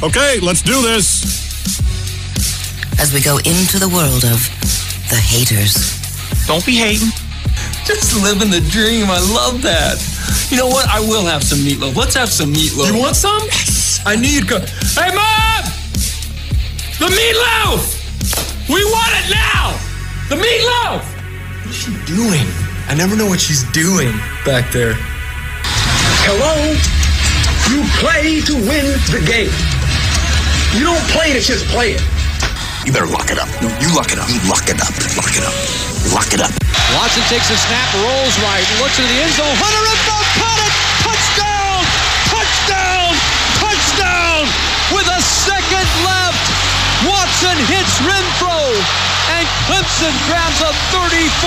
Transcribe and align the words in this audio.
Okay, 0.00 0.38
let's 0.40 0.62
do 0.62 0.80
this. 0.82 1.22
As 3.00 3.12
we 3.12 3.20
go 3.20 3.38
into 3.38 3.78
the 3.78 3.88
world 3.88 4.24
of 4.24 4.42
the 5.10 5.16
haters. 5.16 5.98
Don't 6.46 6.64
be 6.64 6.76
hating. 6.76 7.08
Just 7.84 8.14
living 8.22 8.50
the 8.50 8.60
dream. 8.70 9.06
I 9.10 9.18
love 9.18 9.62
that. 9.62 9.98
You 10.50 10.56
know 10.56 10.66
what? 10.66 10.88
I 10.88 11.00
will 11.00 11.26
have 11.26 11.42
some 11.44 11.58
meatloaf. 11.58 11.94
Let's 11.94 12.14
have 12.14 12.30
some 12.30 12.52
meatloaf. 12.52 12.92
You 12.92 12.98
want 12.98 13.16
some? 13.16 13.40
Yes. 13.44 14.00
I 14.04 14.16
knew 14.16 14.28
you'd 14.28 14.48
go. 14.48 14.60
Hey, 14.60 15.14
Mom! 15.14 15.64
The 16.98 17.06
meatloaf! 17.06 18.68
We 18.68 18.84
want 18.84 19.12
it 19.14 19.30
now! 19.30 19.78
The 20.28 20.36
meatloaf! 20.36 21.07
What's 21.68 21.84
she 21.84 21.92
doing? 22.08 22.48
I 22.88 22.96
never 22.96 23.12
know 23.12 23.28
what 23.28 23.44
she's 23.44 23.60
doing 23.76 24.08
back 24.40 24.72
there. 24.72 24.96
Hello? 26.24 26.56
You 27.68 27.84
play 28.00 28.40
to 28.48 28.56
win 28.64 28.88
the 29.12 29.20
game. 29.28 29.52
You 30.72 30.88
don't 30.88 31.04
play 31.12 31.36
to 31.36 31.44
just 31.44 31.68
play 31.68 31.92
it. 31.92 32.00
You 32.88 32.96
better 32.96 33.04
lock 33.04 33.28
it 33.28 33.36
up. 33.36 33.52
No, 33.60 33.68
you 33.84 33.92
lock 33.92 34.08
it 34.08 34.16
up. 34.16 34.32
You 34.32 34.40
lock 34.48 34.64
it 34.72 34.80
up. 34.80 34.88
Lock 35.20 35.36
it 35.36 35.44
up. 35.44 35.52
Lock 36.08 36.32
it 36.32 36.40
up. 36.40 36.56
Watson 36.96 37.20
takes 37.28 37.52
a 37.52 37.58
snap, 37.60 37.92
rolls 38.00 38.32
right, 38.48 38.64
looks 38.80 38.96
into 38.96 39.12
the 39.12 39.28
end 39.28 39.36
zone. 39.36 39.52
Hunter 39.60 39.84
and 39.92 40.00
Bolt 40.08 40.28
caught 40.40 40.60
it. 40.64 40.72
Touchdown! 41.04 41.84
Touchdown! 42.32 43.12
Touchdown! 43.60 44.40
With 44.96 45.04
a 45.04 45.20
second 45.20 45.88
left, 46.00 46.44
Watson 47.04 47.60
hits 47.68 47.92
Renfrow, 48.00 48.72
and 48.72 49.07
Clemson 49.68 50.16
grabs 50.24 50.64
a 50.64 50.72
34-31 50.96 51.44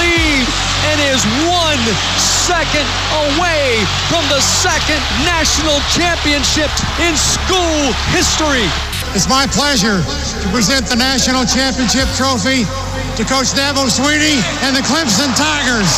lead 0.00 0.48
and 0.88 0.96
is 1.12 1.20
one 1.44 1.82
second 2.16 2.88
away 3.28 3.84
from 4.08 4.24
the 4.32 4.40
second 4.40 4.96
national 5.28 5.76
championship 5.92 6.72
in 7.04 7.12
school 7.20 7.92
history. 8.16 8.64
It's 9.12 9.28
my 9.28 9.44
pleasure 9.52 10.00
to 10.00 10.46
present 10.48 10.88
the 10.88 10.96
national 10.96 11.44
championship 11.44 12.08
trophy 12.16 12.64
to 13.20 13.22
Coach 13.28 13.52
Dabo 13.52 13.84
Swinney 13.84 14.40
and 14.64 14.74
the 14.74 14.80
Clemson 14.88 15.36
Tigers. 15.36 15.92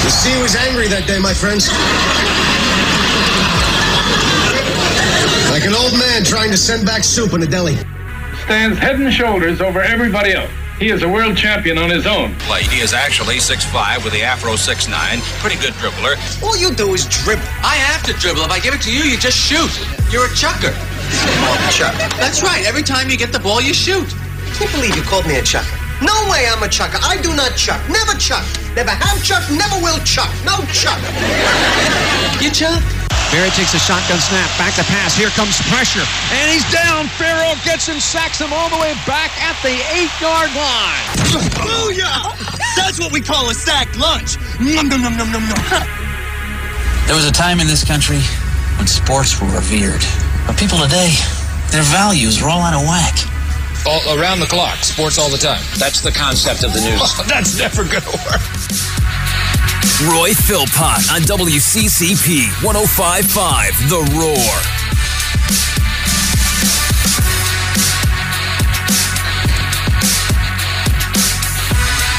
The 0.00 0.10
sea 0.10 0.40
was 0.40 0.56
angry 0.56 0.88
that 0.88 1.04
day, 1.06 1.18
my 1.18 1.34
friends. 1.36 1.68
Like 5.52 5.64
an 5.68 5.74
old 5.76 5.92
man 5.98 6.24
trying 6.24 6.50
to 6.50 6.56
send 6.56 6.86
back 6.86 7.04
soup 7.04 7.34
in 7.34 7.42
a 7.42 7.46
deli. 7.46 7.76
Stands 8.46 8.78
head 8.78 9.00
and 9.00 9.12
shoulders 9.12 9.60
over 9.60 9.82
everybody 9.82 10.32
else. 10.32 10.52
He 10.78 10.90
is 10.90 11.02
a 11.02 11.08
world 11.08 11.36
champion 11.36 11.78
on 11.78 11.90
his 11.90 12.06
own. 12.06 12.36
Play. 12.46 12.62
He 12.62 12.78
is 12.78 12.94
actually 12.94 13.38
6'5 13.42 14.04
with 14.04 14.12
the 14.12 14.22
Afro 14.22 14.52
6'9. 14.52 14.86
Pretty 15.42 15.56
good 15.60 15.74
dribbler. 15.82 16.14
All 16.44 16.56
you 16.56 16.72
do 16.72 16.94
is 16.94 17.06
dribble. 17.06 17.42
I 17.66 17.74
have 17.74 18.06
to 18.06 18.12
dribble. 18.12 18.42
If 18.42 18.50
I 18.52 18.60
give 18.60 18.72
it 18.72 18.82
to 18.82 18.92
you, 18.92 19.02
you 19.02 19.18
just 19.18 19.36
shoot. 19.36 19.66
You're 20.12 20.30
a 20.30 20.34
chucker. 20.36 20.70
Chuck. 21.74 21.98
That's 22.22 22.44
right. 22.44 22.64
Every 22.64 22.84
time 22.84 23.10
you 23.10 23.16
get 23.16 23.32
the 23.32 23.40
ball, 23.40 23.60
you 23.60 23.74
shoot. 23.74 24.06
Can't 24.54 24.70
believe 24.70 24.94
you 24.94 25.02
called 25.02 25.26
me 25.26 25.38
a 25.38 25.42
chucker. 25.42 25.66
No 26.00 26.14
way 26.30 26.46
I'm 26.46 26.62
a 26.62 26.68
chucker. 26.68 26.98
I 27.02 27.20
do 27.20 27.34
not 27.34 27.56
chuck. 27.56 27.82
Never 27.90 28.14
chuck. 28.14 28.46
Never 28.76 28.90
have 28.90 29.18
chuck. 29.24 29.42
Never 29.50 29.82
will 29.82 29.98
chuck. 30.04 30.30
No 30.46 30.62
chuck. 30.70 31.02
You 32.40 32.52
chuck? 32.52 33.05
Barrett 33.34 33.52
takes 33.54 33.74
a 33.74 33.82
shotgun 33.82 34.20
snap, 34.20 34.46
back 34.56 34.74
to 34.78 34.84
pass. 34.86 35.16
Here 35.16 35.28
comes 35.34 35.58
pressure, 35.66 36.04
and 36.32 36.46
he's 36.50 36.64
down. 36.72 37.08
Farrell 37.18 37.56
gets 37.64 37.86
him, 37.86 37.98
sacks 37.98 38.38
him 38.40 38.52
all 38.52 38.70
the 38.70 38.78
way 38.78 38.94
back 39.06 39.34
at 39.42 39.58
the 39.62 39.74
eight-yard 39.92 40.50
line. 40.54 41.06
Booyah! 41.58 42.32
That's 42.76 42.98
what 43.00 43.12
we 43.12 43.20
call 43.20 43.50
a 43.50 43.54
sack 43.54 43.90
lunch. 43.98 44.38
Nom, 44.60 44.88
nom, 44.88 45.02
nom, 45.02 45.16
nom, 45.16 45.32
nom, 45.32 45.42
nom. 45.42 46.06
There 47.06 47.14
was 47.14 47.26
a 47.26 47.32
time 47.32 47.60
in 47.60 47.66
this 47.66 47.84
country 47.84 48.20
when 48.78 48.86
sports 48.86 49.40
were 49.40 49.48
revered. 49.48 50.02
But 50.46 50.56
people 50.56 50.78
today, 50.78 51.14
their 51.70 51.82
values 51.82 52.40
are 52.42 52.48
all 52.48 52.62
out 52.62 52.74
of 52.74 52.86
whack. 52.86 53.14
All 53.86 54.02
around 54.18 54.40
the 54.40 54.46
clock, 54.46 54.78
sports 54.78 55.18
all 55.18 55.30
the 55.30 55.38
time. 55.38 55.62
That's 55.78 56.00
the 56.00 56.10
concept 56.10 56.64
of 56.64 56.72
the 56.72 56.80
news. 56.80 57.00
Oh, 57.02 57.24
that's 57.28 57.58
never 57.58 57.84
gonna 57.84 58.10
work. 58.26 58.42
Roy 60.10 60.34
Philpott 60.34 61.10
on 61.10 61.22
WCCP 61.22 62.62
1055 62.62 63.88
The 63.88 64.00
Roar. 64.18 64.36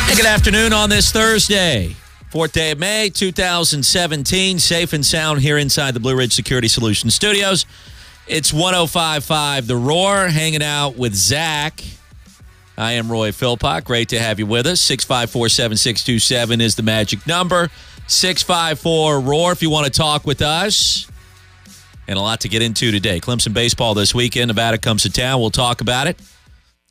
Hey, 0.08 0.16
good 0.16 0.26
afternoon 0.26 0.74
on 0.74 0.90
this 0.90 1.12
Thursday, 1.12 1.96
4th 2.32 2.54
day 2.54 2.72
of 2.72 2.80
May 2.80 3.10
2017. 3.10 4.60
Safe 4.60 4.94
and 4.94 5.06
sound 5.06 5.42
here 5.42 5.58
inside 5.58 5.94
the 5.94 6.00
Blue 6.00 6.16
Ridge 6.16 6.34
Security 6.34 6.68
Solutions 6.68 7.14
studios. 7.14 7.66
It's 8.28 8.54
1055 8.54 9.68
The 9.68 9.76
Roar, 9.76 10.28
hanging 10.30 10.64
out 10.64 10.98
with 10.98 11.14
Zach. 11.14 11.84
I 12.78 12.94
am 12.94 13.12
Roy 13.12 13.32
Philpott. 13.32 13.84
Great 13.86 14.10
to 14.10 14.20
have 14.20 14.38
you 14.38 14.46
with 14.46 14.68
us. 14.68 14.80
654 14.82 15.50
7627 15.50 16.62
is 16.62 16.76
the 16.76 16.84
magic 16.84 17.26
number. 17.26 17.70
654 18.08 19.20
Roar 19.20 19.52
if 19.52 19.62
you 19.62 19.70
want 19.70 19.86
to 19.86 19.92
talk 19.92 20.26
with 20.26 20.42
us. 20.42 21.10
And 22.08 22.18
a 22.18 22.22
lot 22.22 22.42
to 22.42 22.50
get 22.50 22.62
into 22.62 22.92
today. 22.92 23.20
Clemson 23.20 23.54
baseball 23.54 23.94
this 23.94 24.14
weekend. 24.14 24.48
Nevada 24.50 24.78
comes 24.78 25.04
to 25.04 25.12
town. 25.12 25.42
We'll 25.42 25.50
talk 25.50 25.82
about 25.82 26.08
it. 26.08 26.20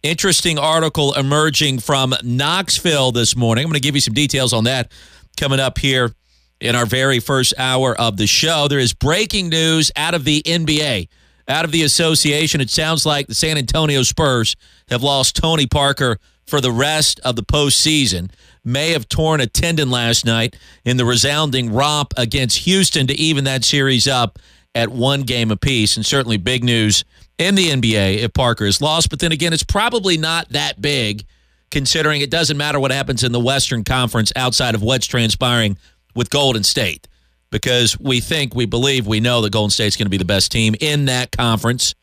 Interesting 0.03 0.59
article 0.59 1.15
emerging 1.15 1.79
from 1.79 2.15
Knoxville 2.23 3.13
this 3.13 3.35
morning. 3.35 3.65
I'm 3.65 3.71
going 3.71 3.81
to 3.81 3.87
give 3.87 3.95
you 3.95 4.01
some 4.01 4.13
details 4.13 4.53
on 4.53 4.65
that 4.65 4.91
coming 5.37 5.61
up 5.61 5.79
here 5.79 6.13
in 6.61 6.75
our 6.75 6.87
very 6.87 7.19
first 7.21 7.55
hour 7.59 7.99
of 7.99 8.17
the 8.17 8.27
show. 8.27 8.69
There 8.69 8.79
is 8.79 8.93
breaking 8.93 9.49
news 9.49 9.91
out 9.97 10.15
of 10.15 10.25
the 10.25 10.43
NBA, 10.43 11.09
out 11.49 11.65
of 11.65 11.73
the 11.73 11.83
association. 11.83 12.61
It 12.61 12.71
sounds 12.71 13.07
like 13.07 13.27
the 13.27 13.35
San 13.35 13.59
Antonio 13.59 14.03
Spurs 14.03 14.57
have 14.89 15.03
lost 15.03 15.37
Tony 15.37 15.67
Parker 15.67 16.19
for 16.47 16.61
the 16.61 16.73
rest 16.73 17.21
of 17.21 17.37
the 17.37 17.43
postseason. 17.43 18.31
May 18.65 18.91
have 18.91 19.09
torn 19.09 19.41
a 19.41 19.47
tendon 19.47 19.91
last 19.91 20.25
night 20.25 20.57
in 20.85 20.97
the 20.97 21.05
resounding 21.05 21.73
romp 21.73 22.13
against 22.17 22.59
Houston 22.59 23.07
to 23.07 23.15
even 23.15 23.45
that 23.45 23.65
series 23.65 24.09
up 24.09 24.39
at 24.75 24.89
one 24.89 25.23
game 25.23 25.51
apiece. 25.51 25.97
And 25.97 26.05
certainly 26.05 26.37
big 26.37 26.65
news 26.65 27.05
in 27.39 27.55
the 27.55 27.71
NBA 27.71 28.19
if 28.19 28.33
Parker 28.33 28.65
is 28.65 28.81
lost. 28.81 29.11
But 29.11 29.21
then 29.21 29.33
again, 29.33 29.53
it's 29.53 29.63
probably 29.63 30.17
not 30.17 30.49
that 30.51 30.81
big 30.81 31.25
considering 31.71 32.21
it 32.21 32.31
doesn't 32.31 32.57
matter 32.57 32.79
what 32.79 32.91
happens 32.91 33.25
in 33.25 33.33
the 33.33 33.41
Western 33.41 33.85
Conference 33.85 34.33
outside 34.37 34.75
of 34.75 34.83
what's 34.83 35.07
transpiring 35.07 35.77
with 36.15 36.31
Golden 36.31 36.63
State 36.63 37.09
because 37.51 37.99
we 37.99 38.21
think, 38.21 38.55
we 38.55 38.67
believe, 38.67 39.07
we 39.07 39.21
know 39.21 39.41
that 39.43 39.53
Golden 39.53 39.71
State's 39.71 39.97
going 39.97 40.07
to 40.07 40.11
be 40.11 40.17
the 40.17 40.25
best 40.25 40.51
team 40.53 40.75
in 40.81 41.07
that 41.07 41.31
conference 41.31 41.95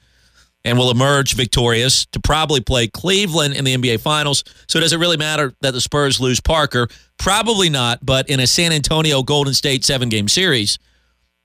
and 0.66 0.78
will 0.78 0.92
emerge 0.92 1.36
victorious 1.36 2.06
to 2.08 2.20
probably 2.20 2.62
play 2.62 2.88
Cleveland 2.88 3.56
in 3.56 3.66
the 3.66 3.76
NBA 3.76 4.00
Finals. 4.00 4.44
So 4.68 4.80
does 4.80 4.94
it 4.94 4.98
really 4.98 5.18
matter 5.18 5.54
that 5.62 5.72
the 5.72 5.82
Spurs 5.82 6.22
lose 6.22 6.40
Parker? 6.40 6.88
Probably 7.18 7.70
not, 7.70 8.06
but 8.06 8.30
in 8.30 8.40
a 8.40 8.48
San 8.48 8.72
Antonio 8.72 9.24
Golden 9.24 9.54
State 9.54 9.84
seven 9.84 10.10
game 10.10 10.28
series, 10.28 10.80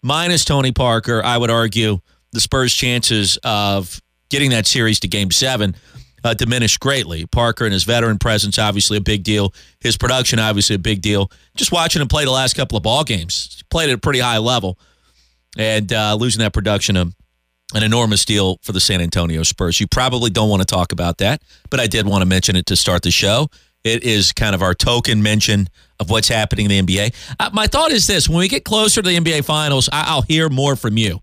minus 0.02 0.44
Tony 0.44 0.72
Parker, 0.72 1.22
I 1.24 1.36
would 1.36 1.50
argue 1.50 1.98
the 2.32 2.40
Spurs' 2.40 2.74
chances 2.74 3.38
of 3.42 4.00
getting 4.28 4.50
that 4.50 4.66
series 4.66 5.00
to 5.00 5.08
game 5.08 5.30
seven 5.30 5.74
uh, 6.24 6.34
diminished 6.34 6.80
greatly. 6.80 7.26
Parker 7.26 7.64
and 7.64 7.72
his 7.72 7.84
veteran 7.84 8.18
presence, 8.18 8.58
obviously 8.58 8.96
a 8.96 9.00
big 9.00 9.22
deal. 9.22 9.52
His 9.80 9.96
production, 9.96 10.38
obviously 10.38 10.76
a 10.76 10.78
big 10.78 11.00
deal. 11.02 11.30
Just 11.56 11.72
watching 11.72 12.02
him 12.02 12.08
play 12.08 12.24
the 12.24 12.30
last 12.30 12.54
couple 12.54 12.76
of 12.76 12.82
ball 12.82 13.04
games, 13.04 13.56
he 13.58 13.62
played 13.70 13.90
at 13.90 13.94
a 13.94 13.98
pretty 13.98 14.18
high 14.20 14.38
level, 14.38 14.78
and 15.56 15.92
uh, 15.92 16.14
losing 16.14 16.40
that 16.40 16.52
production, 16.52 16.96
um, 16.96 17.14
an 17.74 17.82
enormous 17.82 18.24
deal 18.24 18.58
for 18.62 18.72
the 18.72 18.80
San 18.80 19.00
Antonio 19.00 19.42
Spurs. 19.42 19.80
You 19.80 19.86
probably 19.86 20.30
don't 20.30 20.48
want 20.48 20.62
to 20.62 20.66
talk 20.66 20.92
about 20.92 21.18
that, 21.18 21.42
but 21.70 21.80
I 21.80 21.86
did 21.86 22.06
want 22.06 22.22
to 22.22 22.26
mention 22.26 22.56
it 22.56 22.66
to 22.66 22.76
start 22.76 23.02
the 23.02 23.10
show. 23.10 23.48
It 23.84 24.04
is 24.04 24.32
kind 24.32 24.54
of 24.54 24.62
our 24.62 24.74
token 24.74 25.22
mention 25.22 25.68
of 26.00 26.10
what's 26.10 26.28
happening 26.28 26.70
in 26.70 26.86
the 26.86 26.96
NBA. 26.96 27.14
Uh, 27.38 27.50
my 27.52 27.66
thought 27.66 27.90
is 27.92 28.06
this: 28.06 28.28
when 28.28 28.38
we 28.38 28.48
get 28.48 28.64
closer 28.64 29.02
to 29.02 29.08
the 29.08 29.16
NBA 29.16 29.44
Finals, 29.44 29.88
I- 29.92 30.04
I'll 30.08 30.22
hear 30.22 30.48
more 30.48 30.76
from 30.76 30.96
you. 30.96 31.20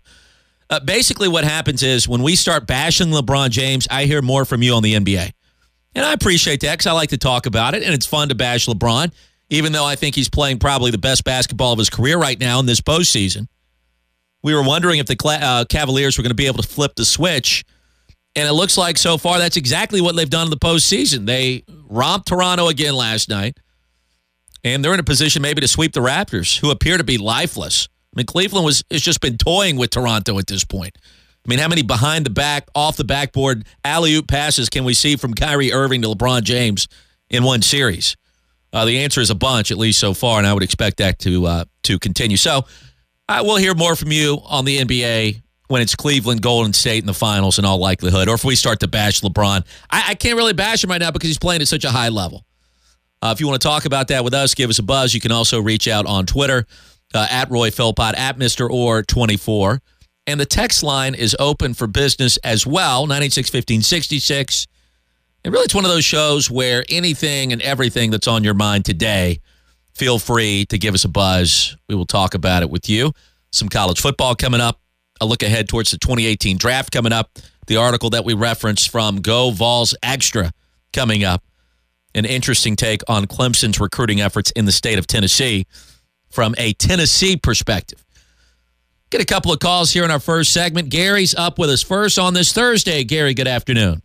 Uh, 0.68 0.80
basically, 0.80 1.28
what 1.28 1.44
happens 1.44 1.82
is 1.82 2.08
when 2.08 2.22
we 2.22 2.34
start 2.34 2.66
bashing 2.66 3.08
LeBron 3.08 3.50
James, 3.50 3.86
I 3.90 4.04
hear 4.04 4.20
more 4.20 4.44
from 4.44 4.62
you 4.62 4.74
on 4.74 4.82
the 4.82 4.94
NBA. 4.94 5.32
And 5.94 6.04
I 6.04 6.12
appreciate 6.12 6.60
that 6.60 6.72
because 6.72 6.86
I 6.86 6.92
like 6.92 7.10
to 7.10 7.18
talk 7.18 7.46
about 7.46 7.74
it, 7.74 7.82
and 7.82 7.94
it's 7.94 8.06
fun 8.06 8.28
to 8.28 8.34
bash 8.34 8.66
LeBron, 8.66 9.12
even 9.48 9.72
though 9.72 9.84
I 9.84 9.96
think 9.96 10.14
he's 10.14 10.28
playing 10.28 10.58
probably 10.58 10.90
the 10.90 10.98
best 10.98 11.24
basketball 11.24 11.72
of 11.72 11.78
his 11.78 11.88
career 11.88 12.18
right 12.18 12.38
now 12.38 12.60
in 12.60 12.66
this 12.66 12.80
postseason. 12.80 13.46
We 14.42 14.54
were 14.54 14.62
wondering 14.62 14.98
if 14.98 15.06
the 15.06 15.16
uh, 15.24 15.64
Cavaliers 15.64 16.18
were 16.18 16.22
going 16.22 16.30
to 16.30 16.34
be 16.34 16.46
able 16.46 16.62
to 16.62 16.68
flip 16.68 16.96
the 16.96 17.04
switch, 17.04 17.64
and 18.34 18.46
it 18.46 18.52
looks 18.52 18.76
like 18.76 18.98
so 18.98 19.16
far 19.16 19.38
that's 19.38 19.56
exactly 19.56 20.00
what 20.00 20.16
they've 20.16 20.28
done 20.28 20.48
in 20.48 20.50
the 20.50 20.58
postseason. 20.58 21.24
They 21.26 21.64
romped 21.88 22.28
Toronto 22.28 22.68
again 22.68 22.94
last 22.94 23.28
night, 23.28 23.56
and 24.62 24.84
they're 24.84 24.92
in 24.94 25.00
a 25.00 25.04
position 25.04 25.40
maybe 25.40 25.62
to 25.62 25.68
sweep 25.68 25.94
the 25.94 26.00
Raptors, 26.00 26.58
who 26.58 26.70
appear 26.70 26.98
to 26.98 27.04
be 27.04 27.16
lifeless. 27.18 27.88
I 28.16 28.20
mean, 28.20 28.26
Cleveland 28.26 28.64
was 28.64 28.82
has 28.90 29.02
just 29.02 29.20
been 29.20 29.36
toying 29.36 29.76
with 29.76 29.90
Toronto 29.90 30.38
at 30.38 30.46
this 30.46 30.64
point. 30.64 30.96
I 31.44 31.48
mean, 31.48 31.58
how 31.58 31.68
many 31.68 31.82
behind 31.82 32.24
the 32.24 32.30
back, 32.30 32.66
off 32.74 32.96
the 32.96 33.04
backboard, 33.04 33.66
alley 33.84 34.14
oop 34.14 34.26
passes 34.26 34.68
can 34.68 34.84
we 34.84 34.94
see 34.94 35.16
from 35.16 35.34
Kyrie 35.34 35.72
Irving 35.72 36.02
to 36.02 36.08
LeBron 36.08 36.42
James 36.42 36.88
in 37.28 37.44
one 37.44 37.62
series? 37.62 38.16
Uh, 38.72 38.84
the 38.84 38.98
answer 38.98 39.20
is 39.20 39.30
a 39.30 39.34
bunch, 39.34 39.70
at 39.70 39.76
least 39.76 40.00
so 40.00 40.14
far, 40.14 40.38
and 40.38 40.46
I 40.46 40.54
would 40.54 40.62
expect 40.62 40.96
that 40.96 41.18
to 41.20 41.46
uh, 41.46 41.64
to 41.84 41.98
continue. 41.98 42.38
So, 42.38 42.64
I 43.28 43.42
will 43.42 43.56
hear 43.56 43.74
more 43.74 43.94
from 43.96 44.12
you 44.12 44.38
on 44.44 44.64
the 44.64 44.78
NBA 44.78 45.42
when 45.68 45.82
it's 45.82 45.94
Cleveland, 45.94 46.40
Golden 46.40 46.72
State 46.72 47.02
in 47.02 47.06
the 47.06 47.14
finals, 47.14 47.58
in 47.58 47.64
all 47.64 47.78
likelihood, 47.78 48.28
or 48.28 48.34
if 48.34 48.44
we 48.44 48.56
start 48.56 48.80
to 48.80 48.88
bash 48.88 49.20
LeBron. 49.20 49.66
I, 49.90 50.04
I 50.08 50.14
can't 50.14 50.36
really 50.36 50.52
bash 50.54 50.82
him 50.82 50.90
right 50.90 51.00
now 51.00 51.10
because 51.10 51.28
he's 51.28 51.38
playing 51.38 51.60
at 51.60 51.68
such 51.68 51.84
a 51.84 51.90
high 51.90 52.08
level. 52.08 52.44
Uh, 53.20 53.32
if 53.34 53.40
you 53.40 53.46
want 53.46 53.60
to 53.60 53.66
talk 53.66 53.84
about 53.84 54.08
that 54.08 54.24
with 54.24 54.32
us, 54.32 54.54
give 54.54 54.70
us 54.70 54.78
a 54.78 54.82
buzz. 54.82 55.12
You 55.12 55.20
can 55.20 55.32
also 55.32 55.60
reach 55.60 55.86
out 55.86 56.06
on 56.06 56.24
Twitter 56.24 56.66
uh, 57.16 57.26
at 57.30 57.50
Roy 57.50 57.70
Philpott, 57.70 58.14
at 58.16 58.38
Mr. 58.38 58.70
Orr 58.70 59.02
24. 59.02 59.80
And 60.26 60.38
the 60.38 60.46
text 60.46 60.82
line 60.82 61.14
is 61.14 61.36
open 61.38 61.74
for 61.74 61.86
business 61.86 62.36
as 62.38 62.66
well, 62.66 63.06
961566. 63.06 64.66
And 65.44 65.52
really, 65.52 65.64
it's 65.64 65.74
one 65.74 65.84
of 65.84 65.90
those 65.90 66.04
shows 66.04 66.50
where 66.50 66.84
anything 66.88 67.52
and 67.52 67.62
everything 67.62 68.10
that's 68.10 68.26
on 68.26 68.44
your 68.44 68.54
mind 68.54 68.84
today, 68.84 69.40
feel 69.94 70.18
free 70.18 70.66
to 70.66 70.78
give 70.78 70.94
us 70.94 71.04
a 71.04 71.08
buzz. 71.08 71.76
We 71.88 71.94
will 71.94 72.06
talk 72.06 72.34
about 72.34 72.62
it 72.62 72.70
with 72.70 72.88
you. 72.88 73.12
Some 73.52 73.68
college 73.68 74.00
football 74.00 74.34
coming 74.34 74.60
up. 74.60 74.80
A 75.20 75.26
look 75.26 75.42
ahead 75.42 75.68
towards 75.68 75.92
the 75.92 75.98
2018 75.98 76.58
draft 76.58 76.92
coming 76.92 77.12
up. 77.12 77.38
The 77.68 77.76
article 77.76 78.10
that 78.10 78.24
we 78.24 78.34
referenced 78.34 78.90
from 78.90 79.22
Go 79.22 79.50
Vols 79.50 79.94
Extra 80.02 80.52
coming 80.92 81.24
up. 81.24 81.42
An 82.14 82.24
interesting 82.24 82.76
take 82.76 83.02
on 83.08 83.26
Clemson's 83.26 83.80
recruiting 83.80 84.20
efforts 84.20 84.50
in 84.52 84.64
the 84.64 84.72
state 84.72 84.98
of 84.98 85.06
Tennessee 85.06 85.66
from 86.36 86.54
a 86.58 86.74
Tennessee 86.74 87.34
perspective. 87.38 88.04
Get 89.08 89.22
a 89.22 89.24
couple 89.24 89.54
of 89.54 89.58
calls 89.58 89.90
here 89.90 90.04
in 90.04 90.10
our 90.10 90.20
first 90.20 90.52
segment. 90.52 90.90
Gary's 90.90 91.34
up 91.34 91.58
with 91.58 91.70
us 91.70 91.82
first 91.82 92.18
on 92.18 92.34
this 92.34 92.52
Thursday. 92.52 93.04
Gary, 93.04 93.32
good 93.32 93.48
afternoon. 93.48 94.02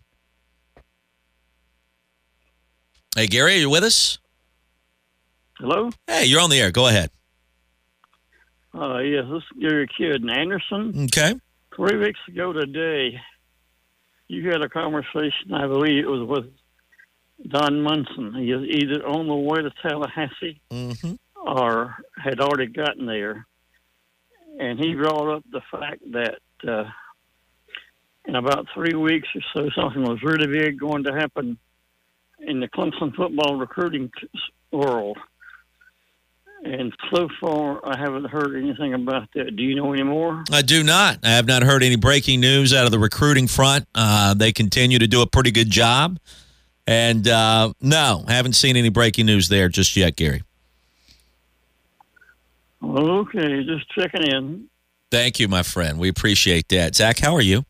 Hey, 3.17 3.27
Gary, 3.27 3.55
are 3.55 3.57
you 3.57 3.69
with 3.69 3.83
us? 3.83 4.17
Hello? 5.57 5.89
Hey, 6.07 6.23
you're 6.23 6.39
on 6.39 6.49
the 6.49 6.57
air. 6.57 6.71
Go 6.71 6.87
ahead. 6.87 7.09
Uh, 8.73 8.99
yes, 8.99 9.25
this 9.29 9.43
is 9.43 9.59
Gary 9.59 9.87
Kidd 9.97 10.21
in 10.21 10.29
Anderson. 10.29 11.03
Okay. 11.03 11.35
Three 11.75 11.97
weeks 11.97 12.19
ago 12.29 12.53
today, 12.53 13.19
you 14.29 14.49
had 14.49 14.61
a 14.61 14.69
conversation, 14.69 15.53
I 15.53 15.67
believe 15.67 16.05
it 16.05 16.07
was 16.07 16.25
with 16.25 16.49
Don 17.49 17.81
Munson. 17.81 18.33
He 18.35 18.51
is 18.51 18.63
either 18.63 19.05
on 19.05 19.27
the 19.27 19.35
way 19.35 19.63
to 19.63 19.71
Tallahassee 19.81 20.61
mm-hmm. 20.71 21.15
Or 21.45 21.95
had 22.17 22.39
already 22.39 22.67
gotten 22.67 23.05
there. 23.05 23.45
And 24.59 24.79
he 24.79 24.93
brought 24.93 25.37
up 25.37 25.43
the 25.51 25.61
fact 25.71 26.01
that 26.11 26.39
uh, 26.67 26.83
in 28.25 28.35
about 28.35 28.67
three 28.73 28.93
weeks 28.93 29.27
or 29.35 29.41
so, 29.53 29.69
something 29.75 30.03
was 30.03 30.21
really 30.23 30.47
big 30.47 30.79
going 30.79 31.03
to 31.05 31.13
happen 31.13 31.57
in 32.39 32.59
the 32.59 32.67
Clemson 32.67 33.15
football 33.15 33.55
recruiting 33.55 34.11
world. 34.71 35.17
And 36.63 36.93
so 37.11 37.27
far, 37.39 37.81
I 37.83 37.97
haven't 37.97 38.25
heard 38.25 38.55
anything 38.55 38.93
about 38.93 39.29
that. 39.33 39.55
Do 39.55 39.63
you 39.63 39.75
know 39.75 39.93
any 39.93 40.03
more? 40.03 40.43
I 40.51 40.61
do 40.61 40.83
not. 40.83 41.17
I 41.23 41.29
have 41.29 41.47
not 41.47 41.63
heard 41.63 41.81
any 41.81 41.95
breaking 41.95 42.39
news 42.39 42.71
out 42.71 42.85
of 42.85 42.91
the 42.91 42.99
recruiting 42.99 43.47
front. 43.47 43.87
Uh, 43.95 44.35
they 44.35 44.51
continue 44.51 44.99
to 44.99 45.07
do 45.07 45.23
a 45.23 45.27
pretty 45.27 45.49
good 45.49 45.71
job. 45.71 46.19
And 46.85 47.27
uh, 47.27 47.73
no, 47.81 48.25
haven't 48.27 48.53
seen 48.53 48.75
any 48.77 48.89
breaking 48.89 49.25
news 49.25 49.47
there 49.47 49.69
just 49.69 49.95
yet, 49.95 50.15
Gary. 50.15 50.43
Okay, 52.83 53.63
just 53.63 53.89
checking 53.91 54.23
in. 54.23 54.67
Thank 55.11 55.39
you, 55.39 55.47
my 55.47 55.63
friend. 55.63 55.99
We 55.99 56.09
appreciate 56.09 56.69
that. 56.69 56.95
Zach, 56.95 57.19
how 57.19 57.35
are 57.35 57.41
you? 57.41 57.65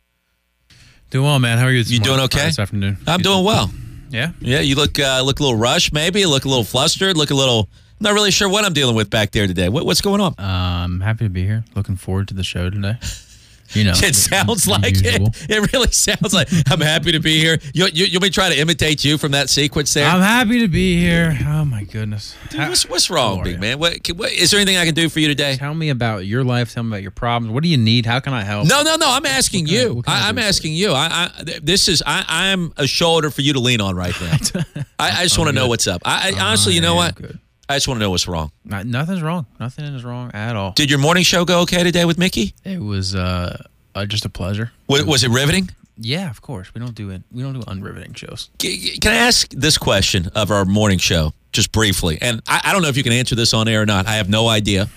Doing 1.10 1.26
well, 1.26 1.38
man. 1.38 1.58
How 1.58 1.66
are 1.66 1.72
you? 1.72 1.80
You 1.80 2.00
doing 2.00 2.20
okay 2.20 2.46
this 2.46 2.58
afternoon? 2.58 2.96
I'm 3.06 3.20
doing 3.20 3.44
well. 3.44 3.70
Yeah. 4.08 4.32
Yeah. 4.40 4.60
You 4.60 4.76
look 4.76 4.98
uh, 4.98 5.22
look 5.22 5.40
a 5.40 5.42
little 5.42 5.58
rushed, 5.58 5.92
maybe. 5.92 6.20
You 6.20 6.28
look 6.30 6.44
a 6.44 6.48
little 6.48 6.64
flustered. 6.64 7.16
Look 7.16 7.30
a 7.30 7.34
little. 7.34 7.68
Not 8.00 8.14
really 8.14 8.30
sure 8.30 8.48
what 8.48 8.64
I'm 8.64 8.72
dealing 8.72 8.96
with 8.96 9.10
back 9.10 9.30
there 9.30 9.46
today. 9.46 9.68
What, 9.68 9.86
what's 9.86 10.00
going 10.00 10.20
on? 10.20 10.34
Um, 10.38 11.00
happy 11.00 11.24
to 11.24 11.30
be 11.30 11.44
here. 11.44 11.64
Looking 11.76 11.96
forward 11.96 12.28
to 12.28 12.34
the 12.34 12.42
show 12.44 12.70
today. 12.70 12.98
You 13.74 13.84
know, 13.84 13.92
it 13.94 14.14
sounds 14.14 14.66
like 14.66 14.94
it. 14.96 15.50
It 15.50 15.72
really 15.72 15.90
sounds 15.90 16.34
like 16.34 16.48
I'm 16.70 16.80
happy 16.80 17.12
to 17.12 17.20
be 17.20 17.38
here. 17.40 17.58
You, 17.74 17.86
you, 17.86 18.06
you'll 18.06 18.20
be 18.20 18.30
trying 18.30 18.52
to 18.52 18.58
imitate 18.58 19.04
you 19.04 19.18
from 19.18 19.32
that 19.32 19.48
sequence 19.50 19.92
there. 19.94 20.06
I'm 20.06 20.20
happy 20.20 20.60
to 20.60 20.68
be 20.68 20.98
here. 20.98 21.38
Oh 21.46 21.64
my 21.64 21.84
goodness. 21.84 22.36
Dude, 22.50 22.60
what's, 22.60 22.88
what's 22.88 23.10
wrong, 23.10 23.42
big 23.42 23.60
man? 23.60 23.78
What, 23.78 24.06
what 24.14 24.32
is 24.32 24.50
there 24.50 24.60
anything 24.60 24.76
I 24.76 24.84
can 24.84 24.94
do 24.94 25.08
for 25.08 25.20
you 25.20 25.28
today? 25.28 25.56
Tell 25.56 25.74
me 25.74 25.90
about 25.90 26.26
your 26.26 26.44
life. 26.44 26.72
Tell 26.72 26.82
me 26.82 26.90
about 26.90 27.02
your 27.02 27.10
problems. 27.10 27.52
What 27.52 27.62
do 27.62 27.68
you 27.68 27.78
need? 27.78 28.06
How 28.06 28.20
can 28.20 28.32
I 28.32 28.42
help? 28.42 28.68
No, 28.68 28.82
no, 28.82 28.96
no. 28.96 29.06
I'm 29.08 29.26
asking 29.26 29.66
you. 29.66 30.02
I, 30.06 30.28
am 30.28 30.38
asking 30.38 30.74
you. 30.74 30.92
I, 30.92 31.30
I, 31.36 31.58
this 31.62 31.88
is. 31.88 32.02
I, 32.06 32.24
I'm 32.28 32.72
a 32.76 32.86
shoulder 32.86 33.30
for 33.30 33.42
you 33.42 33.54
to 33.54 33.60
lean 33.60 33.80
on 33.80 33.96
right 33.96 34.14
now. 34.20 34.36
I, 34.98 35.20
I 35.20 35.22
just 35.24 35.38
want 35.38 35.50
to 35.50 35.58
oh, 35.58 35.62
know 35.62 35.68
what's 35.68 35.86
up. 35.86 36.02
I, 36.04 36.32
I 36.34 36.40
honestly, 36.40 36.74
you 36.74 36.80
know 36.80 36.94
what? 36.94 37.14
Good. 37.14 37.38
I 37.68 37.76
just 37.76 37.88
want 37.88 37.98
to 37.98 38.00
know 38.04 38.10
what's 38.10 38.28
wrong. 38.28 38.50
Not, 38.64 38.86
nothing's 38.86 39.22
wrong. 39.22 39.46
Nothing 39.60 39.84
is 39.86 40.04
wrong 40.04 40.30
at 40.34 40.56
all. 40.56 40.72
Did 40.72 40.90
your 40.90 40.98
morning 40.98 41.22
show 41.22 41.44
go 41.44 41.60
okay 41.60 41.82
today 41.82 42.04
with 42.04 42.18
Mickey? 42.18 42.54
It 42.64 42.80
was 42.80 43.14
uh, 43.14 43.64
uh, 43.94 44.06
just 44.06 44.24
a 44.24 44.28
pleasure. 44.28 44.72
Was, 44.88 45.04
was, 45.04 45.24
it 45.24 45.30
riveting? 45.30 45.70
Yeah, 45.96 46.28
of 46.30 46.42
course. 46.42 46.74
We 46.74 46.80
don't 46.80 46.94
do 46.94 47.10
it. 47.10 47.22
We 47.30 47.42
don't 47.42 47.54
do 47.54 47.60
unriveting 47.60 48.14
shows. 48.14 48.50
Can 48.58 49.12
I 49.12 49.16
ask 49.16 49.48
this 49.50 49.78
question 49.78 50.28
of 50.34 50.50
our 50.50 50.64
morning 50.64 50.98
show 50.98 51.32
just 51.52 51.72
briefly? 51.72 52.18
And 52.20 52.42
I, 52.46 52.60
I 52.64 52.72
don't 52.72 52.82
know 52.82 52.88
if 52.88 52.96
you 52.96 53.02
can 53.02 53.12
answer 53.12 53.34
this 53.34 53.54
on 53.54 53.68
air 53.68 53.82
or 53.82 53.86
not. 53.86 54.06
I 54.06 54.16
have 54.16 54.28
no 54.28 54.48
idea. 54.48 54.88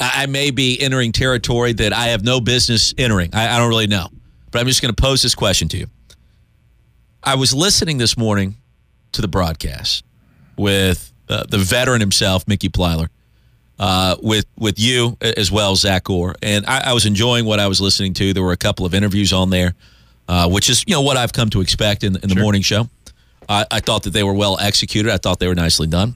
I, 0.00 0.24
I 0.24 0.26
may 0.26 0.50
be 0.50 0.80
entering 0.80 1.12
territory 1.12 1.72
that 1.74 1.92
I 1.92 2.08
have 2.08 2.24
no 2.24 2.40
business 2.40 2.92
entering. 2.98 3.30
I, 3.34 3.54
I 3.54 3.58
don't 3.58 3.68
really 3.68 3.86
know. 3.86 4.08
But 4.50 4.60
I'm 4.60 4.66
just 4.66 4.82
going 4.82 4.94
to 4.94 5.00
pose 5.00 5.22
this 5.22 5.34
question 5.34 5.68
to 5.68 5.78
you. 5.78 5.86
I 7.22 7.36
was 7.36 7.54
listening 7.54 7.98
this 7.98 8.18
morning 8.18 8.56
to 9.12 9.22
the 9.22 9.28
broadcast 9.28 10.04
with 10.56 11.11
uh, 11.32 11.44
the 11.48 11.58
veteran 11.58 12.00
himself, 12.00 12.46
Mickey 12.46 12.68
Plyler, 12.68 13.08
uh, 13.78 14.16
with 14.22 14.46
with 14.56 14.78
you 14.78 15.16
as 15.20 15.50
well, 15.50 15.74
Zach 15.74 16.08
Orr, 16.08 16.34
and 16.42 16.64
I, 16.66 16.90
I, 16.90 16.92
was 16.92 17.06
enjoying 17.06 17.44
what 17.44 17.58
I 17.58 17.66
was 17.66 17.80
listening 17.80 18.14
to. 18.14 18.32
There 18.32 18.42
were 18.42 18.52
a 18.52 18.56
couple 18.56 18.86
of 18.86 18.94
interviews 18.94 19.32
on 19.32 19.50
there, 19.50 19.74
uh, 20.28 20.48
which 20.48 20.70
is 20.70 20.84
you 20.86 20.94
know 20.94 21.02
what 21.02 21.16
I've 21.16 21.32
come 21.32 21.50
to 21.50 21.60
expect 21.60 22.04
in, 22.04 22.14
in 22.16 22.28
the 22.28 22.34
sure. 22.34 22.42
morning 22.42 22.62
show. 22.62 22.88
I, 23.48 23.66
I, 23.70 23.80
thought 23.80 24.04
that 24.04 24.10
they 24.10 24.22
were 24.22 24.34
well 24.34 24.56
executed. 24.60 25.10
I 25.10 25.16
thought 25.16 25.40
they 25.40 25.48
were 25.48 25.54
nicely 25.54 25.88
done. 25.88 26.14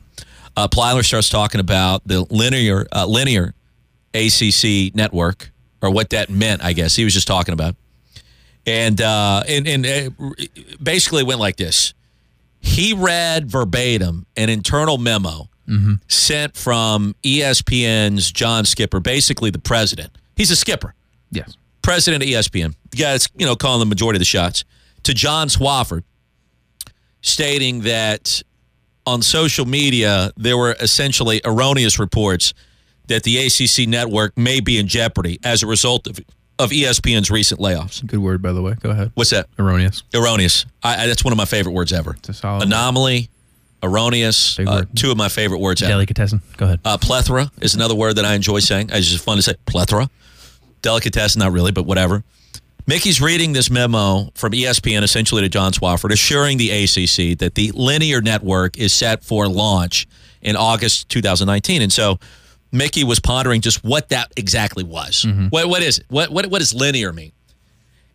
Uh, 0.57 0.69
Plyler 0.69 1.05
starts 1.05 1.29
talking 1.29 1.61
about 1.61 2.07
the 2.07 2.25
linear 2.31 2.87
uh, 2.93 3.07
linear 3.07 3.55
ACC 4.15 4.95
network 4.95 5.51
or 5.83 5.91
what 5.91 6.11
that 6.11 6.31
meant. 6.31 6.63
I 6.63 6.73
guess 6.73 6.95
he 6.95 7.05
was 7.05 7.15
just 7.15 7.27
talking 7.27 7.53
about, 7.53 7.75
and 8.65 9.01
uh, 9.01 9.43
and 9.49 9.67
and 9.67 10.47
basically 10.81 11.25
went 11.25 11.41
like 11.41 11.57
this 11.57 11.95
he 12.61 12.95
read 12.95 13.51
verbatim 13.51 14.27
an 14.37 14.49
internal 14.49 14.99
memo 14.99 15.49
mm-hmm. 15.69 15.95
sent 16.09 16.57
from 16.57 17.15
ESPN's 17.23 18.31
John 18.31 18.65
Skipper, 18.65 19.01
basically 19.01 19.51
the 19.51 19.59
president. 19.59 20.17
He's 20.37 20.51
a 20.51 20.57
skipper. 20.57 20.95
Yes. 21.31 21.57
President 21.83 22.23
of 22.23 22.29
ESPN. 22.29 22.75
The 22.91 22.97
guy 22.97 23.13
that's, 23.13 23.29
you 23.37 23.47
know, 23.47 23.57
calling 23.57 23.81
the 23.81 23.87
majority 23.87 24.17
of 24.17 24.21
the 24.21 24.27
shots. 24.27 24.65
To 25.05 25.15
John 25.15 25.49
Swofford, 25.49 26.03
stating 27.23 27.83
that 27.83 28.43
on 29.07 29.23
social 29.23 29.67
media 29.67 30.33
there 30.37 30.57
were 30.57 30.77
essentially 30.81 31.41
erroneous 31.45 31.99
reports 31.99 32.55
that 33.07 33.23
the 33.23 33.39
ACC 33.39 33.89
network 33.89 34.37
may 34.37 34.61
be 34.61 34.79
in 34.79 34.89
jeopardy 34.89 35.39
as 35.45 35.63
a 35.63 35.67
result 35.67 36.09
of 36.09 36.19
of 36.59 36.71
ESPN's 36.71 37.31
recent 37.31 37.61
layoffs. 37.61 38.05
Good 38.07 38.21
word, 38.21 38.43
by 38.43 38.53
the 38.53 38.63
way. 38.63 38.75
Go 38.81 38.91
ahead. 38.91 39.11
What's 39.15 39.31
that? 39.31 39.47
Erroneous. 39.59 40.03
Erroneous. 40.15 40.67
I, 40.83 41.05
I, 41.05 41.07
that's 41.07 41.25
one 41.25 41.33
of 41.33 41.37
my 41.37 41.45
favorite 41.45 41.73
words 41.73 41.93
ever. 41.93 42.15
It's 42.19 42.29
a 42.31 42.35
solid 42.35 42.65
Anomaly, 42.65 43.29
erroneous. 43.83 44.59
Uh, 44.59 44.85
two 44.95 45.11
of 45.11 45.17
my 45.17 45.29
favorite 45.29 45.59
words 45.59 45.83
ever. 45.83 45.93
Delicatessen. 45.93 46.41
Go 46.57 46.67
ahead. 46.67 46.81
Uh, 46.85 46.97
plethora 46.99 47.51
is 47.61 47.75
another 47.75 47.95
word 47.95 48.17
that 48.17 48.25
I 48.25 48.35
enjoy 48.35 48.61
saying. 48.61 48.91
It's 48.93 49.09
just 49.09 49.25
fun 49.25 49.37
to 49.37 49.43
say. 49.43 49.55
Plethora. 49.67 50.09
Delicatessen, 50.83 51.41
not 51.41 51.53
really, 51.53 51.73
but 51.73 51.85
whatever. 51.85 52.25
Mickey's 52.87 53.21
reading 53.21 53.53
this 53.53 53.69
memo 53.69 54.31
from 54.37 54.53
ESPN 54.53 55.03
essentially 55.03 55.43
to 55.43 55.49
John 55.49 55.73
Swofford, 55.73 56.13
assuring 56.13 56.57
the 56.57 56.71
ACC 56.71 57.37
that 57.39 57.57
the 57.57 57.73
linear 57.73 58.21
network 58.21 58.79
is 58.79 58.93
set 58.93 59.25
for 59.25 59.49
launch 59.49 60.07
in 60.41 60.55
August 60.55 61.09
2019. 61.09 61.83
And 61.83 61.93
so 61.93 62.21
Mickey 62.77 63.05
was 63.05 63.21
pondering 63.21 63.61
just 63.61 63.85
what 63.85 64.11
that 64.11 64.33
exactly 64.37 64.85
was. 64.85 65.25
Mm-hmm. 65.25 65.47
What 65.49 65.69
what 65.69 65.83
is 65.83 65.99
it? 65.99 66.07
What 66.09 66.31
what 66.31 66.47
what 66.47 66.59
does 66.59 66.75
linear 66.75 67.13
mean? 67.13 67.33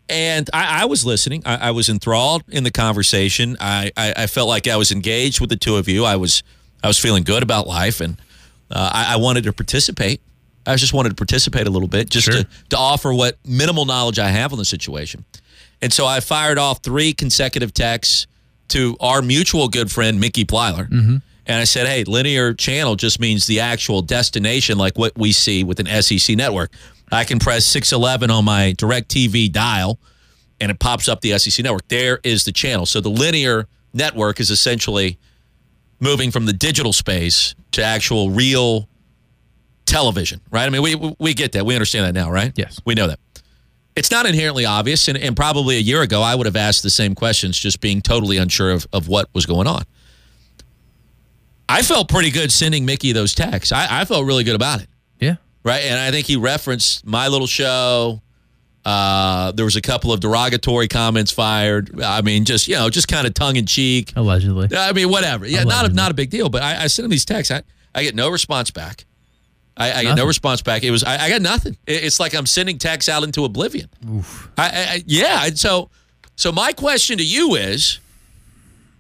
And 0.10 0.50
I, 0.54 0.82
I 0.82 0.86
was 0.86 1.06
listening. 1.06 1.44
I, 1.46 1.70
I, 1.70 1.72
was 1.72 1.88
enthralled 1.88 2.44
in 2.50 2.66
the 2.66 2.72
conversation. 2.72 3.56
I, 3.62 3.92
I, 3.96 4.14
I, 4.18 4.28
felt 4.28 4.50
like 4.50 4.68
I 4.68 4.76
was 4.76 4.92
engaged 4.92 5.40
with 5.40 5.50
the 5.50 5.56
two 5.56 5.78
of 5.78 5.88
you. 5.88 6.04
I 6.04 6.18
was 6.18 6.44
I 6.84 6.88
was 6.88 7.00
feeling 7.00 7.24
good 7.24 7.44
about 7.44 7.66
life, 7.66 8.02
and 8.02 8.18
uh, 8.70 8.90
I, 8.94 9.14
I, 9.14 9.16
wanted 9.16 9.46
to 9.46 9.54
participate. 9.54 10.20
I 10.66 10.76
just 10.76 10.94
wanted 10.94 11.10
to 11.10 11.16
participate 11.16 11.66
a 11.66 11.70
little 11.70 11.88
bit, 11.88 12.10
just 12.10 12.26
sure. 12.26 12.44
to, 12.44 12.48
to 12.72 12.78
offer 12.78 13.14
what 13.14 13.38
minimal 13.46 13.86
knowledge 13.86 14.20
I 14.20 14.28
have 14.28 14.52
on 14.52 14.60
the 14.60 14.66
situation. 14.66 15.24
And 15.82 15.94
so 15.94 16.06
I 16.06 16.20
fired 16.20 16.58
off 16.58 16.84
three 16.84 17.14
consecutive 17.14 17.74
texts 17.74 18.28
to 18.70 18.98
our 19.00 19.22
mutual 19.22 19.70
good 19.70 19.92
friend 19.92 20.20
Mickey 20.20 20.46
Plyler. 20.46 20.90
Mm-hmm. 20.90 21.18
And 21.48 21.60
I 21.60 21.64
said, 21.64 21.88
hey, 21.88 22.04
linear 22.04 22.54
channel 22.54 22.96
just 22.96 23.20
means 23.20 23.48
the 23.48 23.60
actual 23.60 24.02
destination, 24.02 24.78
like 24.78 24.98
what 24.98 25.18
we 25.18 25.32
see 25.32 25.64
with 25.64 25.80
an 25.80 26.02
SEC 26.02 26.36
network. 26.36 26.72
I 27.12 27.24
can 27.24 27.40
press 27.40 27.66
611 27.66 28.30
on 28.30 28.46
my 28.46 28.74
DirecTV 28.78 29.52
dial 29.52 30.00
and 30.60 30.72
it 30.72 30.80
pops 30.80 31.10
up 31.10 31.22
the 31.22 31.38
SEC 31.38 31.64
network. 31.64 31.88
There 31.88 32.20
is 32.24 32.46
the 32.46 32.52
channel. 32.52 32.86
So 32.86 33.02
the 33.02 33.10
linear 33.10 33.68
network 33.94 34.40
is 34.40 34.52
essentially 34.52 35.18
moving 36.00 36.32
from 36.32 36.46
the 36.46 36.54
digital 36.54 36.94
space 36.94 37.56
to 37.72 37.84
actual 37.84 38.30
real 38.30 38.88
television, 39.86 40.40
right? 40.52 40.66
I 40.66 40.70
mean, 40.70 40.82
we 40.82 41.16
we 41.20 41.34
get 41.34 41.52
that. 41.54 41.66
We 41.66 41.76
understand 41.76 42.06
that 42.06 42.14
now, 42.14 42.32
right? 42.32 42.54
Yes. 42.56 42.80
We 42.86 42.94
know 42.94 43.08
that. 43.08 43.20
It's 43.96 44.10
not 44.10 44.26
inherently 44.26 44.66
obvious, 44.66 45.10
and, 45.10 45.18
and 45.18 45.36
probably 45.36 45.76
a 45.76 45.82
year 45.82 46.02
ago, 46.02 46.22
I 46.22 46.34
would 46.34 46.46
have 46.46 46.56
asked 46.56 46.82
the 46.82 46.90
same 46.90 47.14
questions, 47.14 47.60
just 47.60 47.82
being 47.82 48.02
totally 48.02 48.38
unsure 48.38 48.72
of, 48.72 48.88
of 48.94 49.10
what 49.10 49.28
was 49.34 49.46
going 49.46 49.68
on. 49.68 49.84
I 51.72 51.82
felt 51.82 52.10
pretty 52.10 52.32
good 52.32 52.52
sending 52.52 52.86
Mickey 52.86 53.12
those 53.12 53.34
texts. 53.34 53.72
I, 53.72 54.02
I 54.02 54.06
felt 54.06 54.26
really 54.26 54.44
good 54.44 54.56
about 54.56 54.82
it. 54.82 54.88
Yeah. 55.20 55.36
Right. 55.64 55.84
And 55.84 56.00
I 56.00 56.12
think 56.12 56.28
he 56.28 56.36
referenced 56.36 57.06
my 57.06 57.28
little 57.28 57.48
show. 57.48 58.22
Uh, 58.84 59.52
there 59.52 59.64
was 59.66 59.76
a 59.76 59.82
couple 59.82 60.12
of 60.12 60.20
derogatory 60.20 60.88
comments 60.88 61.32
fired. 61.32 62.02
I 62.02 62.22
mean, 62.24 62.46
just 62.46 62.68
you 62.68 62.76
know, 62.76 62.90
just 62.90 63.08
kind 63.08 63.28
of 63.28 63.34
tongue 63.36 63.56
in 63.56 63.66
cheek. 63.68 64.12
Allegedly. 64.16 64.70
I 64.76 64.92
mean, 64.92 65.10
whatever. 65.10 65.46
Yeah, 65.46 65.64
not 65.64 65.86
a, 65.86 65.94
not 65.94 66.10
a 66.10 66.14
big 66.16 66.32
deal. 66.32 66.50
But 66.50 66.64
I, 66.64 66.84
I 66.84 66.88
sent 66.88 67.04
him 67.06 67.12
these 67.12 67.26
texts. 67.26 67.52
I, 67.52 67.62
I 67.94 68.02
get 68.04 68.16
no 68.16 68.30
response 68.30 68.72
back. 68.72 69.06
I, 69.78 69.94
I 69.94 70.04
get 70.04 70.16
no 70.16 70.26
response 70.26 70.62
back. 70.62 70.84
It 70.84 70.92
was 70.92 71.04
I, 71.04 71.26
I 71.26 71.30
got 71.30 71.42
nothing. 71.42 71.78
It- 71.86 72.04
it's 72.04 72.20
like 72.20 72.34
I'm 72.34 72.46
sending 72.48 72.78
texts 72.80 73.08
out 73.08 73.24
into 73.24 73.46
oblivion. 73.46 73.88
I 74.58 75.04
yeah. 75.06 75.46
So 75.54 75.90
so 76.36 76.52
my 76.52 76.74
question 76.74 77.20
to 77.20 77.24
you 77.24 77.56
is, 77.56 78.00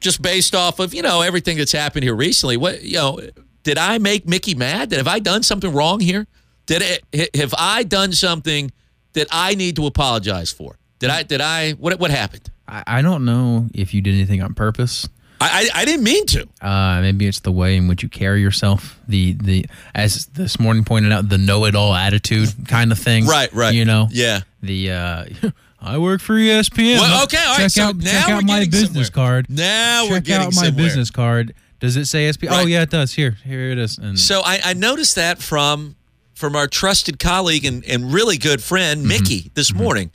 just 0.02 0.22
based 0.22 0.54
off 0.54 0.80
of 0.80 0.94
you 0.94 1.02
know 1.02 1.22
everything 1.22 1.58
that's 1.58 1.72
happened 1.72 2.04
here 2.04 2.16
recently. 2.16 2.58
What 2.58 2.84
you 2.84 2.98
know, 2.98 3.22
did 3.64 3.78
I 3.78 4.00
make 4.00 4.28
Mickey 4.28 4.56
mad? 4.56 4.90
Did 4.90 4.98
have 4.98 5.08
I 5.08 5.20
done 5.20 5.44
something 5.44 5.72
wrong 5.72 6.02
here? 6.02 6.28
Did 6.66 7.02
it, 7.14 7.36
have 7.36 7.54
I 7.58 7.84
done 7.84 8.12
something 8.12 8.72
that 9.14 9.28
I 9.32 9.56
need 9.56 9.76
to 9.78 9.86
apologize 9.86 10.52
for? 10.52 10.78
Did 11.00 11.10
I 11.10 11.24
did 11.24 11.40
I 11.40 11.72
what 11.72 11.98
what 12.00 12.12
happened? 12.12 12.50
I, 12.68 12.84
I 12.86 13.02
don't 13.02 13.26
know 13.26 13.68
if 13.74 13.94
you 13.94 14.02
did 14.02 14.16
anything 14.16 14.42
on 14.42 14.54
purpose. 14.54 15.08
I, 15.40 15.70
I 15.76 15.82
I 15.82 15.86
didn't 15.86 16.04
mean 16.04 16.26
to. 16.28 16.48
Uh, 16.62 17.02
maybe 17.02 17.28
it's 17.28 17.40
the 17.40 17.52
way 17.52 17.76
in 17.76 17.88
which 17.88 18.04
you 18.04 18.10
carry 18.10 18.42
yourself. 18.42 19.00
The 19.08 19.34
the 19.34 19.66
as 19.96 20.28
this 20.28 20.60
morning 20.60 20.84
pointed 20.84 21.12
out, 21.12 21.30
the 21.30 21.38
know-it-all 21.40 21.94
attitude 21.94 22.68
kind 22.68 22.92
of 22.92 23.00
thing. 23.00 23.26
Right, 23.26 23.52
right. 23.54 23.74
You 23.74 23.86
know. 23.86 24.08
Yeah. 24.12 24.42
The 24.62 24.92
uh, 24.92 25.26
I 25.82 25.98
work 25.98 26.22
for 26.22 26.36
ESPN. 26.36 27.00
Well, 27.00 27.24
okay, 27.24 27.38
all 27.38 27.54
right, 27.54 27.62
Check 27.62 27.72
so 27.72 27.84
out 27.84 27.96
now 27.98 28.12
check 28.12 28.28
we're 28.28 28.34
out 28.36 28.44
my 28.44 28.60
business 28.66 29.08
somewhere. 29.08 29.28
card. 29.28 29.46
Now 29.50 30.04
we're 30.04 30.16
check 30.18 30.24
getting 30.26 30.48
out 30.48 30.56
my 30.56 30.66
somewhere. 30.68 30.86
business 30.86 31.10
card. 31.10 31.54
Does 31.80 31.98
it 31.98 32.06
say 32.06 32.32
SP? 32.32 32.46
Oh 32.50 32.68
yeah, 32.68 32.84
it 32.84 32.92
does. 32.92 33.14
Here, 33.14 33.38
here 33.44 33.72
it 33.72 33.80
is. 33.80 33.98
And 33.98 34.20
So 34.20 34.42
I, 34.46 34.60
I 34.64 34.74
noticed 34.74 35.16
that 35.16 35.42
from 35.42 35.96
from 36.36 36.56
our 36.56 36.68
trusted 36.68 37.18
colleague 37.20 37.66
and, 37.66 37.84
and 37.86 38.14
really 38.14 38.38
good 38.38 38.60
Mm-hmm. 38.60 38.68
friend 38.68 39.08
Mickey 39.08 39.52
this 39.56 39.74
morning. 39.74 40.12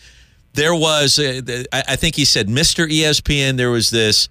There 0.55 0.75
was, 0.75 1.17
the, 1.17 1.67
I, 1.73 1.83
I 1.89 1.97
think 1.97 2.15
he 2.17 2.25
said, 2.25 2.49
Mr. 2.49 2.89
ESPN. 2.91 3.57
There 3.57 3.71
was 3.71 3.91
this. 3.91 4.29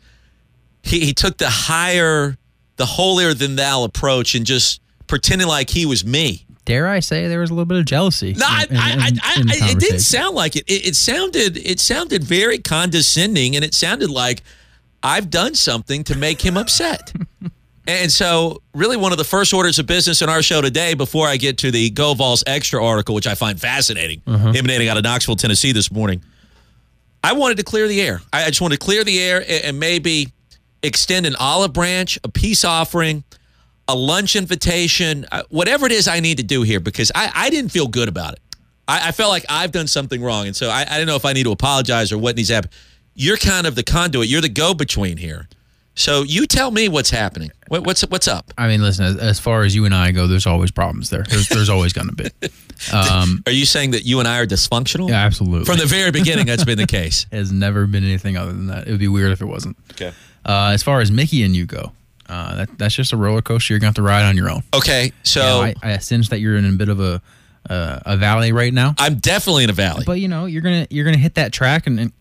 He, 0.84 1.02
he 1.02 1.14
took 1.14 1.38
the 1.38 1.50
higher, 1.50 2.36
the 2.78 2.86
holier 2.86 3.34
than 3.34 3.56
thou 3.56 3.84
approach 3.84 4.34
and 4.36 4.46
just 4.46 4.82
pretending 5.08 5.48
like 5.48 5.70
he 5.70 5.86
was 5.86 6.04
me. 6.06 6.45
Dare 6.66 6.88
I 6.88 7.00
say 7.00 7.28
there 7.28 7.40
was 7.40 7.50
a 7.50 7.54
little 7.54 7.66
bit 7.66 7.78
of 7.78 7.86
jealousy? 7.86 8.34
No, 8.34 8.46
I, 8.48 8.66
in- 8.70 8.76
I, 8.78 8.92
I, 8.92 9.08
in 9.40 9.50
I, 9.50 9.72
it 9.72 9.80
didn't 9.80 10.00
sound 10.00 10.36
like 10.36 10.56
it. 10.56 10.64
it. 10.68 10.88
It 10.88 10.96
sounded, 10.96 11.58
it 11.58 11.80
sounded 11.80 12.24
very 12.24 12.58
condescending, 12.58 13.56
and 13.56 13.64
it 13.64 13.74
sounded 13.74 14.10
like 14.10 14.42
I've 15.04 15.30
done 15.30 15.56
something 15.56 16.04
to 16.06 16.18
make 16.18 16.42
him 16.44 16.58
upset. 16.58 17.14
and 17.88 18.12
so, 18.12 18.62
really, 18.74 18.98
one 18.98 19.12
of 19.12 19.18
the 19.18 19.24
first 19.24 19.54
orders 19.54 19.78
of 19.80 19.86
business 19.86 20.22
in 20.22 20.30
our 20.30 20.42
show 20.42 20.62
today, 20.62 20.94
before 20.96 21.28
I 21.28 21.38
get 21.38 21.58
to 21.60 21.72
the 21.72 21.90
Go 21.92 22.14
Vols 22.16 22.44
extra 22.48 22.84
article, 22.84 23.14
which 23.16 23.28
I 23.28 23.36
find 23.36 23.60
fascinating, 23.62 24.22
Uh-huh. 24.26 24.54
emanating 24.56 24.88
out 24.90 24.98
of 24.98 25.04
Knoxville, 25.04 25.36
Tennessee 25.36 25.72
this 25.72 25.92
morning, 25.92 26.24
I 27.24 27.34
wanted 27.34 27.58
to 27.58 27.64
clear 27.64 27.88
the 27.88 28.02
air. 28.02 28.22
I 28.34 28.44
I 28.44 28.48
just 28.48 28.62
wanted 28.62 28.80
to 28.80 28.86
clear 28.86 29.04
the 29.04 29.20
air 29.20 29.40
and, 29.42 29.64
and 29.66 29.80
maybe 29.80 30.32
extend 30.84 31.26
an 31.26 31.36
olive 31.38 31.74
branch, 31.74 32.20
a 32.24 32.30
peace 32.30 32.64
offering, 32.64 33.24
a 33.88 33.96
lunch 33.96 34.36
invitation, 34.36 35.26
uh, 35.32 35.44
whatever 35.50 35.86
it 35.86 35.92
is 35.92 36.08
I 36.08 36.20
need 36.20 36.38
to 36.38 36.44
do 36.44 36.64
here, 36.64 36.80
because 36.80 37.12
I, 37.14 37.32
I 37.34 37.50
didn't 37.50 37.72
feel 37.72 37.88
good 37.88 38.10
about 38.10 38.34
it. 38.34 38.40
I, 38.88 39.10
I 39.10 39.12
felt 39.12 39.30
like 39.30 39.46
I've 39.50 39.72
done 39.72 39.88
something 39.88 40.22
wrong. 40.22 40.48
And 40.48 40.56
so 40.56 40.70
I, 40.70 40.86
I 40.90 40.98
don't 40.98 41.08
know 41.08 41.16
if 41.16 41.26
I 41.26 41.34
need 41.34 41.44
to 41.44 41.52
apologize 41.52 42.12
or 42.12 42.18
what 42.18 42.36
needs 42.36 42.50
to 42.50 42.56
happen. 42.56 42.72
You're 43.14 43.38
kind 43.38 43.66
of 43.68 43.76
the 43.76 43.84
conduit, 43.84 44.28
you're 44.28 44.42
the 44.42 44.50
go 44.50 44.74
between 44.74 45.18
here. 45.18 45.48
So 45.98 46.24
you 46.24 46.46
tell 46.46 46.72
me 46.72 46.90
what's 46.90 47.10
happening. 47.10 47.52
What, 47.70 47.86
what's 47.86 48.02
what's 48.02 48.28
up? 48.28 48.54
I 48.58 48.68
mean, 48.68 48.82
listen. 48.82 49.06
As, 49.06 49.16
as 49.16 49.40
far 49.40 49.64
as 49.64 49.74
you 49.74 49.86
and 49.86 49.96
I 49.96 50.12
go, 50.12 50.28
there's 50.28 50.46
always 50.46 50.70
problems 50.70 51.10
there. 51.10 51.24
There's, 51.24 51.48
there's 51.48 51.70
always 51.70 51.94
going 51.94 52.10
to 52.10 52.16
be. 52.16 52.30
Um, 52.92 53.42
Are 53.46 53.54
you 53.54 53.66
saying 53.66 53.92
that 53.92 54.04
you 54.04 54.20
and 54.20 54.28
I 54.28 54.40
are 54.40 54.46
dysfunctional? 54.46 55.08
yeah, 55.08 55.24
absolutely. 55.26 55.64
From 55.64 55.78
the 55.78 55.86
very 55.86 56.12
beginning, 56.12 56.46
that's 56.46 56.66
been 56.66 56.78
the 56.78 56.86
case. 57.02 57.26
has 57.32 57.50
never 57.50 57.88
been 57.88 58.04
anything 58.04 58.36
other 58.36 58.52
than 58.52 58.68
that. 58.68 58.86
It 58.86 58.92
would 58.92 59.00
be 59.00 59.08
weird 59.08 59.32
if 59.32 59.42
it 59.42 59.46
wasn't. 59.46 59.78
Okay. 59.92 60.12
Uh, 60.46 60.72
as 60.74 60.84
far 60.84 61.00
as 61.00 61.10
Mickey 61.10 61.44
and 61.44 61.56
you 61.56 61.66
go, 61.66 61.94
uh, 62.28 62.56
that, 62.56 62.78
that's 62.78 62.96
just 62.96 63.14
a 63.14 63.18
roller 63.18 63.42
coaster 63.42 63.74
you're 63.74 63.80
going 63.80 63.94
to 63.94 64.00
have 64.00 64.06
to 64.06 64.10
ride 64.10 64.24
on 64.26 64.36
your 64.38 64.50
own. 64.50 64.64
Okay. 64.74 65.12
So 65.24 65.42
You 65.42 65.46
know, 65.48 65.62
I, 65.84 65.94
I 65.94 65.98
sense 65.98 66.30
that 66.30 66.40
you're 66.40 66.56
in 66.58 66.66
a 66.66 66.72
bit 66.72 66.90
of 66.90 67.00
a 67.00 67.22
uh, 67.70 68.00
a 68.06 68.18
valley 68.18 68.52
right 68.52 68.74
now. 68.74 68.94
I'm 69.00 69.16
definitely 69.16 69.64
in 69.64 69.70
a 69.70 69.74
valley. 69.74 70.04
But 70.06 70.20
you 70.20 70.28
know, 70.28 70.46
you're 70.46 70.62
gonna 70.62 70.86
you're 70.90 71.06
gonna 71.06 71.18
hit 71.18 71.36
that 71.36 71.52
track 71.54 71.88
and. 71.88 72.00
and 72.00 72.14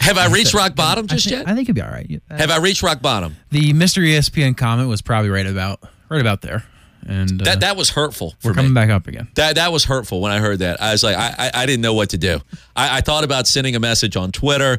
Have 0.00 0.18
I 0.18 0.26
reached 0.28 0.52
rock 0.54 0.74
bottom 0.74 1.06
just 1.06 1.26
I 1.26 1.30
think, 1.30 1.40
yet? 1.46 1.50
I 1.50 1.54
think 1.56 1.68
you'll 1.68 1.74
be 1.74 1.80
all 1.82 1.90
right. 1.90 2.20
Uh, 2.30 2.36
Have 2.36 2.50
I 2.50 2.58
reached 2.58 2.82
rock 2.82 3.00
bottom? 3.00 3.36
the 3.50 3.72
Mr. 3.72 4.02
ESPN 4.06 4.56
comment 4.56 4.88
was 4.88 5.00
probably 5.02 5.30
right 5.30 5.46
about 5.46 5.80
right 6.10 6.20
about 6.20 6.42
there, 6.42 6.64
and 7.06 7.40
uh, 7.40 7.44
That 7.46 7.60
that 7.60 7.76
was 7.76 7.90
hurtful. 7.90 8.34
For 8.40 8.48
we're 8.48 8.52
me. 8.52 8.56
coming 8.56 8.74
back 8.74 8.90
up 8.90 9.06
again. 9.08 9.28
That 9.36 9.54
that 9.54 9.72
was 9.72 9.84
hurtful 9.84 10.20
when 10.20 10.32
I 10.32 10.38
heard 10.38 10.58
that. 10.58 10.80
I 10.82 10.92
was 10.92 11.02
like, 11.02 11.16
I 11.16 11.34
I, 11.38 11.62
I 11.62 11.66
didn't 11.66 11.80
know 11.82 11.94
what 11.94 12.10
to 12.10 12.18
do. 12.18 12.40
I, 12.76 12.98
I 12.98 13.00
thought 13.00 13.24
about 13.24 13.46
sending 13.46 13.74
a 13.74 13.80
message 13.80 14.16
on 14.16 14.32
Twitter. 14.32 14.78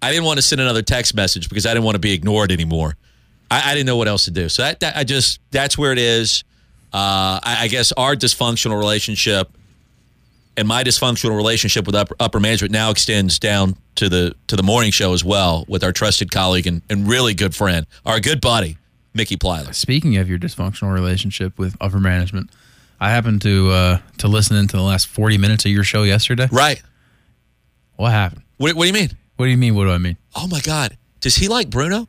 I 0.00 0.10
didn't 0.10 0.24
want 0.24 0.38
to 0.38 0.42
send 0.42 0.60
another 0.62 0.82
text 0.82 1.14
message 1.14 1.48
because 1.48 1.66
I 1.66 1.70
didn't 1.74 1.84
want 1.84 1.94
to 1.96 2.00
be 2.00 2.12
ignored 2.12 2.50
anymore. 2.52 2.96
I, 3.54 3.70
I 3.70 3.74
didn't 3.74 3.86
know 3.86 3.96
what 3.96 4.08
else 4.08 4.24
to 4.24 4.30
do. 4.30 4.48
So 4.48 4.62
that, 4.62 4.80
that 4.80 4.96
I 4.96 5.04
just 5.04 5.40
that's 5.50 5.78
where 5.78 5.92
it 5.92 5.98
is. 5.98 6.44
Uh, 6.92 7.38
I, 7.42 7.58
I 7.62 7.68
guess 7.68 7.92
our 7.92 8.14
dysfunctional 8.14 8.78
relationship 8.78 9.50
and 10.56 10.66
my 10.68 10.84
dysfunctional 10.84 11.36
relationship 11.36 11.86
with 11.86 11.94
upper, 11.94 12.14
upper 12.20 12.40
management 12.40 12.72
now 12.72 12.90
extends 12.90 13.38
down 13.38 13.76
to 13.96 14.08
the 14.08 14.34
to 14.48 14.56
the 14.56 14.62
morning 14.62 14.90
show 14.90 15.12
as 15.12 15.24
well 15.24 15.64
with 15.68 15.84
our 15.84 15.92
trusted 15.92 16.30
colleague 16.30 16.66
and, 16.66 16.82
and 16.90 17.08
really 17.08 17.34
good 17.34 17.54
friend, 17.54 17.86
our 18.04 18.20
good 18.20 18.40
buddy, 18.40 18.76
Mickey 19.12 19.36
Plyler. 19.36 19.74
Speaking 19.74 20.16
of 20.16 20.28
your 20.28 20.38
dysfunctional 20.38 20.92
relationship 20.92 21.58
with 21.58 21.76
upper 21.80 22.00
management, 22.00 22.50
I 23.00 23.10
happened 23.10 23.42
to 23.42 23.70
uh, 23.70 23.98
to 24.18 24.28
listen 24.28 24.56
into 24.56 24.76
the 24.76 24.82
last 24.82 25.06
40 25.06 25.38
minutes 25.38 25.64
of 25.64 25.70
your 25.70 25.84
show 25.84 26.02
yesterday. 26.02 26.48
Right. 26.50 26.82
What 27.96 28.10
happened? 28.10 28.42
What, 28.56 28.74
what 28.74 28.84
do 28.84 28.88
you 28.88 28.94
mean? 28.94 29.10
What 29.36 29.46
do 29.46 29.50
you 29.50 29.56
mean? 29.56 29.76
What 29.76 29.84
do 29.84 29.90
I 29.90 29.98
mean? 29.98 30.16
Oh 30.34 30.48
my 30.48 30.60
God. 30.60 30.96
Does 31.20 31.36
he 31.36 31.48
like 31.48 31.70
Bruno? 31.70 32.08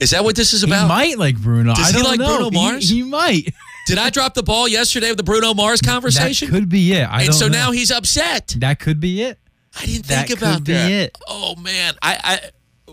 Is 0.00 0.10
that 0.10 0.24
what 0.24 0.34
this 0.34 0.52
is 0.52 0.62
about? 0.62 0.82
He 0.82 0.88
might 0.88 1.18
like 1.18 1.38
Bruno. 1.38 1.74
Does 1.74 1.94
I 1.94 1.98
he 1.98 2.02
like 2.02 2.18
know. 2.18 2.36
Bruno 2.36 2.50
Mars? 2.50 2.88
He, 2.88 3.02
might. 3.02 3.54
Did 3.86 3.98
I 3.98 4.10
drop 4.10 4.34
the 4.34 4.42
ball 4.42 4.66
yesterday 4.66 5.08
with 5.08 5.18
the 5.18 5.22
Bruno 5.22 5.52
Mars 5.52 5.80
conversation? 5.82 6.50
That 6.50 6.54
could 6.54 6.68
be 6.68 6.92
it. 6.92 7.04
I 7.04 7.24
and 7.24 7.34
so 7.34 7.48
know. 7.48 7.58
now 7.58 7.70
he's 7.72 7.90
upset. 7.90 8.54
That 8.58 8.78
could 8.80 8.98
be 9.00 9.22
it. 9.22 9.38
I 9.78 9.86
didn't 9.86 10.06
That 10.06 10.26
think 10.26 10.38
about 10.40 10.54
could 10.56 10.64
be 10.64 10.72
that. 10.72 10.90
it. 10.90 11.18
Oh 11.28 11.54
man, 11.56 11.94
I, 12.02 12.40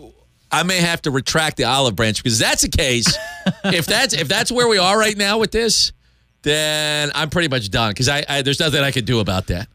I 0.00 0.10
I 0.50 0.62
may 0.62 0.78
have 0.78 1.02
to 1.02 1.10
retract 1.10 1.56
the 1.56 1.64
olive 1.64 1.96
branch 1.96 2.22
because 2.22 2.38
that's 2.38 2.62
the 2.62 2.68
case. 2.68 3.16
if 3.64 3.86
that's 3.86 4.14
if 4.14 4.28
that's 4.28 4.52
where 4.52 4.68
we 4.68 4.78
are 4.78 4.98
right 4.98 5.16
now 5.16 5.38
with 5.38 5.50
this, 5.50 5.92
then 6.42 7.10
I'm 7.14 7.30
pretty 7.30 7.48
much 7.48 7.70
done 7.70 7.90
because 7.90 8.08
I, 8.08 8.24
I 8.28 8.42
there's 8.42 8.60
nothing 8.60 8.80
I 8.82 8.90
can 8.90 9.04
do 9.04 9.20
about 9.20 9.48
that. 9.48 9.68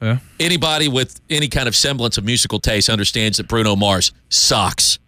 Yeah. 0.00 0.18
Anybody 0.40 0.88
with 0.88 1.20
any 1.30 1.48
kind 1.48 1.68
of 1.68 1.76
semblance 1.76 2.18
of 2.18 2.24
musical 2.24 2.58
taste 2.58 2.88
understands 2.90 3.38
that 3.38 3.48
Bruno 3.48 3.76
Mars 3.76 4.12
sucks, 4.28 4.98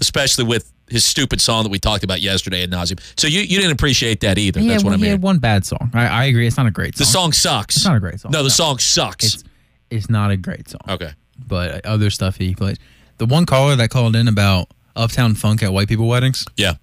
especially 0.00 0.44
with 0.44 0.72
his 0.90 1.04
stupid 1.04 1.40
song 1.40 1.62
that 1.64 1.70
we 1.70 1.78
talked 1.78 2.04
about 2.04 2.20
yesterday 2.20 2.62
at 2.62 2.70
nauseum. 2.70 3.00
So 3.18 3.26
you, 3.26 3.40
you 3.40 3.58
didn't 3.58 3.72
appreciate 3.72 4.20
that 4.20 4.38
either. 4.38 4.60
Yeah, 4.60 4.72
that's 4.72 4.84
what 4.84 4.90
well, 4.90 4.94
I'm 4.98 5.02
he 5.02 5.08
had 5.08 5.22
one 5.22 5.38
bad 5.38 5.64
song. 5.66 5.90
I, 5.94 6.06
I 6.06 6.24
agree. 6.24 6.46
It's 6.46 6.56
not 6.56 6.66
a 6.66 6.70
great 6.70 6.96
song. 6.96 7.04
The 7.04 7.10
song 7.10 7.32
sucks. 7.32 7.76
It's 7.76 7.84
not 7.84 7.96
a 7.96 8.00
great 8.00 8.20
song. 8.20 8.32
No, 8.32 8.38
the 8.38 8.44
No. 8.44 8.48
song 8.48 8.78
sucks. 8.78 9.24
It's 9.34 9.44
it's 9.90 10.10
not 10.10 10.30
a 10.30 10.36
great 10.36 10.68
song. 10.68 10.80
okay. 10.88 11.12
But 11.46 11.86
other 11.86 12.10
stuff 12.10 12.36
he 12.36 12.54
plays. 12.54 12.76
The 13.18 13.26
one 13.26 13.46
caller 13.46 13.74
that 13.76 13.90
called 13.90 14.14
in 14.16 14.28
about 14.28 14.68
Uptown 14.96 15.34
Funk 15.34 15.62
at 15.62 15.72
white 15.72 15.88
people 15.88 16.06
weddings. 16.08 16.44
Yeah. 16.56 16.74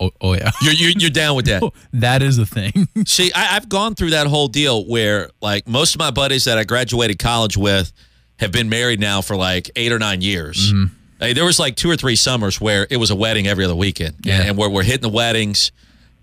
Oh, 0.00 0.10
oh 0.20 0.34
yeah. 0.34 0.50
You're, 0.62 0.72
you're, 0.72 0.90
you're 0.98 1.10
down 1.10 1.36
with 1.36 1.46
that. 1.46 1.62
that 1.92 2.22
is 2.22 2.38
a 2.38 2.46
thing. 2.46 2.88
See, 3.06 3.30
I, 3.34 3.56
I've 3.56 3.68
gone 3.68 3.94
through 3.94 4.10
that 4.10 4.26
whole 4.26 4.48
deal 4.48 4.84
where, 4.86 5.30
like, 5.40 5.68
most 5.68 5.94
of 5.94 5.98
my 5.98 6.10
buddies 6.10 6.44
that 6.46 6.58
I 6.58 6.64
graduated 6.64 7.18
college 7.18 7.56
with 7.56 7.92
have 8.38 8.52
been 8.52 8.68
married 8.68 8.98
now 9.00 9.20
for 9.20 9.36
like 9.36 9.70
eight 9.76 9.92
or 9.92 9.98
nine 9.98 10.20
years. 10.20 10.72
Mm-hmm. 10.72 10.94
Like, 11.22 11.34
there 11.36 11.44
was 11.44 11.58
like 11.58 11.76
two 11.76 11.88
or 11.90 11.96
three 11.96 12.16
summers 12.16 12.60
where 12.60 12.86
it 12.90 12.96
was 12.98 13.10
a 13.10 13.16
wedding 13.16 13.46
every 13.46 13.64
other 13.64 13.74
weekend, 13.76 14.16
Yeah. 14.24 14.40
and, 14.40 14.48
and 14.50 14.58
where 14.58 14.68
we're 14.68 14.82
hitting 14.82 15.02
the 15.02 15.08
weddings. 15.08 15.72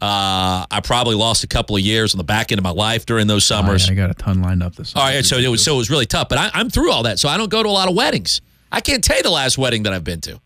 Uh, 0.01 0.65
I 0.71 0.79
probably 0.83 1.15
lost 1.15 1.43
a 1.43 1.47
couple 1.47 1.75
of 1.75 1.81
years 1.81 2.13
on 2.13 2.17
the 2.19 2.23
back 2.23 2.51
end 2.51 2.59
of 2.59 2.63
my 2.63 2.69
life 2.71 3.05
during 3.05 3.27
those 3.27 3.45
summers. 3.45 3.89
I 3.89 3.95
got 3.95 4.09
a 4.09 4.13
ton 4.13 4.41
lined 4.41 4.63
up 4.63 4.75
this. 4.75 4.95
All 4.95 5.01
right, 5.03 5.25
so 5.25 5.37
it 5.37 5.47
was 5.49 5.63
so 5.63 5.73
it 5.75 5.77
was 5.77 5.89
really 5.89 6.05
tough, 6.05 6.29
but 6.29 6.37
I, 6.37 6.51
I'm 6.53 6.69
through 6.69 6.91
all 6.91 7.03
that, 7.03 7.19
so 7.19 7.27
I 7.27 7.35
don't 7.37 7.49
go 7.49 7.61
to 7.63 7.67
a 7.67 7.71
lot 7.71 7.89
of 7.89 7.95
weddings. 7.95 8.39
I 8.71 8.79
can't 8.81 9.03
tell 9.03 9.17
you 9.17 9.23
the 9.23 9.29
last 9.29 9.57
wedding 9.57 9.83
that 9.83 9.93
I've 9.93 10.03
been 10.05 10.21
to, 10.21 10.39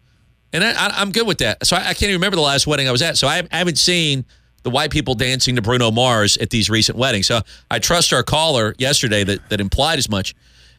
and 0.53 0.63
I, 0.63 0.89
I'm 0.99 1.11
good 1.11 1.27
with 1.27 1.37
that. 1.39 1.65
So 1.67 1.75
I, 1.75 1.79
I 1.81 1.93
can't 1.93 2.03
even 2.03 2.15
remember 2.15 2.35
the 2.37 2.41
last 2.41 2.65
wedding 2.65 2.87
I 2.87 2.91
was 2.91 3.01
at. 3.03 3.15
So 3.17 3.27
I, 3.27 3.43
I 3.51 3.57
haven't 3.59 3.77
seen 3.77 4.25
the 4.63 4.69
white 4.71 4.89
people 4.91 5.13
dancing 5.13 5.55
to 5.57 5.61
Bruno 5.61 5.91
Mars 5.91 6.37
at 6.37 6.49
these 6.49 6.69
recent 6.69 6.97
weddings. 6.97 7.27
So 7.27 7.41
I 7.69 7.77
trust 7.79 8.11
our 8.13 8.23
caller 8.23 8.73
yesterday 8.79 9.23
that, 9.23 9.49
that 9.49 9.61
implied 9.61 9.99
as 9.99 10.09
much, 10.09 10.33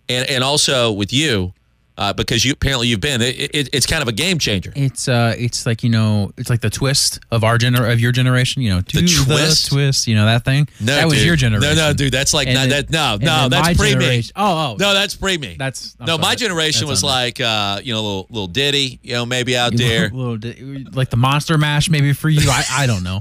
and 0.08 0.28
and 0.28 0.42
also 0.42 0.90
with 0.90 1.12
you 1.12 1.52
uh, 1.96 2.12
because 2.12 2.44
you 2.44 2.52
apparently 2.52 2.88
you've 2.88 3.00
been. 3.00 3.20
It, 3.22 3.54
it, 3.54 3.68
it's 3.72 3.86
kind 3.86 4.02
of 4.02 4.08
a 4.08 4.12
game 4.12 4.38
changer. 4.38 4.72
It's 4.74 5.06
uh, 5.08 5.34
it's 5.38 5.64
like 5.66 5.82
you 5.82 5.90
know, 5.90 6.32
it's 6.36 6.50
like 6.50 6.60
the 6.60 6.70
twist 6.70 7.20
of 7.30 7.44
our 7.44 7.56
gener 7.58 7.90
of 7.92 8.00
your 8.00 8.12
generation. 8.12 8.62
You 8.62 8.70
know, 8.70 8.80
The 8.80 9.24
twist? 9.24 9.68
twist. 9.70 10.06
You 10.06 10.14
know 10.16 10.24
that 10.26 10.44
thing. 10.44 10.68
No, 10.80 10.94
that 10.96 11.06
was 11.06 11.24
your 11.24 11.36
generation. 11.36 11.76
No, 11.76 11.88
no, 11.88 11.92
dude, 11.94 12.12
that's 12.12 12.34
like 12.34 12.48
not, 12.48 12.68
then- 12.68 12.86
that. 12.86 12.90
No, 12.90 13.16
no, 13.20 13.48
that's 13.48 13.78
pre 13.78 13.94
me. 13.94 14.22
Oh, 14.36 14.72
oh, 14.72 14.76
No, 14.78 14.92
that's 14.94 15.14
pre 15.14 15.38
me. 15.38 15.56
That's 15.58 15.96
I'm 16.00 16.06
no. 16.06 16.18
My 16.18 16.34
generation 16.34 16.86
That's 16.88 17.02
was 17.02 17.04
like 17.04 17.40
uh, 17.40 17.80
you 17.82 17.92
know, 17.92 18.02
little 18.02 18.26
little 18.30 18.48
Diddy, 18.48 18.98
you 19.02 19.14
know, 19.14 19.26
maybe 19.26 19.56
out 19.56 19.76
there. 19.76 20.08
little- 20.10 20.36
little- 20.36 20.92
like 20.92 21.10
the 21.10 21.16
Monster 21.16 21.58
Mash, 21.58 21.88
maybe 21.90 22.12
for 22.12 22.28
you. 22.28 22.48
I, 22.50 22.64
I 22.70 22.86
don't 22.86 23.02
know. 23.04 23.20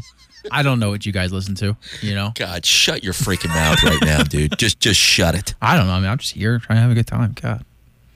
I 0.52 0.62
don't 0.62 0.80
know 0.80 0.90
what 0.90 1.06
you 1.06 1.12
guys 1.14 1.32
listen 1.32 1.56
to. 1.56 1.78
You 2.02 2.16
know, 2.16 2.32
God, 2.36 2.66
shut 2.66 3.04
your 3.04 3.14
freaking 3.14 3.50
mouth 3.50 3.82
right 3.84 4.02
now, 4.02 4.24
dude. 4.24 4.58
Just 4.58 4.80
just 4.80 5.00
shut 5.00 5.36
it. 5.36 5.54
I 5.62 5.78
don't 5.78 5.88
know. 5.88 5.94
I 5.94 6.00
mean, 6.00 6.10
I'm 6.10 6.18
just 6.18 6.34
here 6.34 6.60
trying 6.60 6.78
to 6.78 6.82
have 6.82 6.92
a 6.92 6.96
good 6.96 7.08
time. 7.08 7.34
God. 7.40 7.64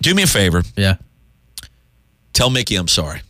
Do 0.02 0.14
me 0.14 0.24
a 0.24 0.28
favor. 0.28 0.64
Yeah. 0.76 0.98
Tell 2.34 2.50
Mickey 2.50 2.76
I'm 2.76 2.88
sorry. 2.88 3.22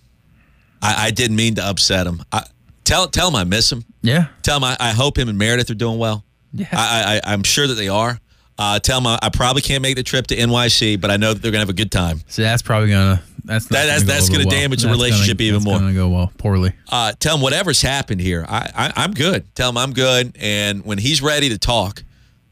I, 0.82 1.08
I 1.08 1.12
didn't 1.12 1.36
mean 1.38 1.56
to 1.56 1.64
upset 1.64 2.06
him. 2.06 2.22
I, 2.32 2.44
tell 2.84 3.08
tell 3.08 3.30
him 3.30 3.36
I 3.36 3.44
miss 3.46 3.72
him. 3.72 3.86
Yeah. 4.02 4.28
Tell 4.44 4.58
him 4.58 4.64
I, 4.64 4.78
I 4.80 4.92
hope 4.92 5.18
him 5.18 5.30
and 5.30 5.38
Meredith 5.38 5.70
are 5.70 5.76
doing 5.76 5.98
well. 5.98 6.24
Yeah. 6.54 6.68
I, 6.72 7.22
I 7.26 7.34
I'm 7.34 7.44
sure 7.44 7.68
that 7.68 7.76
they 7.76 7.88
are. 7.88 8.20
Uh, 8.60 8.80
tell 8.80 8.98
him 9.00 9.08
I, 9.08 9.20
I 9.22 9.30
probably 9.30 9.62
can't 9.62 9.82
make 9.84 9.96
the 9.96 10.04
trip 10.04 10.28
to 10.28 10.36
NYC, 10.36 11.00
but 11.00 11.12
I 11.12 11.18
know 11.18 11.34
that 11.34 11.42
they're 11.42 11.52
gonna 11.52 11.60
have 11.62 11.70
a 11.70 11.74
good 11.74 11.92
time. 11.92 12.22
So 12.28 12.42
that's 12.42 12.62
probably 12.62 12.90
gonna. 12.90 13.22
That's 13.46 13.72
not 13.72 13.78
That- 13.78 13.86
that's- 13.86 14.02
gonna 14.04 14.08
go 14.08 14.14
that's 14.14 14.30
gonna 14.30 14.46
well. 14.48 14.60
damage 14.60 14.82
the 14.82 14.88
That's 14.90 14.98
relationship 14.98 15.38
gonna, 15.38 15.48
even 15.48 15.64
more. 15.64 15.80
Gonna 15.80 15.94
go 15.94 16.10
well 16.10 16.32
poorly. 16.38 16.74
uh, 16.90 17.14
tell 17.20 17.36
him 17.36 17.42
whatever's 17.42 17.82
happened 17.82 18.20
here. 18.20 18.46
I, 18.48 18.70
I 18.76 18.94
I'm 19.04 19.14
good. 19.14 19.46
Tell 19.56 19.70
him 19.70 19.78
I'm 19.78 19.94
good, 19.94 20.36
and 20.40 20.84
when 20.84 20.98
he's 20.98 21.22
ready 21.22 21.50
to 21.50 21.58
talk, 21.58 22.04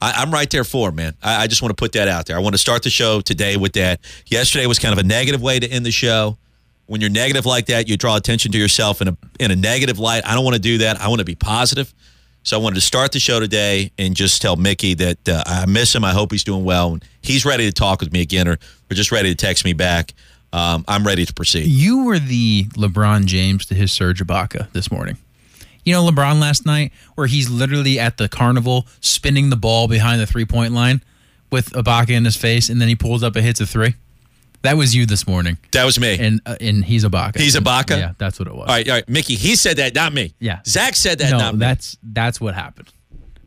I, 0.02 0.14
I'm 0.18 0.32
right 0.32 0.50
there 0.50 0.64
for 0.64 0.90
him, 0.90 0.96
man. 0.96 1.16
I, 1.24 1.44
I 1.44 1.48
just 1.48 1.62
want 1.62 1.72
to 1.72 1.82
put 1.82 1.94
that 1.94 2.08
out 2.08 2.26
there. 2.26 2.36
I 2.36 2.40
want 2.40 2.54
to 2.54 2.60
start 2.60 2.84
the 2.84 2.90
show 2.90 3.22
today 3.22 3.58
with 3.58 3.74
that. 3.74 4.00
Yesterday 4.28 4.66
was 4.66 4.80
kind 4.80 4.94
of 4.94 5.00
a 5.00 5.08
negative 5.08 5.42
way 5.42 5.60
to 5.60 5.68
end 5.68 5.86
the 5.86 5.92
show. 5.92 6.38
When 6.88 7.02
you're 7.02 7.10
negative 7.10 7.46
like 7.46 7.66
that, 7.68 7.90
you 7.90 7.98
draw 7.98 8.16
attention 8.16 8.52
to 8.52 8.58
yourself 8.58 9.02
in 9.02 9.08
a 9.08 9.18
in 9.40 9.52
a 9.52 9.56
negative 9.56 9.98
light. 9.98 10.26
I 10.26 10.36
don't 10.36 10.44
want 10.44 10.56
to 10.56 10.62
do 10.62 10.80
that. 10.80 11.02
I 11.02 11.08
want 11.08 11.20
to 11.20 11.26
be 11.26 11.36
positive. 11.36 11.94
So 12.44 12.60
I 12.60 12.62
wanted 12.62 12.76
to 12.76 12.82
start 12.82 13.12
the 13.12 13.20
show 13.20 13.40
today 13.40 13.92
and 13.98 14.16
just 14.16 14.40
tell 14.40 14.56
Mickey 14.56 14.94
that 14.94 15.28
uh, 15.28 15.44
I 15.48 15.66
miss 15.66 15.96
him. 15.96 16.04
I 16.04 16.12
hope 16.12 16.32
he's 16.32 16.44
doing 16.44 16.64
well. 16.64 16.94
And 16.94 17.04
he's 17.24 17.44
ready 17.44 17.66
to 17.66 17.72
talk 17.72 18.02
with 18.02 18.14
me 18.14 18.22
again, 18.22 18.48
or, 18.48 18.52
or 18.52 18.94
just 18.94 19.12
ready 19.12 19.30
to 19.30 19.36
text 19.36 19.66
me 19.66 19.74
back. 19.74 20.14
Um, 20.54 20.86
I'm 20.88 21.04
ready 21.04 21.26
to 21.26 21.34
proceed. 21.34 21.66
You 21.66 22.06
were 22.06 22.20
the 22.20 22.66
LeBron 22.76 23.26
James 23.26 23.66
to 23.66 23.74
his 23.74 23.92
Serge 23.92 24.22
Ibaka 24.22 24.72
this 24.74 24.92
morning. 24.92 25.18
You 25.86 25.94
know 25.94 26.04
LeBron 26.10 26.40
last 26.42 26.66
night, 26.66 26.92
where 27.16 27.28
he's 27.28 27.50
literally 27.50 28.00
at 28.00 28.18
the 28.18 28.28
carnival 28.28 28.88
spinning 29.00 29.50
the 29.52 29.56
ball 29.56 29.88
behind 29.88 30.20
the 30.20 30.26
three 30.28 30.46
point 30.46 30.74
line 30.74 31.02
with 31.52 31.70
Ibaka 31.72 32.10
in 32.10 32.26
his 32.26 32.36
face, 32.36 32.70
and 32.70 32.82
then 32.82 32.88
he 32.88 32.96
pulls 32.96 33.24
up 33.24 33.36
and 33.36 33.46
hits 33.46 33.62
a 33.62 33.66
three. 33.68 33.96
That 34.64 34.78
was 34.78 34.96
you 34.96 35.06
this 35.06 35.28
morning, 35.28 35.60
That 35.74 35.86
was 35.86 36.00
me. 36.00 36.18
and 36.20 36.42
uh, 36.44 36.56
and 36.60 36.84
he's 36.84 37.06
Ibaka. 37.06 37.38
He's 37.40 37.56
Ibaka? 37.56 37.98
Yeah, 38.00 38.14
that's 38.18 38.40
what 38.40 38.48
it 38.48 38.54
was. 38.56 38.68
All 38.68 38.74
right, 38.76 38.90
all 38.90 38.96
right, 38.96 39.08
Mickey. 39.08 39.36
He 39.36 39.56
said 39.56 39.78
that, 39.78 39.94
not 39.94 40.12
me. 40.12 40.34
Yeah. 40.40 40.62
Zach 40.66 40.96
said 40.96 41.20
that, 41.20 41.30
no, 41.32 41.38
not 41.38 41.54
me. 41.54 41.60
that's 41.60 41.98
that's 42.02 42.42
what 42.42 42.56
happened. 42.56 42.92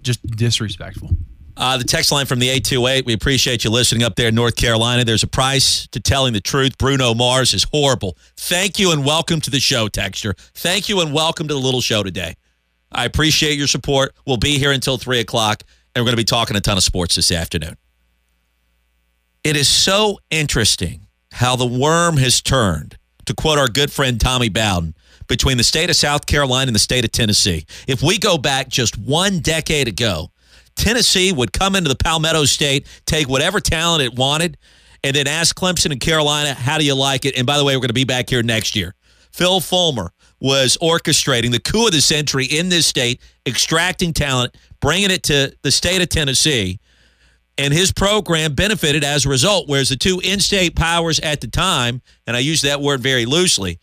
Just 0.02 0.25
disrespectful. 0.25 1.11
Uh, 1.59 1.77
the 1.77 1.83
text 1.83 2.12
line 2.12 2.25
from 2.25 2.38
the 2.38 2.49
828. 2.49 3.05
We 3.05 3.12
appreciate 3.12 3.65
you 3.65 3.71
listening 3.71 4.05
up 4.05 4.15
there 4.15 4.29
in 4.29 4.35
North 4.37 4.55
Carolina. 4.55 5.05
There's 5.05 5.25
a 5.25 5.29
price 5.29 5.88
to 5.88 5.99
telling 5.99 6.33
the 6.33 6.41
truth. 6.41 6.79
Bruno 6.79 7.15
Mars 7.15 7.53
is 7.53 7.65
horrible. 7.73 8.17
Thank 8.37 8.79
you 8.79 8.93
and 8.93 9.05
welcome 9.05 9.41
to 9.41 9.50
the 9.50 9.59
show, 9.59 9.88
Texture. 9.88 10.37
Thank 10.55 10.88
you 10.88 11.00
and 11.00 11.12
welcome 11.12 11.49
to 11.49 11.55
the 11.55 11.61
little 11.61 11.81
show 11.81 12.05
today. 12.05 12.37
I 12.93 13.07
appreciate 13.07 13.59
your 13.59 13.67
support. 13.67 14.15
We'll 14.25 14.37
be 14.37 14.59
here 14.59 14.71
until 14.71 14.99
3 14.99 15.19
o'clock, 15.19 15.65
and 15.97 16.03
we're 16.03 16.07
going 16.07 16.17
to 16.17 16.21
be 16.21 16.25
talking 16.25 16.57
a 16.57 16.61
ton 16.61 16.77
of 16.77 16.85
sports 16.85 17.17
this 17.17 17.33
afternoon. 17.33 17.77
It 19.43 19.57
is 19.57 19.67
so 19.67 20.21
interesting 20.31 21.09
how 21.33 21.57
the 21.57 21.67
worm 21.67 22.19
has 22.19 22.41
turned, 22.41 22.97
to 23.27 23.35
quote 23.35 23.59
our 23.59 23.69
good 23.69 23.91
friend 23.91 24.21
Tommy 24.21 24.49
Bowden, 24.49 24.95
between 25.27 25.57
the 25.57 25.65
state 25.65 25.91
of 25.91 25.97
South 25.97 26.25
Carolina 26.25 26.68
and 26.68 26.75
the 26.75 26.81
state 26.81 27.05
of 27.05 27.11
Tennessee. 27.11 27.66
If 27.88 28.01
we 28.01 28.16
go 28.16 28.38
back 28.38 28.68
just 28.68 28.97
one 28.97 29.40
decade 29.40 29.88
ago, 29.88 30.31
Tennessee 30.79 31.33
would 31.33 31.53
come 31.53 31.77
into 31.77 31.88
the 31.88 31.97
Palmetto 31.97 32.45
State, 32.45 32.87
take 33.05 33.29
whatever 33.29 33.61
talent 33.61 34.03
it 34.03 34.14
wanted, 34.14 34.57
and 35.05 35.14
then 35.14 35.27
ask 35.27 35.55
Clemson 35.57 35.93
and 35.93 36.01
Carolina, 36.01 36.55
how 36.55 36.79
do 36.79 36.85
you 36.85 36.95
like 36.95 37.25
it? 37.25 37.37
And 37.37 37.47
by 37.47 37.59
the 37.59 37.64
way, 37.64 37.77
we're 37.77 37.81
going 37.81 37.88
to 37.88 37.95
be 37.95 38.05
back 38.05 38.31
here 38.31 38.43
next 38.43 38.75
year. 38.75 38.95
Phil 39.33 39.61
Fulmer 39.61 40.11
was 40.41 40.79
orchestrating 40.81 41.53
the 41.53 41.61
coup 41.61 41.87
of 41.87 41.93
the 41.93 42.01
century 42.01 42.47
in 42.47 42.69
this 42.69 42.87
state, 42.87 43.21
extracting 43.47 44.12
talent, 44.12 44.57
bringing 44.81 45.11
it 45.11 45.25
to 45.25 45.55
the 45.62 45.71
state 45.71 46.01
of 46.01 46.09
Tennessee 46.09 46.81
and 47.59 47.75
his 47.75 47.93
program 47.93 48.55
benefited 48.55 49.03
as 49.03 49.27
a 49.27 49.29
result. 49.29 49.69
Whereas 49.69 49.88
the 49.88 49.97
two 49.97 50.21
in-state 50.23 50.77
powers 50.77 51.19
at 51.21 51.41
the 51.41 51.49
time, 51.49 52.01
and 52.27 52.37
I 52.37 52.41
use 52.41 52.62
that 52.62 52.81
word 52.81 53.01
very 53.01 53.27
loosely, 53.27 53.81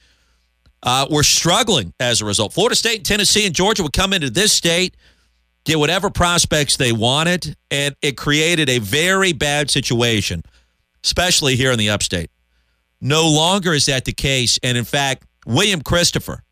uh, 0.82 1.08
were 1.12 1.24
struggling 1.24 1.94
as 2.00 2.22
a 2.22 2.26
result. 2.26 2.54
Florida 2.54 2.76
State, 2.76 3.04
Tennessee, 3.04 3.46
and 3.46 3.54
Georgia 3.54 3.84
would 3.84 3.94
come 3.94 4.14
into 4.14 4.30
this 4.30 4.54
state, 4.54 4.96
get 5.66 5.80
whatever 5.80 6.10
prospects 6.10 6.78
they 6.78 6.92
wanted, 6.92 7.56
and 7.70 7.96
it 8.02 8.16
created 8.16 8.70
a 8.70 8.80
very 8.80 9.34
bad 9.34 9.70
situation, 9.70 10.44
especially 11.04 11.56
here 11.56 11.72
in 11.72 11.80
the 11.80 11.90
upstate. 11.90 12.30
No 13.02 13.28
longer 13.28 13.74
is 13.74 13.88
that 13.88 14.06
the 14.06 14.14
case, 14.14 14.58
and 14.64 14.78
in 14.78 14.86
fact, 14.86 15.26
William 15.46 15.82
Christopher 15.82 16.44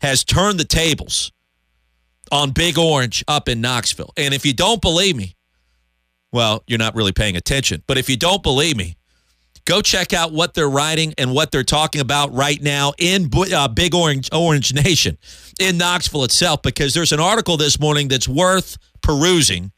has 0.00 0.24
turned 0.24 0.58
the 0.58 0.64
tables 0.64 1.32
on 2.32 2.50
Big 2.50 2.78
Orange 2.78 3.24
up 3.28 3.48
in 3.48 3.60
Knoxville. 3.60 4.12
And 4.16 4.34
if 4.34 4.44
you 4.46 4.52
don't 4.52 4.80
believe 4.80 5.16
me, 5.16 5.36
well, 6.32 6.64
you're 6.66 6.78
not 6.78 6.94
really 6.94 7.12
paying 7.12 7.36
attention. 7.36 7.82
But 7.86 7.98
if 7.98 8.08
you 8.08 8.16
don't 8.16 8.42
believe 8.42 8.76
me, 8.76 8.96
go 9.66 9.82
check 9.82 10.14
out 10.14 10.32
what 10.32 10.54
they're 10.54 10.70
writing 10.70 11.12
and 11.18 11.34
what 11.34 11.50
they're 11.50 11.62
talking 11.62 12.00
about 12.00 12.32
right 12.32 12.62
now 12.62 12.92
in 12.98 13.28
uh, 13.34 13.68
Big 13.68 13.94
Orange 13.94 14.30
Orange 14.32 14.72
Nation 14.72 15.18
in 15.60 15.76
Knoxville 15.76 16.24
itself, 16.24 16.62
because 16.62 16.94
there's 16.94 17.12
an 17.12 17.20
article 17.20 17.58
this 17.58 17.78
morning 17.78 18.08
that's 18.08 18.28
worth 18.28 18.78
perusing. 19.02 19.70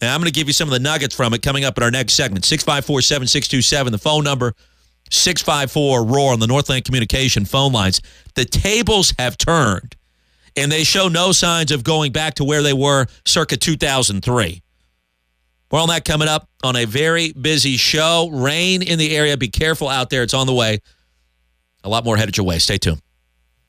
And 0.00 0.10
I'm 0.10 0.20
going 0.20 0.32
to 0.32 0.32
give 0.32 0.46
you 0.46 0.52
some 0.52 0.68
of 0.68 0.72
the 0.72 0.80
nuggets 0.80 1.14
from 1.14 1.34
it 1.34 1.42
coming 1.42 1.64
up 1.64 1.76
in 1.76 1.84
our 1.84 1.90
next 1.90 2.14
segment. 2.14 2.44
654 2.44 3.02
7627, 3.02 3.92
the 3.92 3.98
phone 3.98 4.24
number 4.24 4.54
654 5.10 6.04
Roar 6.04 6.32
on 6.32 6.40
the 6.40 6.46
Northland 6.46 6.84
Communication 6.84 7.44
phone 7.44 7.72
lines. 7.72 8.00
The 8.34 8.44
tables 8.44 9.14
have 9.18 9.36
turned, 9.36 9.96
and 10.56 10.70
they 10.70 10.84
show 10.84 11.08
no 11.08 11.32
signs 11.32 11.70
of 11.70 11.84
going 11.84 12.12
back 12.12 12.34
to 12.34 12.44
where 12.44 12.62
they 12.62 12.72
were 12.72 13.06
circa 13.24 13.56
2003. 13.56 14.63
More 15.72 15.80
on 15.80 15.88
that 15.88 16.04
coming 16.04 16.28
up 16.28 16.48
on 16.62 16.76
a 16.76 16.84
very 16.84 17.32
busy 17.32 17.76
show. 17.76 18.30
Rain 18.32 18.82
in 18.82 18.98
the 18.98 19.16
area. 19.16 19.36
Be 19.36 19.48
careful 19.48 19.88
out 19.88 20.10
there. 20.10 20.22
It's 20.22 20.34
on 20.34 20.46
the 20.46 20.54
way. 20.54 20.78
A 21.82 21.88
lot 21.88 22.04
more 22.04 22.16
headed 22.16 22.36
your 22.36 22.46
way. 22.46 22.58
Stay 22.58 22.78
tuned. 22.78 23.00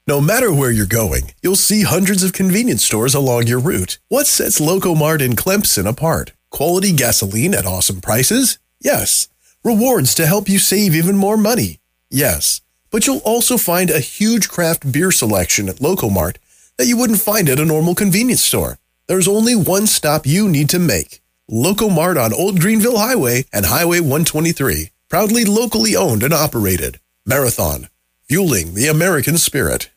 No 0.08 0.22
matter 0.22 0.54
where 0.54 0.70
you're 0.70 0.86
going, 0.86 1.32
you'll 1.42 1.56
see 1.56 1.82
hundreds 1.82 2.22
of 2.22 2.32
convenience 2.32 2.86
stores 2.86 3.16
along 3.16 3.48
your 3.48 3.60
route. 3.60 3.98
What 4.08 4.28
sets 4.28 4.60
Locomart 4.60 5.20
in 5.20 5.36
Clemson 5.36 5.88
apart? 5.88 6.34
Quality 6.52 6.92
gasoline 6.92 7.56
at 7.56 7.66
awesome 7.66 8.02
prices? 8.02 8.60
Yes. 8.80 9.30
Rewards 9.64 10.14
to 10.16 10.28
help 10.28 10.48
you 10.48 10.60
save 10.60 10.94
even 10.94 11.18
more 11.18 11.38
money? 11.38 11.80
Yes. 12.12 12.62
But 12.92 13.08
you'll 13.08 13.18
also 13.26 13.58
find 13.58 13.90
a 13.90 14.00
huge 14.00 14.48
craft 14.48 14.92
beer 14.92 15.12
selection 15.12 15.68
at 15.68 15.78
Locomart 15.78 16.38
that 16.78 16.86
you 16.86 16.98
wouldn't 16.98 17.20
find 17.20 17.50
at 17.50 17.60
a 17.60 17.66
normal 17.66 17.96
convenience 17.96 18.44
store. 18.44 18.78
There's 19.08 19.28
only 19.28 19.56
one 19.56 19.88
stop 19.88 20.28
you 20.28 20.48
need 20.48 20.70
to 20.70 20.80
make. 20.80 21.20
Locomart 21.50 22.24
on 22.24 22.34
Old 22.34 22.60
Greenville 22.60 22.98
Highway 22.98 23.46
and 23.54 23.68
Highway 23.68 24.00
123. 24.00 24.90
Proudly 25.10 25.46
locally 25.46 25.96
owned 25.96 26.24
and 26.24 26.34
operated. 26.34 27.00
Marathon. 27.26 27.90
Fueling 28.28 28.74
the 28.74 28.88
American 28.88 29.38
spirit. 29.38 29.90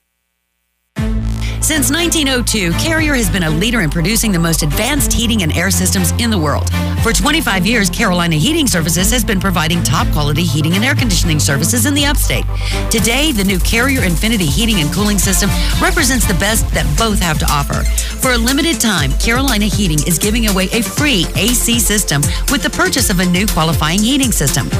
Since 1.61 1.90
1902, 1.90 2.73
Carrier 2.79 3.14
has 3.14 3.29
been 3.29 3.42
a 3.42 3.51
leader 3.51 3.81
in 3.81 3.90
producing 3.90 4.31
the 4.31 4.38
most 4.38 4.62
advanced 4.62 5.12
heating 5.12 5.42
and 5.42 5.55
air 5.57 5.71
systems 5.71 6.12
in 6.12 6.31
the 6.31 6.38
world. 6.38 6.71
For 7.03 7.12
25 7.12 7.66
years, 7.66 7.90
Carolina 7.90 8.37
Heating 8.37 8.66
Services 8.66 9.11
has 9.11 9.25
been 9.25 9.40
providing 9.40 9.83
top 9.83 10.07
quality 10.12 10.44
heating 10.44 10.75
and 10.75 10.85
air 10.85 10.94
conditioning 10.94 11.38
services 11.38 11.85
in 11.85 11.94
the 11.94 12.07
upstate. 12.07 12.44
Today, 12.90 13.33
the 13.33 13.44
new 13.44 13.59
Carrier 13.59 14.05
Infinity 14.05 14.47
heating 14.47 14.81
and 14.81 14.92
cooling 14.92 15.18
system 15.18 15.51
represents 15.83 16.27
the 16.27 16.35
best 16.35 16.68
that 16.75 16.87
both 16.97 17.21
have 17.21 17.38
to 17.40 17.47
offer. 17.51 17.83
For 18.18 18.33
a 18.33 18.38
limited 18.38 18.81
time, 18.81 19.12
Carolina 19.18 19.66
Heating 19.66 19.99
is 20.07 20.18
giving 20.18 20.47
away 20.47 20.68
a 20.73 20.83
free 20.83 21.27
AC 21.37 21.81
system 21.81 22.23
with 22.51 22.62
the 22.62 22.71
purchase 22.71 23.11
of 23.11 23.21
a 23.21 23.27
new 23.27 23.47
qualifying 23.47 24.01
heating 24.01 24.33
system. 24.33 24.71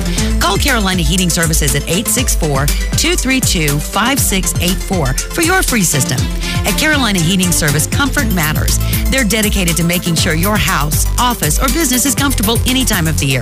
Call 0.41 0.57
Carolina 0.57 1.03
Heating 1.03 1.31
Services 1.31 1.75
at 1.75 1.83
864 1.83 2.67
232 2.97 3.79
5684 3.79 5.35
for 5.35 5.43
your 5.43 5.63
free 5.63 5.83
system. 5.83 6.19
At 6.69 6.79
Carolina 6.79 7.19
Heating 7.19 7.51
Service, 7.51 7.87
comfort 7.87 8.27
matters. 8.35 8.77
They're 9.09 9.25
dedicated 9.25 9.75
to 9.79 9.85
making 9.85 10.17
sure 10.17 10.35
your 10.35 10.59
house, 10.59 11.07
office, 11.19 11.59
or 11.59 11.67
business 11.69 12.05
is 12.05 12.15
comfortable 12.15 12.59
any 12.67 12.85
time 12.85 13.07
of 13.07 13.19
the 13.19 13.25
year. 13.25 13.41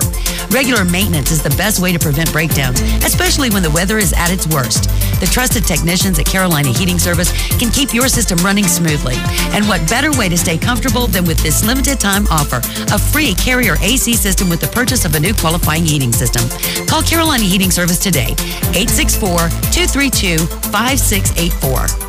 Regular 0.50 0.84
maintenance 0.84 1.32
is 1.32 1.42
the 1.42 1.50
best 1.58 1.80
way 1.80 1.90
to 1.90 1.98
prevent 1.98 2.30
breakdowns, 2.30 2.80
especially 3.02 3.50
when 3.50 3.64
the 3.64 3.70
weather 3.72 3.98
is 3.98 4.12
at 4.12 4.30
its 4.30 4.46
worst. 4.46 4.84
The 5.18 5.26
trusted 5.26 5.64
technicians 5.64 6.20
at 6.20 6.26
Carolina 6.26 6.68
Heating 6.68 7.00
Service 7.00 7.32
can 7.58 7.72
keep 7.72 7.92
your 7.92 8.06
system 8.06 8.38
running 8.46 8.68
smoothly. 8.68 9.16
And 9.50 9.66
what 9.66 9.82
better 9.88 10.16
way 10.16 10.28
to 10.28 10.38
stay 10.38 10.56
comfortable 10.56 11.08
than 11.08 11.24
with 11.24 11.42
this 11.42 11.66
limited 11.66 11.98
time 11.98 12.28
offer? 12.30 12.58
A 12.94 12.98
free 12.98 13.34
carrier 13.34 13.74
AC 13.82 14.14
system 14.14 14.48
with 14.48 14.60
the 14.60 14.68
purchase 14.68 15.04
of 15.04 15.16
a 15.16 15.20
new 15.20 15.34
qualifying 15.34 15.84
heating 15.84 16.12
system. 16.12 16.46
Call 16.86 17.02
Carolina 17.02 17.42
Heating 17.42 17.72
Service 17.72 17.98
today, 17.98 18.38
864 18.70 19.50
232 19.74 20.46
5684. 20.70 22.05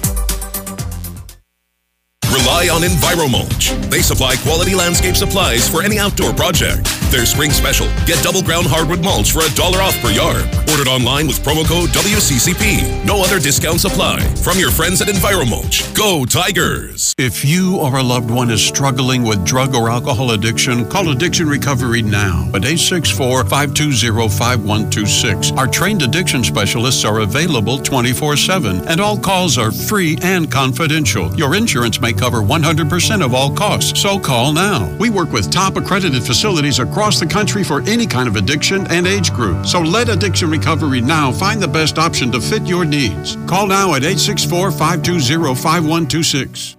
Rely 2.48 2.70
on 2.70 2.82
EnviroMulch. 2.82 3.90
They 3.90 4.02
supply 4.02 4.38
quality 4.38 4.74
landscape 4.74 5.18
supplies 5.18 5.68
for 5.68 5.84
any 5.84 6.00
outdoor 6.00 6.32
project. 6.32 6.86
Their 7.12 7.26
spring 7.26 7.52
special. 7.52 7.88
Get 8.06 8.24
double 8.24 8.42
ground 8.42 8.68
hardwood 8.68 9.04
mulch 9.04 9.34
for 9.34 9.40
a 9.40 9.50
dollar 9.54 9.80
off 9.80 10.02
per 10.02 10.12
yard. 10.12 10.46
Ordered 10.72 10.88
online 10.88 11.28
with 11.28 11.44
promo 11.44 11.68
code 11.68 11.90
WCCP. 11.90 13.04
No 13.06 13.22
other 13.22 13.40
discounts 13.40 13.84
apply. 13.84 14.22
From 14.44 14.60
your 14.60 14.72
friends 14.72 15.02
at 15.02 15.10
EnviroMulch. 15.10 15.94
Go 15.94 16.24
Tigers! 16.24 17.14
If 17.18 17.44
you 17.44 17.80
or 17.80 17.98
a 17.98 18.04
loved 18.04 18.32
one 18.32 18.50
is 18.50 18.66
struggling 18.66 19.24
with 19.24 19.46
drug 19.46 19.76
or 19.76 19.90
alcohol 19.90 20.32
addiction, 20.32 20.90
call 20.90 21.10
Addiction 21.10 21.50
Recovery 21.50 22.02
now 22.02 22.50
at 22.54 22.62
864-520-5126. 22.62 25.58
Our 25.58 25.68
trained 25.68 26.02
addiction 26.02 26.46
specialists 26.46 27.04
are 27.04 27.20
available 27.20 27.78
24-7 27.80 28.86
and 28.88 29.02
all 29.02 29.18
calls 29.18 29.58
are 29.58 29.74
free 29.74 30.18
and 30.22 30.50
confidential. 30.52 31.36
Your 31.36 31.56
insurance 31.56 32.00
may 32.00 32.14
cover 32.14 32.37
100% 32.42 33.24
of 33.24 33.34
all 33.34 33.52
costs, 33.54 34.02
so 34.02 34.20
call 34.20 34.54
now. 34.54 34.96
We 34.98 35.10
work 35.10 35.32
with 35.32 35.52
top 35.52 35.78
accredited 35.78 36.24
facilities 36.24 36.80
across 36.80 37.20
the 37.20 37.26
country 37.26 37.64
for 37.64 37.82
any 37.82 38.06
kind 38.06 38.28
of 38.28 38.36
addiction 38.36 38.88
and 38.88 39.08
age 39.08 39.32
group. 39.34 39.66
So 39.66 39.82
let 39.82 40.10
Addiction 40.10 40.50
Recovery 40.50 41.02
Now 41.02 41.32
find 41.32 41.62
the 41.62 41.68
best 41.68 41.98
option 41.98 42.32
to 42.32 42.42
fit 42.42 42.66
your 42.66 42.86
needs. 42.86 43.36
Call 43.48 43.68
now 43.68 43.96
at 43.96 44.04
864 44.04 44.72
520 44.72 45.56
5126. 45.56 46.78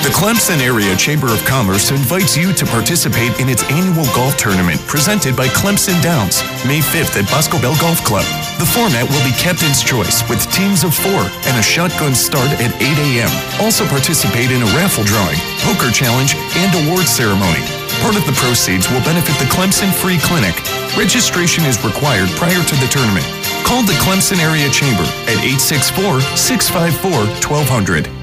The 0.00 0.16
Clemson 0.16 0.64
Area 0.64 0.96
Chamber 0.96 1.28
of 1.28 1.44
Commerce 1.44 1.92
invites 1.92 2.32
you 2.32 2.56
to 2.56 2.64
participate 2.64 3.36
in 3.36 3.52
its 3.52 3.60
annual 3.68 4.08
golf 4.16 4.32
tournament 4.40 4.80
presented 4.88 5.36
by 5.36 5.44
Clemson 5.52 6.00
Downs, 6.00 6.40
May 6.64 6.80
5th 6.80 7.20
at 7.20 7.28
Boscobel 7.28 7.76
Golf 7.76 8.00
Club. 8.00 8.24
The 8.56 8.64
format 8.64 9.04
will 9.04 9.20
be 9.28 9.36
captain's 9.36 9.84
choice 9.84 10.24
with 10.24 10.40
teams 10.56 10.88
of 10.88 10.96
four 10.96 11.28
and 11.44 11.52
a 11.52 11.60
shotgun 11.60 12.16
start 12.16 12.48
at 12.64 12.72
8 12.80 12.96
a.m. 12.96 13.28
Also 13.60 13.84
participate 13.92 14.48
in 14.48 14.64
a 14.64 14.72
raffle 14.72 15.04
drawing, 15.04 15.36
poker 15.68 15.92
challenge, 15.92 16.32
and 16.56 16.72
award 16.80 17.04
ceremony. 17.04 17.60
Part 18.00 18.16
of 18.16 18.24
the 18.24 18.32
proceeds 18.40 18.88
will 18.88 19.04
benefit 19.04 19.36
the 19.36 19.52
Clemson 19.52 19.92
Free 19.92 20.16
Clinic. 20.24 20.56
Registration 20.96 21.68
is 21.68 21.76
required 21.84 22.32
prior 22.40 22.64
to 22.64 22.76
the 22.80 22.88
tournament. 22.88 23.28
Call 23.68 23.84
the 23.84 24.00
Clemson 24.00 24.40
Area 24.40 24.72
Chamber 24.72 25.04
at 25.28 25.44
864 25.44 26.24
654 26.40 27.28
1200. 27.44 28.19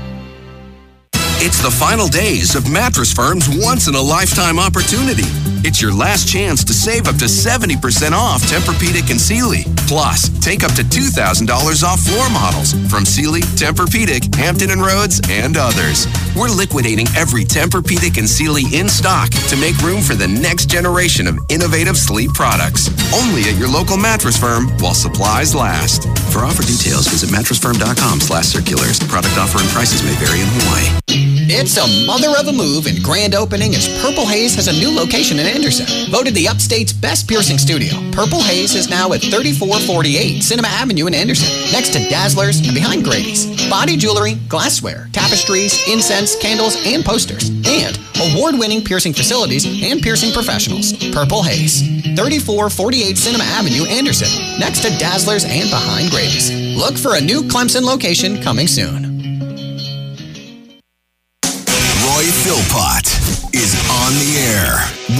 It's 1.40 1.62
the 1.62 1.70
final 1.70 2.08
days 2.08 2.56
of 2.56 2.68
Mattress 2.68 3.14
Firm's 3.14 3.48
once 3.48 3.88
in 3.88 3.94
a 3.94 4.02
lifetime 4.02 4.58
opportunity. 4.58 5.30
It's 5.62 5.80
your 5.80 5.94
last 5.94 6.28
chance 6.28 6.64
to 6.64 6.74
save 6.74 7.08
up 7.08 7.16
to 7.18 7.26
70% 7.26 7.78
off 8.12 8.42
Tempur-Pedic 8.42 9.12
and 9.12 9.22
Sealy. 9.22 9.64
Plus, 9.86 10.30
take 10.40 10.64
up 10.64 10.74
to 10.74 10.82
$2,000 10.82 11.46
off 11.84 12.00
floor 12.00 12.28
models 12.32 12.74
from 12.90 13.06
Sealy, 13.06 13.42
Tempur-Pedic, 13.54 14.34
Hampton 14.34 14.72
and 14.72 14.82
Rhodes, 14.82 15.22
and 15.30 15.58
others. 15.58 16.08
We're 16.38 16.50
liquidating 16.50 17.08
every 17.16 17.44
Tempur-Pedic 17.44 18.20
and 18.20 18.30
Sealy 18.30 18.64
in 18.72 18.88
stock 18.88 19.32
to 19.50 19.58
make 19.58 19.76
room 19.80 20.02
for 20.02 20.14
the 20.14 20.28
next 20.28 20.68
generation 20.70 21.26
of 21.26 21.40
innovative 21.50 21.98
sleep 21.98 22.32
products. 22.34 22.90
Only 23.12 23.50
at 23.50 23.58
your 23.58 23.68
local 23.68 23.98
Mattress 23.98 24.38
Firm 24.38 24.70
while 24.78 24.94
supplies 24.94 25.56
last. 25.56 26.04
For 26.32 26.46
offer 26.46 26.62
details, 26.62 27.08
visit 27.08 27.32
mattressfirm.com 27.32 28.22
slash 28.22 28.46
circulars. 28.46 29.00
Product 29.00 29.36
offer 29.38 29.58
and 29.58 29.70
prices 29.70 30.04
may 30.04 30.14
vary 30.24 30.42
in 30.42 30.48
Hawaii. 30.52 31.37
It's 31.50 31.78
a 31.80 32.06
mother 32.06 32.36
of 32.38 32.50
a 32.50 32.52
move 32.52 32.88
and 32.88 33.02
grand 33.02 33.34
opening 33.34 33.74
as 33.74 33.88
Purple 34.02 34.26
Haze 34.28 34.54
has 34.56 34.68
a 34.68 34.74
new 34.74 34.92
location 34.92 35.40
in 35.40 35.48
Anderson. 35.48 36.12
Voted 36.12 36.36
the 36.36 36.46
upstate's 36.46 36.92
best 36.92 37.26
piercing 37.28 37.58
studio, 37.58 37.96
Purple 38.12 38.42
Haze 38.42 38.76
is 38.76 38.90
now 38.90 39.14
at 39.14 39.22
3448 39.22 40.44
Cinema 40.44 40.68
Avenue 40.68 41.08
in 41.08 41.16
Anderson, 41.16 41.48
next 41.72 41.94
to 41.94 42.00
Dazzlers 42.12 42.60
and 42.66 42.76
behind 42.76 43.06
Grady's. 43.06 43.48
Body 43.70 43.96
jewelry, 43.96 44.36
glassware, 44.50 45.08
tapestries, 45.14 45.80
incense, 45.88 46.36
candles, 46.36 46.76
and 46.86 47.06
posters. 47.06 47.48
And 47.64 47.98
award-winning 48.28 48.84
piercing 48.84 49.14
facilities 49.14 49.64
and 49.64 50.02
piercing 50.02 50.34
professionals. 50.34 50.92
Purple 51.16 51.44
Haze. 51.44 51.80
3448 52.20 53.18
Cinema 53.18 53.46
Avenue, 53.56 53.86
Anderson, 53.88 54.28
next 54.60 54.82
to 54.82 54.90
Dazzlers 55.00 55.48
and 55.48 55.70
behind 55.70 56.12
Grady's. 56.12 56.52
Look 56.76 56.98
for 56.98 57.16
a 57.16 57.22
new 57.22 57.42
Clemson 57.44 57.84
location 57.84 58.42
coming 58.44 58.68
soon. 58.68 59.07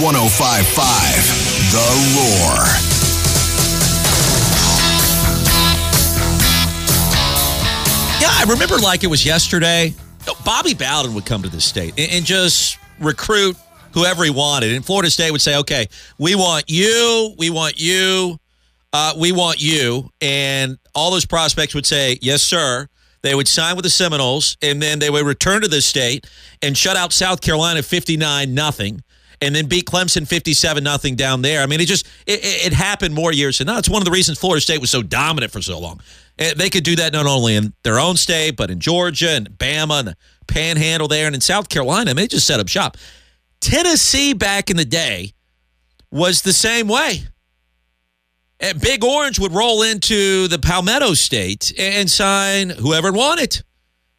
1055 0.00 1.72
The 1.72 1.88
Roar. 2.14 2.58
Yeah, 8.20 8.30
I 8.30 8.44
remember 8.48 8.78
like 8.78 9.02
it 9.02 9.08
was 9.08 9.26
yesterday. 9.26 9.92
Bobby 10.44 10.74
Bowden 10.74 11.14
would 11.14 11.26
come 11.26 11.42
to 11.42 11.48
the 11.48 11.60
state 11.60 11.98
and, 11.98 12.24
just 12.24 12.78
recruit 13.00 13.56
whoever 13.92 14.22
he 14.22 14.30
wanted. 14.30 14.72
And 14.72 14.84
Florida 14.84 15.10
State 15.10 15.32
would 15.32 15.40
say, 15.40 15.56
okay, 15.56 15.86
we 16.18 16.34
want 16.36 16.66
you, 16.68 17.34
we 17.36 17.50
want 17.50 17.80
you, 17.80 18.38
uh, 18.92 19.14
we 19.18 19.32
want 19.32 19.60
you. 19.60 20.10
And 20.20 20.78
all 20.94 21.10
those 21.10 21.26
prospects 21.26 21.74
would 21.74 21.86
say, 21.86 22.18
yes, 22.20 22.42
sir. 22.42 22.88
They 23.22 23.34
would 23.34 23.48
sign 23.48 23.74
with 23.74 23.82
the 23.82 23.90
Seminoles, 23.90 24.56
and 24.62 24.80
then 24.80 25.00
they 25.00 25.10
would 25.10 25.26
return 25.26 25.62
to 25.62 25.68
the 25.68 25.80
state 25.80 26.24
and 26.62 26.76
shut 26.76 26.96
out 26.96 27.12
South 27.12 27.40
Carolina 27.40 27.82
59 27.82 28.54
nothing, 28.54 29.02
and 29.40 29.54
then 29.54 29.66
beat 29.66 29.86
Clemson 29.86 30.26
57 30.26 30.82
nothing 30.82 31.16
down 31.16 31.42
there. 31.42 31.62
I 31.62 31.66
mean, 31.66 31.80
it 31.80 31.86
just 31.86 32.06
it, 32.26 32.40
it 32.42 32.72
happened 32.72 33.14
more 33.14 33.32
years 33.32 33.58
than 33.58 33.66
not. 33.66 33.80
It's 33.80 33.88
one 33.88 34.02
of 34.02 34.04
the 34.04 34.10
reasons 34.10 34.38
Florida 34.38 34.60
State 34.60 34.80
was 34.80 34.90
so 34.90 35.02
dominant 35.02 35.52
for 35.52 35.62
so 35.62 35.78
long. 35.78 36.00
They 36.36 36.70
could 36.70 36.84
do 36.84 36.94
that 36.96 37.12
not 37.12 37.26
only 37.26 37.56
in 37.56 37.72
their 37.82 37.98
own 37.98 38.16
state, 38.16 38.56
but 38.56 38.70
in 38.70 38.78
Georgia 38.78 39.30
and 39.30 39.50
Bama 39.50 39.98
and 39.98 40.08
the 40.08 40.16
Panhandle 40.46 41.08
there, 41.08 41.26
and 41.26 41.34
in 41.34 41.40
South 41.40 41.68
Carolina. 41.68 42.10
I 42.10 42.14
mean, 42.14 42.24
they 42.24 42.28
just 42.28 42.46
set 42.46 42.60
up 42.60 42.68
shop. 42.68 42.96
Tennessee 43.60 44.34
back 44.34 44.70
in 44.70 44.76
the 44.76 44.84
day 44.84 45.32
was 46.12 46.42
the 46.42 46.52
same 46.52 46.86
way. 46.86 47.24
And 48.60 48.80
Big 48.80 49.04
Orange 49.04 49.38
would 49.38 49.52
roll 49.52 49.82
into 49.82 50.48
the 50.48 50.58
Palmetto 50.58 51.14
State 51.14 51.72
and 51.78 52.10
sign 52.10 52.70
whoever 52.70 53.12
wanted. 53.12 53.62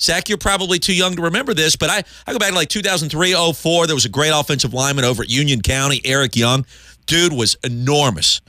Zach, 0.02 0.30
you're 0.30 0.38
probably 0.38 0.80
too 0.80 0.94
young 0.94 1.16
to 1.18 1.24
remember 1.24 1.54
this, 1.54 1.76
but 1.76 1.90
I, 1.90 2.04
I 2.26 2.32
go 2.32 2.40
back 2.40 2.50
to 2.50 2.56
like 2.56 2.70
2003, 2.70 3.34
04. 3.54 3.86
There 3.88 3.96
was 3.96 4.06
a 4.06 4.10
great 4.10 4.32
offensive 4.34 4.74
lineman 4.74 5.04
over 5.04 5.24
at 5.24 5.30
Union 5.30 5.62
County, 5.62 6.02
Eric 6.06 6.36
Young. 6.36 6.66
Dude 7.06 7.34
was 7.34 7.58
enormous. 7.64 8.42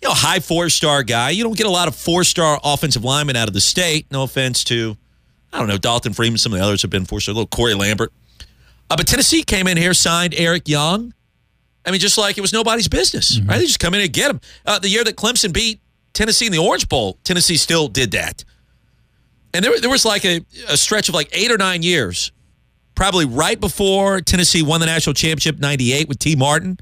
You 0.00 0.08
know, 0.08 0.14
high 0.14 0.40
four 0.40 0.68
star 0.70 1.02
guy. 1.02 1.30
You 1.30 1.44
don't 1.44 1.56
get 1.56 1.66
a 1.66 1.70
lot 1.70 1.88
of 1.88 1.96
four 1.96 2.24
star 2.24 2.58
offensive 2.64 3.04
linemen 3.04 3.36
out 3.36 3.48
of 3.48 3.54
the 3.54 3.60
state. 3.60 4.06
No 4.10 4.22
offense 4.22 4.64
to, 4.64 4.96
I 5.52 5.58
don't 5.58 5.68
know, 5.68 5.78
Dalton 5.78 6.12
Freeman. 6.14 6.38
Some 6.38 6.52
of 6.52 6.58
the 6.58 6.64
others 6.64 6.82
have 6.82 6.90
been 6.90 7.04
four 7.04 7.20
star. 7.20 7.34
Little 7.34 7.46
Corey 7.48 7.74
Lambert. 7.74 8.12
Uh, 8.90 8.96
but 8.96 9.06
Tennessee 9.06 9.42
came 9.42 9.66
in 9.66 9.76
here, 9.76 9.94
signed 9.94 10.34
Eric 10.36 10.68
Young. 10.68 11.12
I 11.86 11.90
mean, 11.90 12.00
just 12.00 12.16
like 12.16 12.38
it 12.38 12.40
was 12.40 12.52
nobody's 12.52 12.88
business, 12.88 13.40
right? 13.40 13.58
They 13.58 13.66
just 13.66 13.80
come 13.80 13.92
in 13.94 14.00
and 14.00 14.12
get 14.12 14.30
him. 14.30 14.40
Uh, 14.64 14.78
the 14.78 14.88
year 14.88 15.04
that 15.04 15.16
Clemson 15.16 15.52
beat 15.52 15.80
Tennessee 16.14 16.46
in 16.46 16.52
the 16.52 16.58
Orange 16.58 16.88
Bowl, 16.88 17.18
Tennessee 17.24 17.56
still 17.58 17.88
did 17.88 18.12
that. 18.12 18.42
And 19.54 19.64
there, 19.64 19.80
there 19.80 19.88
was 19.88 20.04
like 20.04 20.24
a, 20.24 20.40
a 20.68 20.76
stretch 20.76 21.08
of 21.08 21.14
like 21.14 21.28
eight 21.32 21.50
or 21.52 21.56
nine 21.56 21.82
years, 21.82 22.32
probably 22.96 23.24
right 23.24 23.58
before 23.58 24.20
Tennessee 24.20 24.62
won 24.62 24.80
the 24.80 24.86
national 24.86 25.14
championship 25.14 25.58
98 25.60 26.08
with 26.08 26.18
Tee 26.18 26.34
Martin, 26.34 26.78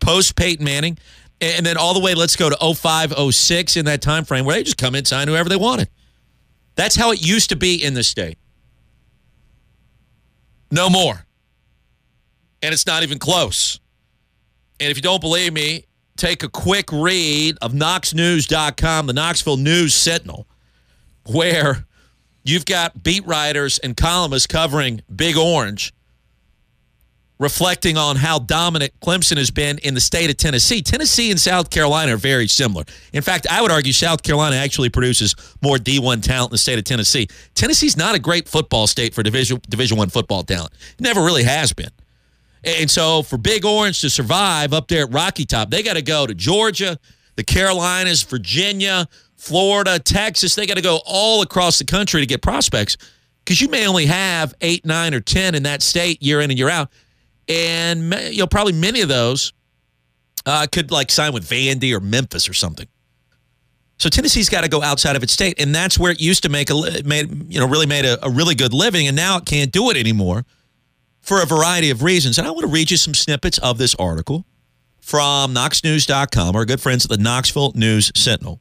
post 0.00 0.34
Peyton 0.34 0.64
Manning, 0.64 0.98
and 1.40 1.66
then 1.66 1.76
all 1.76 1.92
the 1.92 2.00
way, 2.00 2.14
let's 2.14 2.36
go 2.36 2.48
to 2.48 2.74
05, 2.74 3.12
06 3.34 3.76
in 3.76 3.84
that 3.84 4.00
time 4.00 4.24
frame 4.24 4.46
where 4.46 4.56
they 4.56 4.62
just 4.62 4.78
come 4.78 4.94
in 4.94 5.04
sign 5.04 5.28
whoever 5.28 5.50
they 5.50 5.56
wanted. 5.56 5.90
That's 6.76 6.96
how 6.96 7.12
it 7.12 7.24
used 7.24 7.50
to 7.50 7.56
be 7.56 7.84
in 7.84 7.92
this 7.92 8.08
state. 8.08 8.38
No 10.70 10.88
more. 10.88 11.26
And 12.62 12.72
it's 12.72 12.86
not 12.86 13.02
even 13.02 13.18
close. 13.18 13.78
And 14.80 14.90
if 14.90 14.96
you 14.96 15.02
don't 15.02 15.20
believe 15.20 15.52
me, 15.52 15.84
take 16.16 16.42
a 16.42 16.48
quick 16.48 16.90
read 16.90 17.58
of 17.60 17.72
KnoxNews.com, 17.72 19.06
the 19.06 19.12
Knoxville 19.12 19.58
News 19.58 19.94
Sentinel, 19.94 20.46
where 21.26 21.84
you've 22.44 22.64
got 22.64 23.02
beat 23.02 23.26
writers 23.26 23.78
and 23.78 23.96
columnists 23.96 24.46
covering 24.46 25.02
Big 25.14 25.36
Orange 25.36 25.92
reflecting 27.38 27.96
on 27.96 28.16
how 28.16 28.38
dominant 28.38 28.92
Clemson 29.00 29.36
has 29.36 29.50
been 29.50 29.78
in 29.78 29.94
the 29.94 30.00
state 30.00 30.30
of 30.30 30.36
Tennessee. 30.36 30.82
Tennessee 30.82 31.30
and 31.30 31.40
South 31.40 31.68
Carolina 31.68 32.14
are 32.14 32.16
very 32.16 32.46
similar. 32.46 32.84
In 33.12 33.22
fact, 33.22 33.46
I 33.50 33.60
would 33.60 33.70
argue 33.70 33.92
South 33.92 34.22
Carolina 34.22 34.56
actually 34.56 34.88
produces 34.88 35.34
more 35.60 35.76
D1 35.76 36.22
talent 36.22 36.50
in 36.50 36.54
the 36.54 36.58
state 36.58 36.78
of 36.78 36.84
Tennessee. 36.84 37.28
Tennessee's 37.54 37.96
not 37.96 38.14
a 38.14 38.18
great 38.18 38.48
football 38.48 38.86
state 38.86 39.14
for 39.14 39.22
Division 39.22 39.60
Division 39.68 39.98
1 39.98 40.10
football 40.10 40.42
talent. 40.42 40.72
It 40.98 41.00
never 41.00 41.22
really 41.22 41.42
has 41.42 41.72
been. 41.72 41.90
And 42.62 42.90
so 42.90 43.22
for 43.22 43.36
Big 43.36 43.64
Orange 43.64 44.00
to 44.00 44.10
survive 44.10 44.72
up 44.72 44.88
there 44.88 45.04
at 45.04 45.12
Rocky 45.12 45.44
Top, 45.44 45.70
they 45.70 45.82
got 45.82 45.94
to 45.94 46.02
go 46.02 46.26
to 46.26 46.34
Georgia, 46.34 46.98
the 47.36 47.44
Carolinas, 47.44 48.22
Virginia, 48.22 49.06
Florida, 49.44 49.98
Texas. 49.98 50.54
They 50.54 50.66
got 50.66 50.76
to 50.76 50.82
go 50.82 51.00
all 51.04 51.42
across 51.42 51.78
the 51.78 51.84
country 51.84 52.22
to 52.22 52.26
get 52.26 52.40
prospects 52.40 52.96
because 53.44 53.60
you 53.60 53.68
may 53.68 53.86
only 53.86 54.06
have 54.06 54.54
eight, 54.62 54.86
nine, 54.86 55.12
or 55.12 55.20
10 55.20 55.54
in 55.54 55.64
that 55.64 55.82
state 55.82 56.22
year 56.22 56.40
in 56.40 56.50
and 56.50 56.58
year 56.58 56.70
out. 56.70 56.90
And 57.46 58.14
you 58.30 58.38
know, 58.38 58.46
probably 58.46 58.72
many 58.72 59.02
of 59.02 59.08
those 59.08 59.52
uh, 60.46 60.66
could 60.72 60.90
like 60.90 61.10
sign 61.10 61.34
with 61.34 61.44
Vandy 61.44 61.92
or 61.92 62.00
Memphis 62.00 62.48
or 62.48 62.54
something. 62.54 62.88
So 63.98 64.08
Tennessee's 64.08 64.48
got 64.48 64.62
to 64.62 64.70
go 64.70 64.82
outside 64.82 65.14
of 65.14 65.22
its 65.22 65.34
state, 65.34 65.60
and 65.60 65.74
that's 65.74 65.98
where 65.98 66.10
it 66.10 66.20
used 66.20 66.42
to 66.44 66.48
make 66.48 66.70
a 66.70 67.02
made 67.04 67.52
you 67.52 67.60
know 67.60 67.68
really 67.68 67.86
made 67.86 68.06
a, 68.06 68.24
a 68.24 68.30
really 68.30 68.54
good 68.54 68.72
living, 68.72 69.06
and 69.06 69.14
now 69.14 69.36
it 69.36 69.44
can't 69.44 69.70
do 69.70 69.90
it 69.90 69.98
anymore 69.98 70.46
for 71.20 71.42
a 71.42 71.46
variety 71.46 71.90
of 71.90 72.02
reasons. 72.02 72.38
And 72.38 72.46
I 72.46 72.50
want 72.50 72.62
to 72.62 72.72
read 72.72 72.90
you 72.90 72.96
some 72.96 73.14
snippets 73.14 73.58
of 73.58 73.76
this 73.76 73.94
article 73.96 74.46
from 75.00 75.54
KnoxNews.com, 75.54 76.56
our 76.56 76.64
good 76.64 76.80
friends 76.80 77.04
at 77.04 77.10
the 77.10 77.18
Knoxville 77.18 77.72
News 77.74 78.10
Sentinel. 78.14 78.60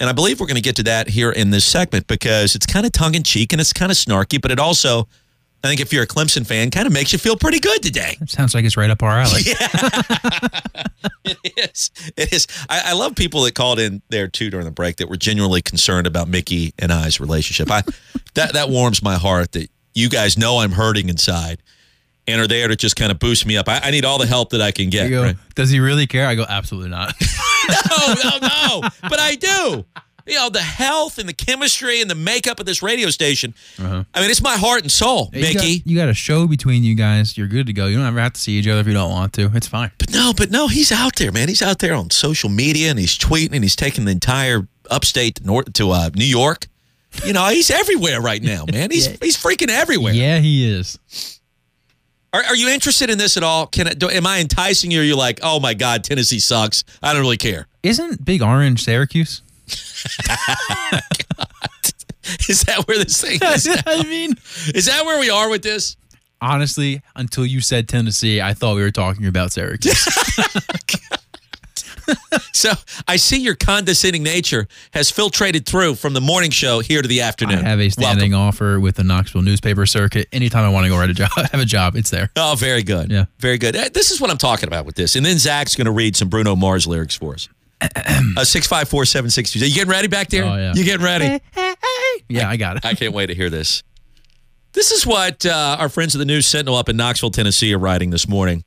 And 0.00 0.08
I 0.08 0.12
believe 0.12 0.40
we're 0.40 0.46
going 0.46 0.56
to 0.56 0.62
get 0.62 0.76
to 0.76 0.82
that 0.84 1.08
here 1.08 1.30
in 1.30 1.50
this 1.50 1.64
segment 1.64 2.06
because 2.06 2.54
it's 2.54 2.66
kind 2.66 2.86
of 2.86 2.92
tongue 2.92 3.14
in 3.14 3.22
cheek 3.22 3.52
and 3.52 3.60
it's 3.60 3.72
kind 3.72 3.90
of 3.90 3.98
snarky, 3.98 4.40
but 4.40 4.50
it 4.50 4.60
also, 4.60 5.08
I 5.64 5.68
think 5.68 5.80
if 5.80 5.92
you're 5.92 6.04
a 6.04 6.06
Clemson 6.06 6.46
fan, 6.46 6.70
kind 6.70 6.86
of 6.86 6.92
makes 6.92 7.12
you 7.12 7.18
feel 7.18 7.36
pretty 7.36 7.58
good 7.58 7.82
today. 7.82 8.16
It 8.20 8.30
sounds 8.30 8.54
like 8.54 8.64
it's 8.64 8.76
right 8.76 8.90
up 8.90 9.02
our 9.02 9.18
alley. 9.20 9.42
Yeah. 11.24 11.34
it 11.44 11.70
is. 11.70 11.90
It 12.16 12.32
is. 12.32 12.46
I, 12.68 12.82
I, 12.86 12.92
love 12.94 13.14
people 13.14 13.42
that 13.42 13.54
called 13.54 13.78
in 13.78 14.02
there 14.08 14.28
too 14.28 14.50
during 14.50 14.64
the 14.64 14.72
break 14.72 14.96
that 14.96 15.08
were 15.08 15.16
genuinely 15.16 15.62
concerned 15.62 16.06
about 16.06 16.26
Mickey 16.26 16.72
and 16.78 16.92
I's 16.92 17.20
relationship. 17.20 17.70
I 17.70 17.82
that 18.34 18.54
that 18.54 18.68
warms 18.70 19.02
my 19.02 19.16
heart 19.16 19.52
that 19.52 19.70
you 19.94 20.08
guys 20.08 20.38
know 20.38 20.58
I'm 20.58 20.72
hurting 20.72 21.08
inside 21.08 21.62
and 22.28 22.40
are 22.40 22.46
there 22.46 22.68
to 22.68 22.76
just 22.76 22.94
kind 22.94 23.10
of 23.10 23.18
boost 23.18 23.46
me 23.46 23.56
up. 23.56 23.68
I, 23.68 23.80
I 23.84 23.90
need 23.90 24.04
all 24.04 24.18
the 24.18 24.26
help 24.26 24.50
that 24.50 24.60
I 24.60 24.70
can 24.70 24.90
get. 24.90 25.08
Go, 25.08 25.22
right? 25.22 25.36
Does 25.54 25.70
he 25.70 25.80
really 25.80 26.06
care? 26.06 26.26
I 26.26 26.34
go, 26.34 26.44
absolutely 26.48 26.90
not. 26.90 27.14
no, 27.68 28.14
no, 28.22 28.38
no. 28.38 28.88
But 29.02 29.18
I 29.18 29.34
do. 29.34 29.84
You 30.26 30.34
know, 30.34 30.50
the 30.50 30.60
health 30.60 31.18
and 31.18 31.26
the 31.26 31.32
chemistry 31.32 32.02
and 32.02 32.10
the 32.10 32.14
makeup 32.14 32.60
of 32.60 32.66
this 32.66 32.82
radio 32.82 33.08
station. 33.08 33.54
Uh-huh. 33.78 34.04
I 34.12 34.20
mean, 34.20 34.30
it's 34.30 34.42
my 34.42 34.58
heart 34.58 34.82
and 34.82 34.92
soul, 34.92 35.30
you 35.32 35.40
Mickey. 35.40 35.78
Got, 35.78 35.86
you 35.86 35.96
got 35.96 36.10
a 36.10 36.14
show 36.14 36.46
between 36.46 36.84
you 36.84 36.94
guys. 36.94 37.38
You're 37.38 37.46
good 37.46 37.66
to 37.66 37.72
go. 37.72 37.86
You 37.86 37.96
don't 37.96 38.06
ever 38.06 38.20
have 38.20 38.34
to 38.34 38.40
see 38.40 38.52
each 38.52 38.68
other 38.68 38.80
if 38.80 38.86
you 38.86 38.92
don't 38.92 39.10
want 39.10 39.32
to. 39.34 39.50
It's 39.54 39.66
fine. 39.66 39.90
But 39.98 40.12
no, 40.12 40.34
but 40.36 40.50
no, 40.50 40.68
he's 40.68 40.92
out 40.92 41.16
there, 41.16 41.32
man. 41.32 41.48
He's 41.48 41.62
out 41.62 41.78
there 41.78 41.94
on 41.94 42.10
social 42.10 42.50
media 42.50 42.90
and 42.90 42.98
he's 42.98 43.16
tweeting 43.16 43.54
and 43.54 43.64
he's 43.64 43.76
taking 43.76 44.04
the 44.04 44.12
entire 44.12 44.68
upstate 44.90 45.36
to, 45.36 45.46
North, 45.46 45.72
to 45.72 45.90
uh, 45.92 46.10
New 46.14 46.26
York. 46.26 46.66
You 47.24 47.32
know, 47.32 47.46
he's 47.46 47.70
everywhere 47.70 48.20
right 48.20 48.42
now, 48.42 48.66
man. 48.70 48.90
He's 48.90 49.06
yeah. 49.10 49.16
he's 49.22 49.36
freaking 49.42 49.70
everywhere. 49.70 50.12
Yeah, 50.12 50.40
he 50.40 50.70
is. 50.70 50.98
Are, 52.32 52.44
are 52.44 52.56
you 52.56 52.68
interested 52.68 53.10
in 53.10 53.18
this 53.18 53.36
at 53.36 53.42
all? 53.42 53.66
Can 53.66 53.88
I, 53.88 53.94
do, 53.94 54.10
am 54.10 54.26
I 54.26 54.40
enticing 54.40 54.90
you? 54.90 55.00
Or 55.00 55.02
are 55.02 55.06
you 55.06 55.16
like, 55.16 55.40
oh 55.42 55.60
my 55.60 55.74
god, 55.74 56.04
Tennessee 56.04 56.40
sucks. 56.40 56.84
I 57.02 57.12
don't 57.12 57.22
really 57.22 57.36
care. 57.36 57.66
Isn't 57.82 58.24
Big 58.24 58.42
Orange 58.42 58.82
Syracuse? 58.82 59.42
is 62.48 62.62
that 62.62 62.84
where 62.86 62.98
this 62.98 63.20
thing 63.20 63.38
is? 63.42 63.68
I 63.86 64.02
mean, 64.04 64.32
is 64.74 64.86
that 64.86 65.04
where 65.04 65.18
we 65.18 65.30
are 65.30 65.48
with 65.48 65.62
this? 65.62 65.96
Honestly, 66.40 67.02
until 67.16 67.44
you 67.44 67.60
said 67.60 67.88
Tennessee, 67.88 68.40
I 68.40 68.54
thought 68.54 68.76
we 68.76 68.82
were 68.82 68.90
talking 68.90 69.26
about 69.26 69.52
Syracuse. 69.52 70.06
so 72.52 72.72
I 73.06 73.16
see 73.16 73.40
your 73.40 73.54
condescending 73.54 74.22
nature 74.22 74.68
has 74.92 75.10
filtrated 75.10 75.66
through 75.66 75.96
from 75.96 76.14
the 76.14 76.20
morning 76.20 76.50
show 76.50 76.80
here 76.80 77.02
to 77.02 77.08
the 77.08 77.22
afternoon. 77.22 77.58
I 77.58 77.68
have 77.68 77.80
a 77.80 77.88
standing 77.90 78.32
Welcome. 78.32 78.48
offer 78.48 78.80
with 78.80 78.96
the 78.96 79.04
Knoxville 79.04 79.42
newspaper 79.42 79.86
circuit. 79.86 80.28
Anytime 80.32 80.64
I 80.64 80.68
want 80.68 80.84
to 80.84 80.90
go 80.90 80.98
write 80.98 81.10
a 81.10 81.14
job, 81.14 81.30
have 81.36 81.60
a 81.60 81.64
job, 81.64 81.96
it's 81.96 82.10
there. 82.10 82.30
Oh, 82.36 82.54
very 82.58 82.82
good. 82.82 83.10
Yeah, 83.10 83.26
very 83.38 83.58
good. 83.58 83.76
Uh, 83.76 83.88
this 83.92 84.10
is 84.10 84.20
what 84.20 84.30
I'm 84.30 84.38
talking 84.38 84.68
about 84.68 84.86
with 84.86 84.94
this. 84.94 85.16
And 85.16 85.24
then 85.24 85.38
Zach's 85.38 85.76
going 85.76 85.86
to 85.86 85.92
read 85.92 86.16
some 86.16 86.28
Bruno 86.28 86.56
Mars 86.56 86.86
lyrics 86.86 87.16
for 87.16 87.34
us. 87.34 87.48
uh, 88.36 88.44
six 88.44 88.66
five 88.66 88.88
four 88.88 89.04
seven 89.04 89.30
six 89.30 89.52
two. 89.52 89.60
You 89.60 89.74
getting 89.74 89.90
ready 89.90 90.08
back 90.08 90.28
there? 90.28 90.44
Oh 90.44 90.56
yeah. 90.56 90.72
You 90.74 90.84
getting 90.84 91.04
ready? 91.04 91.40
yeah, 92.28 92.48
I 92.48 92.56
got 92.56 92.76
it. 92.76 92.84
I 92.84 92.94
can't 92.94 93.14
wait 93.14 93.26
to 93.26 93.34
hear 93.34 93.50
this. 93.50 93.82
This 94.72 94.90
is 94.90 95.06
what 95.06 95.46
uh, 95.46 95.76
our 95.78 95.88
friends 95.88 96.14
at 96.14 96.18
the 96.18 96.24
News 96.24 96.46
Sentinel 96.46 96.76
up 96.76 96.88
in 96.88 96.96
Knoxville, 96.96 97.30
Tennessee, 97.30 97.72
are 97.74 97.78
writing 97.78 98.10
this 98.10 98.28
morning. 98.28 98.64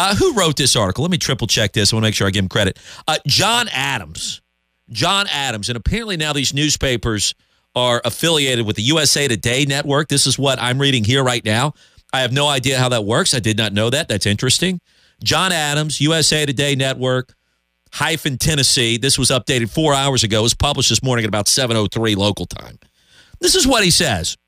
Uh, 0.00 0.14
who 0.14 0.32
wrote 0.32 0.56
this 0.56 0.76
article? 0.76 1.02
Let 1.02 1.10
me 1.10 1.18
triple 1.18 1.46
check 1.46 1.72
this. 1.72 1.92
I 1.92 1.96
want 1.96 2.04
to 2.04 2.06
make 2.06 2.14
sure 2.14 2.26
I 2.26 2.30
give 2.30 2.42
him 2.42 2.48
credit. 2.48 2.78
Uh, 3.06 3.18
John 3.26 3.68
Adams. 3.70 4.40
John 4.88 5.26
Adams. 5.30 5.68
And 5.68 5.76
apparently 5.76 6.16
now 6.16 6.32
these 6.32 6.54
newspapers 6.54 7.34
are 7.76 8.00
affiliated 8.02 8.64
with 8.64 8.76
the 8.76 8.82
USA 8.82 9.28
Today 9.28 9.66
network. 9.66 10.08
This 10.08 10.26
is 10.26 10.38
what 10.38 10.58
I'm 10.58 10.78
reading 10.78 11.04
here 11.04 11.22
right 11.22 11.44
now. 11.44 11.74
I 12.14 12.22
have 12.22 12.32
no 12.32 12.48
idea 12.48 12.78
how 12.78 12.88
that 12.88 13.04
works. 13.04 13.34
I 13.34 13.40
did 13.40 13.58
not 13.58 13.74
know 13.74 13.90
that. 13.90 14.08
That's 14.08 14.24
interesting. 14.24 14.80
John 15.22 15.52
Adams, 15.52 16.00
USA 16.00 16.46
Today 16.46 16.74
network, 16.74 17.34
hyphen 17.92 18.38
Tennessee. 18.38 18.96
This 18.96 19.18
was 19.18 19.28
updated 19.28 19.68
four 19.68 19.92
hours 19.92 20.24
ago. 20.24 20.38
It 20.38 20.44
was 20.44 20.54
published 20.54 20.88
this 20.88 21.02
morning 21.02 21.26
at 21.26 21.28
about 21.28 21.44
7.03 21.44 22.16
local 22.16 22.46
time. 22.46 22.78
This 23.38 23.54
is 23.54 23.66
what 23.66 23.84
he 23.84 23.90
says. 23.90 24.38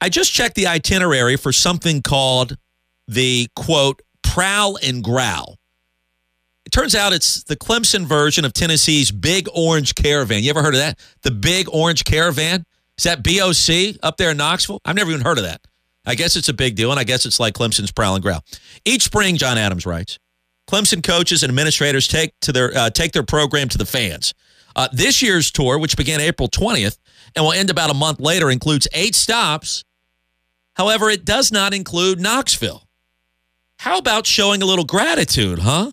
I 0.00 0.08
just 0.08 0.32
checked 0.32 0.56
the 0.56 0.66
itinerary 0.66 1.36
for 1.36 1.52
something 1.52 2.02
called 2.02 2.56
the 3.06 3.46
quote 3.54 4.02
Prowl 4.28 4.78
and 4.82 5.02
Growl. 5.02 5.58
It 6.64 6.70
turns 6.70 6.94
out 6.94 7.12
it's 7.12 7.44
the 7.44 7.56
Clemson 7.56 8.04
version 8.04 8.44
of 8.44 8.52
Tennessee's 8.52 9.10
Big 9.10 9.48
Orange 9.54 9.94
Caravan. 9.94 10.42
You 10.42 10.50
ever 10.50 10.62
heard 10.62 10.74
of 10.74 10.80
that? 10.80 10.98
The 11.22 11.30
Big 11.30 11.66
Orange 11.72 12.04
Caravan? 12.04 12.64
Is 12.98 13.04
that 13.04 13.22
BOC 13.22 13.98
up 14.02 14.18
there 14.18 14.30
in 14.30 14.36
Knoxville? 14.36 14.80
I've 14.84 14.96
never 14.96 15.10
even 15.10 15.22
heard 15.22 15.38
of 15.38 15.44
that. 15.44 15.62
I 16.04 16.14
guess 16.14 16.36
it's 16.36 16.48
a 16.48 16.54
big 16.54 16.74
deal, 16.74 16.90
and 16.90 17.00
I 17.00 17.04
guess 17.04 17.26
it's 17.26 17.40
like 17.40 17.54
Clemson's 17.54 17.90
Prowl 17.90 18.14
and 18.14 18.22
Growl. 18.22 18.44
Each 18.84 19.02
spring, 19.02 19.36
John 19.36 19.56
Adams 19.56 19.86
writes, 19.86 20.18
Clemson 20.68 21.02
coaches 21.02 21.42
and 21.42 21.50
administrators 21.50 22.06
take 22.06 22.38
to 22.40 22.52
their 22.52 22.76
uh, 22.76 22.90
take 22.90 23.12
their 23.12 23.22
program 23.22 23.68
to 23.70 23.78
the 23.78 23.86
fans. 23.86 24.34
Uh, 24.76 24.88
this 24.92 25.22
year's 25.22 25.50
tour, 25.50 25.78
which 25.78 25.96
began 25.96 26.20
April 26.20 26.48
20th 26.48 26.98
and 27.34 27.44
will 27.44 27.52
end 27.52 27.70
about 27.70 27.90
a 27.90 27.94
month 27.94 28.20
later, 28.20 28.50
includes 28.50 28.86
eight 28.92 29.14
stops. 29.14 29.84
However, 30.76 31.08
it 31.08 31.24
does 31.24 31.50
not 31.50 31.72
include 31.72 32.20
Knoxville. 32.20 32.87
How 33.78 33.98
about 33.98 34.26
showing 34.26 34.60
a 34.60 34.66
little 34.66 34.84
gratitude, 34.84 35.60
huh? 35.60 35.92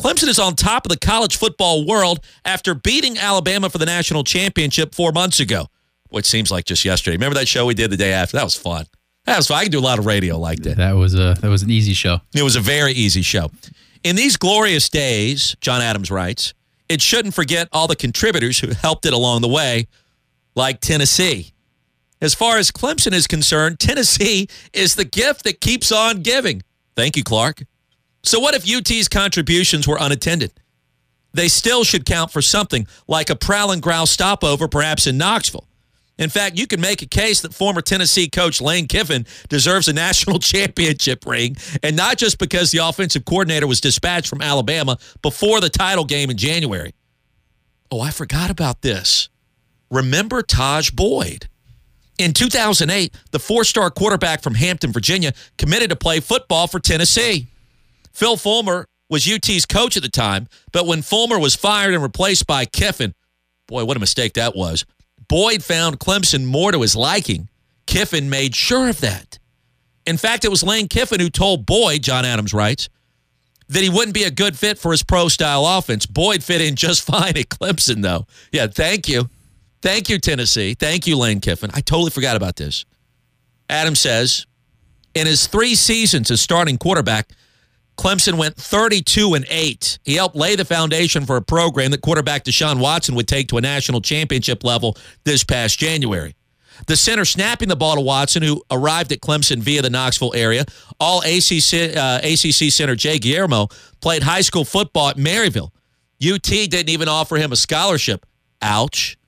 Clemson 0.00 0.28
is 0.28 0.38
on 0.38 0.54
top 0.54 0.86
of 0.86 0.90
the 0.90 0.98
college 0.98 1.36
football 1.36 1.86
world 1.86 2.20
after 2.44 2.74
beating 2.74 3.18
Alabama 3.18 3.68
for 3.68 3.78
the 3.78 3.86
national 3.86 4.24
championship 4.24 4.94
four 4.94 5.12
months 5.12 5.40
ago, 5.40 5.66
which 6.08 6.24
seems 6.24 6.50
like 6.50 6.64
just 6.64 6.84
yesterday. 6.84 7.16
Remember 7.16 7.34
that 7.38 7.48
show 7.48 7.66
we 7.66 7.74
did 7.74 7.90
the 7.90 7.96
day 7.96 8.12
after? 8.12 8.36
That 8.36 8.44
was 8.44 8.54
fun. 8.54 8.86
That 9.26 9.36
was 9.36 9.48
fun. 9.48 9.58
I 9.58 9.62
can 9.64 9.72
do 9.72 9.78
a 9.78 9.82
lot 9.82 9.98
of 9.98 10.06
radio 10.06 10.38
like 10.38 10.60
that. 10.60 10.78
That 10.78 10.92
was 10.92 11.14
a 11.14 11.36
that 11.40 11.48
was 11.48 11.62
an 11.62 11.70
easy 11.70 11.92
show. 11.92 12.20
It 12.34 12.42
was 12.42 12.56
a 12.56 12.60
very 12.60 12.92
easy 12.92 13.22
show. 13.22 13.50
In 14.02 14.16
these 14.16 14.36
glorious 14.36 14.88
days, 14.88 15.56
John 15.60 15.82
Adams 15.82 16.10
writes, 16.10 16.54
it 16.88 17.02
shouldn't 17.02 17.34
forget 17.34 17.68
all 17.72 17.86
the 17.86 17.96
contributors 17.96 18.60
who 18.60 18.68
helped 18.68 19.04
it 19.04 19.12
along 19.12 19.42
the 19.42 19.48
way, 19.48 19.88
like 20.54 20.80
Tennessee. 20.80 21.52
As 22.22 22.34
far 22.34 22.56
as 22.56 22.70
Clemson 22.70 23.12
is 23.12 23.26
concerned, 23.26 23.78
Tennessee 23.78 24.48
is 24.72 24.94
the 24.94 25.04
gift 25.04 25.44
that 25.44 25.60
keeps 25.60 25.92
on 25.92 26.22
giving. 26.22 26.62
Thank 26.96 27.16
you, 27.16 27.24
Clark. 27.24 27.62
So, 28.22 28.38
what 28.38 28.54
if 28.54 28.68
UT's 28.68 29.08
contributions 29.08 29.88
were 29.88 29.98
unattended? 29.98 30.52
They 31.32 31.48
still 31.48 31.84
should 31.84 32.04
count 32.04 32.30
for 32.30 32.42
something 32.42 32.86
like 33.06 33.30
a 33.30 33.36
prowl 33.36 33.70
and 33.70 33.80
growl 33.80 34.06
stopover, 34.06 34.68
perhaps 34.68 35.06
in 35.06 35.16
Knoxville. 35.16 35.66
In 36.18 36.28
fact, 36.28 36.58
you 36.58 36.66
can 36.66 36.82
make 36.82 37.00
a 37.00 37.06
case 37.06 37.40
that 37.40 37.54
former 37.54 37.80
Tennessee 37.80 38.28
coach 38.28 38.60
Lane 38.60 38.86
Kiffin 38.86 39.26
deserves 39.48 39.88
a 39.88 39.92
national 39.94 40.38
championship 40.38 41.24
ring, 41.24 41.56
and 41.82 41.96
not 41.96 42.18
just 42.18 42.38
because 42.38 42.70
the 42.70 42.78
offensive 42.78 43.24
coordinator 43.24 43.66
was 43.66 43.80
dispatched 43.80 44.28
from 44.28 44.42
Alabama 44.42 44.98
before 45.22 45.60
the 45.60 45.70
title 45.70 46.04
game 46.04 46.30
in 46.30 46.36
January. 46.36 46.94
Oh, 47.90 48.00
I 48.00 48.10
forgot 48.10 48.50
about 48.50 48.82
this. 48.82 49.28
Remember 49.90 50.42
Tajh 50.42 50.94
Boyd? 50.94 51.48
In 52.20 52.34
2008, 52.34 53.14
the 53.30 53.38
four 53.38 53.64
star 53.64 53.90
quarterback 53.90 54.42
from 54.42 54.54
Hampton, 54.54 54.92
Virginia, 54.92 55.32
committed 55.56 55.88
to 55.88 55.96
play 55.96 56.20
football 56.20 56.66
for 56.66 56.78
Tennessee. 56.78 57.46
Phil 58.12 58.36
Fulmer 58.36 58.84
was 59.08 59.26
UT's 59.26 59.64
coach 59.64 59.96
at 59.96 60.02
the 60.02 60.10
time, 60.10 60.46
but 60.70 60.86
when 60.86 61.00
Fulmer 61.00 61.38
was 61.38 61.56
fired 61.56 61.94
and 61.94 62.02
replaced 62.02 62.46
by 62.46 62.66
Kiffin, 62.66 63.14
boy, 63.66 63.86
what 63.86 63.96
a 63.96 64.00
mistake 64.00 64.34
that 64.34 64.54
was. 64.54 64.84
Boyd 65.28 65.64
found 65.64 65.98
Clemson 65.98 66.44
more 66.44 66.70
to 66.72 66.82
his 66.82 66.94
liking. 66.94 67.48
Kiffin 67.86 68.28
made 68.28 68.54
sure 68.54 68.90
of 68.90 69.00
that. 69.00 69.38
In 70.04 70.18
fact, 70.18 70.44
it 70.44 70.50
was 70.50 70.62
Lane 70.62 70.88
Kiffin 70.88 71.20
who 71.20 71.30
told 71.30 71.64
Boyd, 71.64 72.02
John 72.02 72.26
Adams 72.26 72.52
writes, 72.52 72.90
that 73.70 73.82
he 73.82 73.88
wouldn't 73.88 74.12
be 74.12 74.24
a 74.24 74.30
good 74.30 74.58
fit 74.58 74.76
for 74.76 74.90
his 74.90 75.02
pro 75.02 75.28
style 75.28 75.64
offense. 75.64 76.04
Boyd 76.04 76.42
fit 76.42 76.60
in 76.60 76.76
just 76.76 77.00
fine 77.06 77.38
at 77.38 77.48
Clemson, 77.48 78.02
though. 78.02 78.26
Yeah, 78.52 78.66
thank 78.66 79.08
you. 79.08 79.30
Thank 79.82 80.08
you, 80.08 80.18
Tennessee. 80.18 80.74
Thank 80.74 81.06
you, 81.06 81.16
Lane 81.16 81.40
Kiffin. 81.40 81.70
I 81.72 81.80
totally 81.80 82.10
forgot 82.10 82.36
about 82.36 82.56
this. 82.56 82.84
Adam 83.68 83.94
says, 83.94 84.46
In 85.14 85.26
his 85.26 85.46
three 85.46 85.74
seasons 85.74 86.30
as 86.30 86.40
starting 86.40 86.76
quarterback, 86.76 87.30
Clemson 87.96 88.38
went 88.38 88.56
32 88.56 89.34
and 89.34 89.46
8. 89.48 89.98
He 90.04 90.14
helped 90.14 90.34
lay 90.34 90.56
the 90.56 90.64
foundation 90.64 91.26
for 91.26 91.36
a 91.36 91.42
program 91.42 91.90
that 91.90 92.00
quarterback 92.00 92.44
Deshaun 92.44 92.80
Watson 92.80 93.14
would 93.14 93.28
take 93.28 93.48
to 93.48 93.58
a 93.58 93.60
national 93.60 94.00
championship 94.00 94.64
level 94.64 94.96
this 95.24 95.44
past 95.44 95.78
January. 95.78 96.34
The 96.86 96.96
center 96.96 97.26
snapping 97.26 97.68
the 97.68 97.76
ball 97.76 97.96
to 97.96 98.00
Watson, 98.00 98.42
who 98.42 98.62
arrived 98.70 99.12
at 99.12 99.20
Clemson 99.20 99.58
via 99.58 99.82
the 99.82 99.90
Knoxville 99.90 100.34
area. 100.34 100.64
All 100.98 101.20
ACC, 101.20 101.94
uh, 101.94 102.20
ACC 102.22 102.72
center 102.72 102.96
Jay 102.96 103.18
Guillermo 103.18 103.68
played 104.00 104.22
high 104.22 104.40
school 104.40 104.64
football 104.64 105.10
at 105.10 105.16
Maryville. 105.16 105.70
UT 106.22 106.42
didn't 106.42 106.88
even 106.88 107.08
offer 107.08 107.36
him 107.36 107.52
a 107.52 107.56
scholarship. 107.56 108.24
Ouch. 108.62 109.18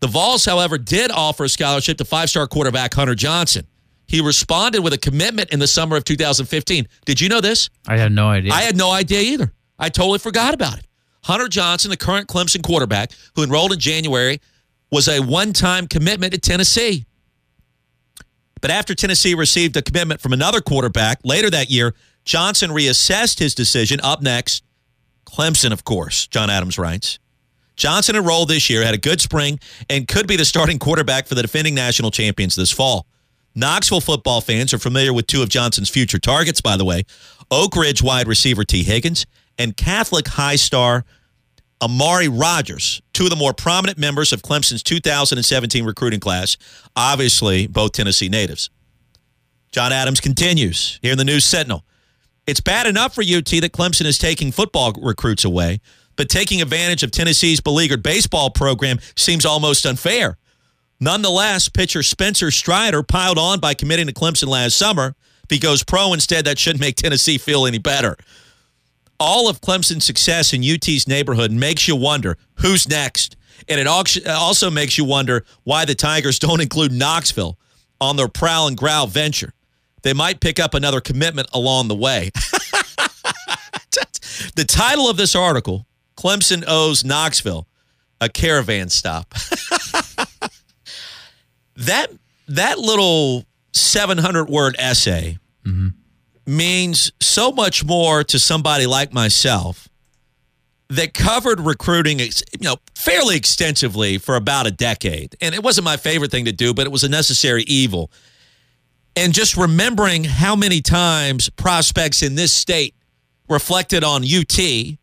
The 0.00 0.08
Vols, 0.08 0.44
however, 0.44 0.78
did 0.78 1.10
offer 1.10 1.44
a 1.44 1.48
scholarship 1.48 1.98
to 1.98 2.04
five 2.04 2.30
star 2.30 2.46
quarterback 2.46 2.94
Hunter 2.94 3.14
Johnson. 3.14 3.66
He 4.06 4.20
responded 4.20 4.80
with 4.80 4.92
a 4.92 4.98
commitment 4.98 5.50
in 5.50 5.60
the 5.60 5.68
summer 5.68 5.96
of 5.96 6.04
2015. 6.04 6.88
Did 7.04 7.20
you 7.20 7.28
know 7.28 7.40
this? 7.40 7.70
I 7.86 7.96
had 7.96 8.10
no 8.10 8.28
idea. 8.28 8.52
I 8.52 8.62
had 8.62 8.76
no 8.76 8.90
idea 8.90 9.20
either. 9.20 9.52
I 9.78 9.88
totally 9.88 10.18
forgot 10.18 10.52
about 10.52 10.78
it. 10.78 10.86
Hunter 11.22 11.48
Johnson, 11.48 11.90
the 11.90 11.96
current 11.96 12.26
Clemson 12.26 12.62
quarterback 12.62 13.12
who 13.36 13.44
enrolled 13.44 13.72
in 13.72 13.78
January, 13.78 14.40
was 14.90 15.06
a 15.06 15.20
one 15.20 15.52
time 15.52 15.86
commitment 15.86 16.32
to 16.32 16.40
Tennessee. 16.40 17.06
But 18.60 18.70
after 18.70 18.94
Tennessee 18.94 19.34
received 19.34 19.76
a 19.76 19.82
commitment 19.82 20.20
from 20.20 20.32
another 20.32 20.60
quarterback 20.60 21.20
later 21.24 21.50
that 21.50 21.70
year, 21.70 21.94
Johnson 22.24 22.70
reassessed 22.70 23.38
his 23.38 23.54
decision. 23.54 24.00
Up 24.02 24.22
next, 24.22 24.64
Clemson, 25.24 25.72
of 25.72 25.84
course, 25.84 26.26
John 26.26 26.50
Adams 26.50 26.78
writes. 26.78 27.18
Johnson 27.80 28.14
enrolled 28.14 28.48
this 28.48 28.68
year, 28.68 28.84
had 28.84 28.92
a 28.92 28.98
good 28.98 29.22
spring, 29.22 29.58
and 29.88 30.06
could 30.06 30.26
be 30.26 30.36
the 30.36 30.44
starting 30.44 30.78
quarterback 30.78 31.26
for 31.26 31.34
the 31.34 31.40
defending 31.40 31.74
national 31.74 32.10
champions 32.10 32.54
this 32.54 32.70
fall. 32.70 33.06
Knoxville 33.54 34.02
football 34.02 34.42
fans 34.42 34.74
are 34.74 34.78
familiar 34.78 35.14
with 35.14 35.26
two 35.26 35.42
of 35.42 35.48
Johnson's 35.48 35.88
future 35.88 36.18
targets, 36.18 36.60
by 36.60 36.76
the 36.76 36.84
way 36.84 37.04
Oak 37.50 37.74
Ridge 37.74 38.02
wide 38.02 38.28
receiver 38.28 38.64
Tee 38.64 38.82
Higgins 38.82 39.24
and 39.58 39.78
Catholic 39.78 40.28
high 40.28 40.56
star 40.56 41.06
Amari 41.80 42.28
Rodgers, 42.28 43.00
two 43.14 43.24
of 43.24 43.30
the 43.30 43.36
more 43.36 43.54
prominent 43.54 43.96
members 43.96 44.34
of 44.34 44.42
Clemson's 44.42 44.82
2017 44.82 45.82
recruiting 45.82 46.20
class, 46.20 46.58
obviously 46.94 47.66
both 47.66 47.92
Tennessee 47.92 48.28
natives. 48.28 48.68
John 49.72 49.90
Adams 49.90 50.20
continues 50.20 50.98
here 51.00 51.12
in 51.12 51.18
the 51.18 51.24
News 51.24 51.46
Sentinel. 51.46 51.86
It's 52.46 52.60
bad 52.60 52.86
enough 52.86 53.14
for 53.14 53.22
UT 53.22 53.46
that 53.46 53.72
Clemson 53.72 54.04
is 54.04 54.18
taking 54.18 54.52
football 54.52 54.92
recruits 55.00 55.46
away, 55.46 55.80
but 56.20 56.28
taking 56.28 56.60
advantage 56.60 57.02
of 57.02 57.10
Tennessee's 57.10 57.62
beleaguered 57.62 58.02
baseball 58.02 58.50
program 58.50 58.98
seems 59.16 59.46
almost 59.46 59.86
unfair. 59.86 60.36
Nonetheless, 61.00 61.70
pitcher 61.70 62.02
Spencer 62.02 62.50
Strider 62.50 63.02
piled 63.02 63.38
on 63.38 63.58
by 63.58 63.72
committing 63.72 64.06
to 64.06 64.12
Clemson 64.12 64.48
last 64.48 64.76
summer. 64.76 65.14
If 65.44 65.48
he 65.48 65.58
goes 65.58 65.82
pro 65.82 66.12
instead, 66.12 66.44
that 66.44 66.58
shouldn't 66.58 66.82
make 66.82 66.96
Tennessee 66.96 67.38
feel 67.38 67.64
any 67.64 67.78
better. 67.78 68.18
All 69.18 69.48
of 69.48 69.62
Clemson's 69.62 70.04
success 70.04 70.52
in 70.52 70.62
UT's 70.62 71.08
neighborhood 71.08 71.52
makes 71.52 71.88
you 71.88 71.96
wonder 71.96 72.36
who's 72.56 72.86
next. 72.86 73.38
And 73.66 73.80
it 73.80 73.86
uh, 73.86 74.36
also 74.38 74.70
makes 74.70 74.98
you 74.98 75.06
wonder 75.06 75.46
why 75.64 75.86
the 75.86 75.94
Tigers 75.94 76.38
don't 76.46 76.60
include 76.60 76.92
Knoxville 76.92 77.58
on 77.98 78.16
their 78.16 78.28
prowl 78.28 78.68
and 78.68 78.76
growl 78.76 79.06
venture. 79.06 79.54
They 80.02 80.12
might 80.12 80.40
pick 80.40 80.60
up 80.60 80.74
another 80.74 81.00
commitment 81.00 81.48
along 81.54 81.88
the 81.88 81.94
way. 81.94 82.30
the 84.54 84.66
title 84.66 85.08
of 85.08 85.16
this 85.16 85.34
article 85.34 85.86
Clemson 86.20 86.64
owes 86.68 87.02
Knoxville 87.02 87.66
a 88.20 88.28
caravan 88.28 88.90
stop. 88.90 89.30
that 91.76 92.08
that 92.48 92.78
little 92.78 93.46
700 93.72 94.50
word 94.50 94.76
essay 94.78 95.38
mm-hmm. 95.64 95.88
means 96.44 97.10
so 97.20 97.52
much 97.52 97.84
more 97.86 98.22
to 98.24 98.38
somebody 98.38 98.86
like 98.86 99.14
myself 99.14 99.88
that 100.90 101.14
covered 101.14 101.60
recruiting 101.60 102.18
you 102.18 102.28
know 102.60 102.76
fairly 102.94 103.36
extensively 103.36 104.18
for 104.18 104.36
about 104.36 104.66
a 104.66 104.70
decade 104.70 105.36
and 105.40 105.54
it 105.54 105.62
wasn't 105.62 105.84
my 105.84 105.96
favorite 105.96 106.32
thing 106.32 106.44
to 106.44 106.52
do 106.52 106.74
but 106.74 106.84
it 106.84 106.90
was 106.90 107.04
a 107.04 107.08
necessary 107.08 107.62
evil 107.68 108.10
and 109.14 109.32
just 109.32 109.56
remembering 109.56 110.24
how 110.24 110.56
many 110.56 110.80
times 110.82 111.48
prospects 111.50 112.22
in 112.22 112.34
this 112.34 112.52
state 112.52 112.96
reflected 113.48 114.02
on 114.02 114.24
UT 114.24 114.98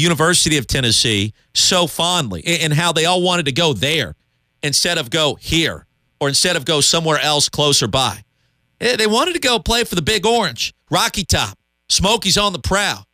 University 0.00 0.56
of 0.56 0.66
Tennessee 0.66 1.32
so 1.54 1.86
fondly 1.86 2.42
and 2.46 2.72
how 2.72 2.92
they 2.92 3.04
all 3.04 3.22
wanted 3.22 3.46
to 3.46 3.52
go 3.52 3.72
there 3.72 4.14
instead 4.62 4.98
of 4.98 5.10
go 5.10 5.34
here 5.36 5.86
or 6.20 6.28
instead 6.28 6.56
of 6.56 6.64
go 6.64 6.80
somewhere 6.80 7.18
else 7.18 7.48
closer 7.48 7.86
by. 7.86 8.22
They 8.78 9.06
wanted 9.06 9.34
to 9.34 9.40
go 9.40 9.58
play 9.58 9.84
for 9.84 9.94
the 9.94 10.02
Big 10.02 10.24
Orange, 10.24 10.74
Rocky 10.90 11.24
Top, 11.24 11.58
Smokies 11.88 12.38
on 12.38 12.52
the 12.52 12.58
Prow, 12.58 13.04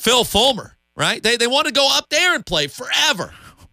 Phil 0.00 0.24
Fulmer, 0.24 0.76
right? 0.96 1.22
They, 1.22 1.36
they 1.36 1.46
want 1.46 1.66
to 1.66 1.72
go 1.72 1.88
up 1.90 2.08
there 2.08 2.34
and 2.34 2.44
play 2.44 2.66
forever. 2.66 3.32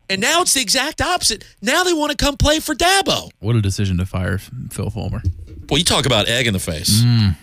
And 0.10 0.22
now 0.22 0.42
it's 0.42 0.54
the 0.54 0.62
exact 0.62 1.02
opposite. 1.02 1.44
Now 1.62 1.84
they 1.84 1.94
want 1.94 2.12
to 2.12 2.18
come 2.18 2.38
play 2.38 2.60
for 2.60 2.76
Dabo. 2.76 3.30
What 3.40 3.56
a 3.56 3.62
decision 3.62 3.98
to 3.98 4.06
fire 4.06 4.38
Phil 4.38 4.90
Fulmer. 4.90 5.22
Well, 5.70 5.78
you 5.78 5.84
talk 5.84 6.06
about 6.06 6.30
egg 6.30 6.48
in 6.48 6.54
the 6.54 6.60
face. 6.60 7.02
Mm. 7.02 7.36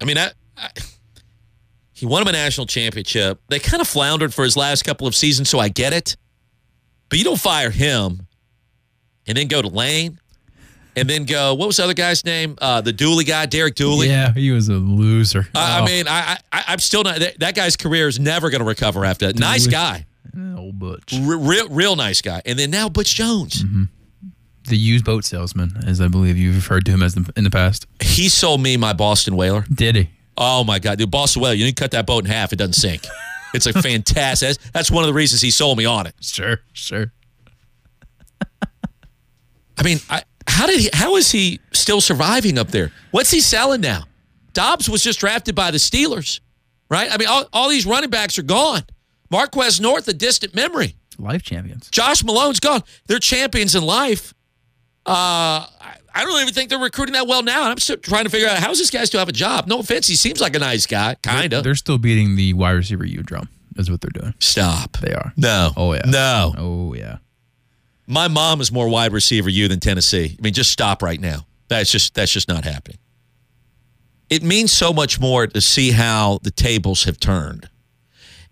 I 0.00 0.04
mean, 0.04 0.18
I, 0.18 0.30
I, 0.56 0.68
he 2.02 2.06
won 2.06 2.20
him 2.20 2.26
a 2.26 2.32
national 2.32 2.66
championship. 2.66 3.40
They 3.46 3.60
kind 3.60 3.80
of 3.80 3.86
floundered 3.86 4.34
for 4.34 4.42
his 4.42 4.56
last 4.56 4.82
couple 4.82 5.06
of 5.06 5.14
seasons, 5.14 5.48
so 5.48 5.60
I 5.60 5.68
get 5.68 5.92
it. 5.92 6.16
But 7.08 7.20
you 7.20 7.24
don't 7.24 7.38
fire 7.38 7.70
him 7.70 8.26
and 9.24 9.38
then 9.38 9.46
go 9.46 9.62
to 9.62 9.68
Lane, 9.68 10.18
and 10.96 11.08
then 11.08 11.26
go. 11.26 11.54
What 11.54 11.68
was 11.68 11.76
the 11.76 11.84
other 11.84 11.94
guy's 11.94 12.24
name? 12.24 12.58
Uh, 12.60 12.80
the 12.80 12.92
Dooley 12.92 13.22
guy, 13.22 13.46
Derek 13.46 13.76
Dooley. 13.76 14.08
Yeah, 14.08 14.34
he 14.34 14.50
was 14.50 14.68
a 14.68 14.72
loser. 14.72 15.46
I, 15.54 15.78
oh. 15.78 15.82
I 15.84 15.86
mean, 15.86 16.08
I, 16.08 16.38
I 16.50 16.64
I'm 16.66 16.80
still 16.80 17.04
not. 17.04 17.20
That, 17.20 17.38
that 17.38 17.54
guy's 17.54 17.76
career 17.76 18.08
is 18.08 18.18
never 18.18 18.50
going 18.50 18.62
to 18.62 18.66
recover 18.66 19.04
after 19.04 19.28
that. 19.28 19.38
Nice 19.38 19.68
guy, 19.68 20.04
old 20.56 20.80
Butch, 20.80 21.14
R- 21.14 21.38
real 21.38 21.68
real 21.68 21.94
nice 21.94 22.20
guy. 22.20 22.42
And 22.44 22.58
then 22.58 22.72
now 22.72 22.88
Butch 22.88 23.14
Jones. 23.14 23.62
Mm-hmm. 23.62 23.84
The 24.66 24.76
used 24.76 25.04
boat 25.04 25.24
salesman, 25.24 25.84
as 25.86 26.00
I 26.00 26.08
believe 26.08 26.36
you've 26.36 26.56
referred 26.56 26.84
to 26.86 26.90
him 26.90 27.00
as 27.04 27.16
in 27.16 27.44
the 27.44 27.50
past. 27.50 27.86
He 28.00 28.28
sold 28.28 28.60
me 28.60 28.76
my 28.76 28.92
Boston 28.92 29.36
Whaler. 29.36 29.64
Did 29.72 29.94
he? 29.94 30.10
Oh 30.36 30.64
my 30.64 30.78
God, 30.78 30.98
dude, 30.98 31.12
Whaler! 31.12 31.54
You 31.54 31.64
need 31.64 31.76
to 31.76 31.82
cut 31.82 31.90
that 31.92 32.06
boat 32.06 32.24
in 32.24 32.30
half; 32.30 32.52
it 32.52 32.56
doesn't 32.56 32.74
sink. 32.74 33.06
It's 33.54 33.66
a 33.66 33.72
fantastic. 33.72 34.48
that's, 34.48 34.70
that's 34.70 34.90
one 34.90 35.04
of 35.04 35.08
the 35.08 35.14
reasons 35.14 35.42
he 35.42 35.50
sold 35.50 35.76
me 35.76 35.84
on 35.84 36.06
it. 36.06 36.14
Sure, 36.20 36.60
sure. 36.72 37.12
I 39.78 39.82
mean, 39.84 39.98
I, 40.08 40.22
how 40.46 40.66
did 40.66 40.80
he? 40.80 40.90
How 40.92 41.16
is 41.16 41.30
he 41.30 41.60
still 41.72 42.00
surviving 42.00 42.58
up 42.58 42.68
there? 42.68 42.92
What's 43.10 43.30
he 43.30 43.40
selling 43.40 43.80
now? 43.80 44.04
Dobbs 44.52 44.88
was 44.88 45.02
just 45.02 45.20
drafted 45.20 45.54
by 45.54 45.70
the 45.70 45.78
Steelers, 45.78 46.40
right? 46.90 47.10
I 47.10 47.16
mean, 47.16 47.28
all, 47.28 47.46
all 47.52 47.68
these 47.68 47.86
running 47.86 48.10
backs 48.10 48.38
are 48.38 48.42
gone. 48.42 48.82
Marquez 49.30 49.80
North, 49.80 50.06
a 50.08 50.12
distant 50.12 50.54
memory. 50.54 50.94
Life 51.18 51.42
champions. 51.42 51.88
Josh 51.90 52.22
Malone's 52.22 52.60
gone. 52.60 52.82
They're 53.06 53.18
champions 53.18 53.74
in 53.74 53.82
life. 53.82 54.34
Uh, 55.06 55.66
I, 56.14 56.24
don't 56.24 56.40
even 56.40 56.54
think 56.54 56.70
they're 56.70 56.78
recruiting 56.78 57.14
that 57.14 57.26
well 57.26 57.42
now. 57.42 57.62
And 57.62 57.70
I'm 57.72 57.78
still 57.78 57.96
trying 57.96 58.24
to 58.24 58.30
figure 58.30 58.48
out 58.48 58.58
how's 58.58 58.78
this 58.78 58.90
guy 58.90 59.04
still 59.04 59.20
have 59.20 59.28
a 59.28 59.32
job? 59.32 59.66
No 59.66 59.80
offense, 59.80 60.06
he 60.06 60.16
seems 60.16 60.40
like 60.40 60.54
a 60.54 60.58
nice 60.58 60.86
guy, 60.86 61.16
kind 61.22 61.50
They're, 61.52 61.58
of. 61.58 61.64
they're 61.64 61.74
still 61.74 61.98
beating 61.98 62.36
the 62.36 62.52
wide 62.54 62.72
receiver 62.72 63.04
U 63.04 63.22
drum. 63.22 63.48
Is 63.76 63.90
what 63.90 64.02
they're 64.02 64.10
doing. 64.10 64.34
Stop. 64.38 64.98
They 64.98 65.14
are. 65.14 65.32
No. 65.36 65.70
Oh 65.76 65.94
yeah. 65.94 66.02
No. 66.06 66.54
Oh 66.58 66.94
yeah. 66.94 67.18
My 68.06 68.28
mom 68.28 68.60
is 68.60 68.70
more 68.70 68.86
wide 68.88 69.12
receiver 69.12 69.48
you 69.48 69.66
than 69.68 69.80
Tennessee. 69.80 70.36
I 70.38 70.42
mean, 70.42 70.52
just 70.52 70.70
stop 70.70 71.02
right 71.02 71.18
now. 71.18 71.46
That's 71.68 71.90
just 71.90 72.14
that's 72.14 72.30
just 72.30 72.48
not 72.48 72.64
happening. 72.64 72.98
It 74.28 74.42
means 74.42 74.72
so 74.72 74.92
much 74.92 75.18
more 75.20 75.46
to 75.46 75.60
see 75.60 75.92
how 75.92 76.38
the 76.42 76.50
tables 76.50 77.04
have 77.04 77.18
turned. 77.18 77.70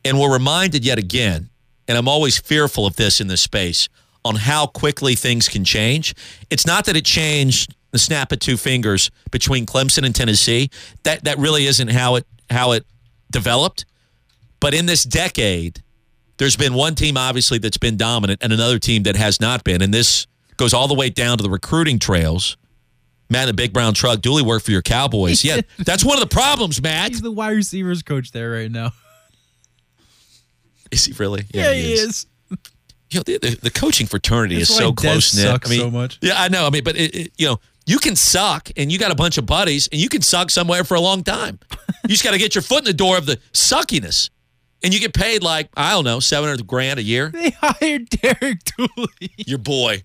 And 0.05 0.19
we're 0.19 0.33
reminded 0.33 0.85
yet 0.87 0.99
again, 0.99 1.51
and 1.87 1.99
I'm 1.99 2.09
always 2.09 2.39
fearful 2.39 2.87
of 2.87 2.97
this 2.97 3.21
in 3.21 3.27
this 3.27 3.43
space, 3.43 3.89
on 4.25 4.37
how 4.37 4.67
quickly 4.67 5.15
things 5.15 5.49
can 5.49 5.65
change. 5.65 6.15
It's 6.51 6.67
not 6.67 6.85
that 6.87 6.97
it 6.97 7.05
changed 7.05 7.75
the 7.91 7.99
snap 7.99 8.33
of 8.33 8.39
two 8.39 8.57
fingers 8.57 9.11
between 9.31 9.67
Clemson 9.67 10.05
and 10.05 10.15
Tennessee. 10.15 10.71
That 11.03 11.25
that 11.25 11.39
really 11.39 11.67
isn't 11.67 11.89
how 11.89 12.17
it 12.17 12.27
how 12.51 12.73
it 12.73 12.85
developed. 13.31 13.85
But 14.61 14.75
in 14.75 14.87
this 14.87 15.05
decade, 15.05 15.83
there's 16.37 16.57
been 16.57 16.75
one 16.75 16.95
team 16.95 17.17
obviously 17.17 17.59
that's 17.59 17.79
been 17.79 17.97
dominant 17.97 18.41
and 18.43 18.53
another 18.53 18.79
team 18.79 19.05
that 19.05 19.17
has 19.17 19.41
not 19.41 19.65
been. 19.65 19.83
And 19.83 19.93
this 19.93 20.27
goes 20.57 20.75
all 20.75 20.89
the 20.89 20.95
way 20.95 21.09
down 21.11 21.39
to 21.39 21.43
the 21.43 21.51
recruiting 21.51 21.99
trails. 21.99 22.57
Man, 23.31 23.47
the 23.47 23.55
big 23.55 23.73
brown 23.73 23.95
truck, 23.95 24.21
Dooley 24.21 24.43
worked 24.43 24.65
for 24.65 24.73
your 24.73 24.83
Cowboys. 24.83 25.45
Yeah, 25.45 25.61
that's 25.79 26.05
one 26.05 26.21
of 26.21 26.29
the 26.29 26.35
problems, 26.35 26.83
Matt. 26.83 27.11
He's 27.11 27.21
the 27.21 27.31
wide 27.31 27.51
receivers 27.51 28.03
coach 28.03 28.33
there 28.33 28.51
right 28.51 28.71
now. 28.71 28.93
Is 30.91 31.05
he 31.05 31.13
really? 31.13 31.45
Yeah, 31.53 31.73
he 31.73 31.93
is. 31.93 32.27
You 33.11 33.19
know, 33.21 33.23
the, 33.25 33.39
the, 33.39 33.59
the 33.63 33.71
coaching 33.71 34.07
fraternity 34.07 34.57
That's 34.57 34.71
is 34.71 34.77
so 34.77 34.93
close 34.93 35.35
knit. 35.35 35.47
I 35.47 35.69
mean, 35.69 35.81
so 35.81 35.91
much. 35.91 36.19
Yeah, 36.23 36.41
I 36.41 36.49
know. 36.49 36.67
I 36.67 36.71
mean, 36.71 36.85
but 36.85 36.97
it, 36.97 37.15
it, 37.15 37.33
you 37.37 37.47
know, 37.47 37.59
you 37.87 37.99
can 37.99 38.15
suck, 38.15 38.71
and 38.77 38.93
you 38.93 38.99
got 38.99 39.11
a 39.11 39.17
bunch 39.17 39.37
of 39.37 39.47
buddies, 39.47 39.89
and 39.89 40.01
you 40.01 40.09
can 40.09 40.23
suck 40.23 40.51
somewhere 40.51 40.85
for 40.85 40.95
a 40.95 41.01
long 41.01 41.25
time. 41.25 41.59
you 42.05 42.11
just 42.11 42.23
got 42.23 42.33
to 42.33 42.39
get 42.39 42.55
your 42.55 42.63
foot 42.63 42.81
in 42.81 42.85
the 42.85 42.93
door 42.93 43.19
of 43.19 43.27
the 43.27 43.39
suckiness, 43.53 44.31
and 44.83 44.95
you 44.95 45.01
get 45.01 45.13
paid 45.13 45.43
like 45.43 45.69
I 45.77 45.91
don't 45.93 46.05
know, 46.05 46.21
seven 46.21 46.49
hundred 46.49 46.67
grand 46.67 47.01
a 47.01 47.03
year. 47.03 47.31
They 47.31 47.51
hired 47.51 48.09
Derek 48.11 48.61
Dooley. 48.65 49.33
Your 49.39 49.59
boy. 49.59 50.05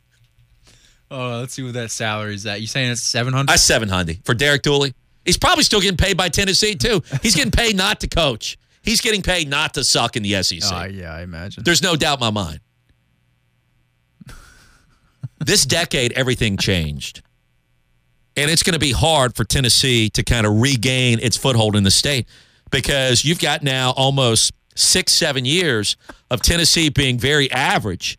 Oh, 1.12 1.40
let's 1.40 1.54
see 1.54 1.62
what 1.62 1.74
that 1.74 1.92
salary 1.92 2.34
is 2.34 2.46
at. 2.48 2.60
You 2.60 2.68
saying 2.68 2.92
it's 2.92 3.02
seven 3.02 3.34
hundred? 3.34 3.52
I 3.52 3.58
seven 3.58 3.90
hundred 3.90 4.26
for 4.26 4.34
Derek 4.34 4.64
Dooley. 4.64 4.94
He's 5.24 5.38
probably 5.38 5.64
still 5.64 5.82
getting 5.82 5.98
paid 5.98 6.18
by 6.18 6.30
Tennessee 6.30 6.76
too. 6.76 7.02
He's 7.22 7.36
getting 7.36 7.52
paid 7.52 7.76
not 7.76 8.00
to 8.00 8.08
coach. 8.08 8.58
He's 8.82 9.02
getting 9.02 9.24
paid 9.24 9.50
not 9.50 9.74
to 9.74 9.84
suck 9.84 10.16
in 10.16 10.24
the 10.24 10.42
SEC. 10.44 10.62
Oh, 10.72 10.86
yeah, 10.86 11.14
I 11.14 11.22
imagine. 11.22 11.64
There's 11.64 11.82
no 11.82 11.96
doubt 11.96 12.20
in 12.20 12.22
my 12.22 12.30
mind. 12.30 12.60
This 15.46 15.66
decade, 15.66 16.12
everything 16.14 16.58
changed. 16.58 17.22
And 18.36 18.50
it's 18.52 18.64
going 18.64 18.74
to 18.74 18.80
be 18.80 18.92
hard 18.92 19.36
for 19.36 19.44
Tennessee 19.44 20.10
to 20.10 20.24
kind 20.24 20.46
of 20.46 20.60
regain 20.60 21.20
its 21.20 21.38
foothold 21.38 21.76
in 21.76 21.84
the 21.84 21.92
state 21.92 22.28
because 22.72 23.24
you've 23.24 23.40
got 23.40 23.64
now 23.64 23.92
almost 23.92 24.52
six, 24.76 25.14
seven 25.14 25.46
years 25.46 25.96
of 26.30 26.42
Tennessee 26.42 26.90
being 26.90 27.18
very 27.18 27.50
average, 27.52 28.18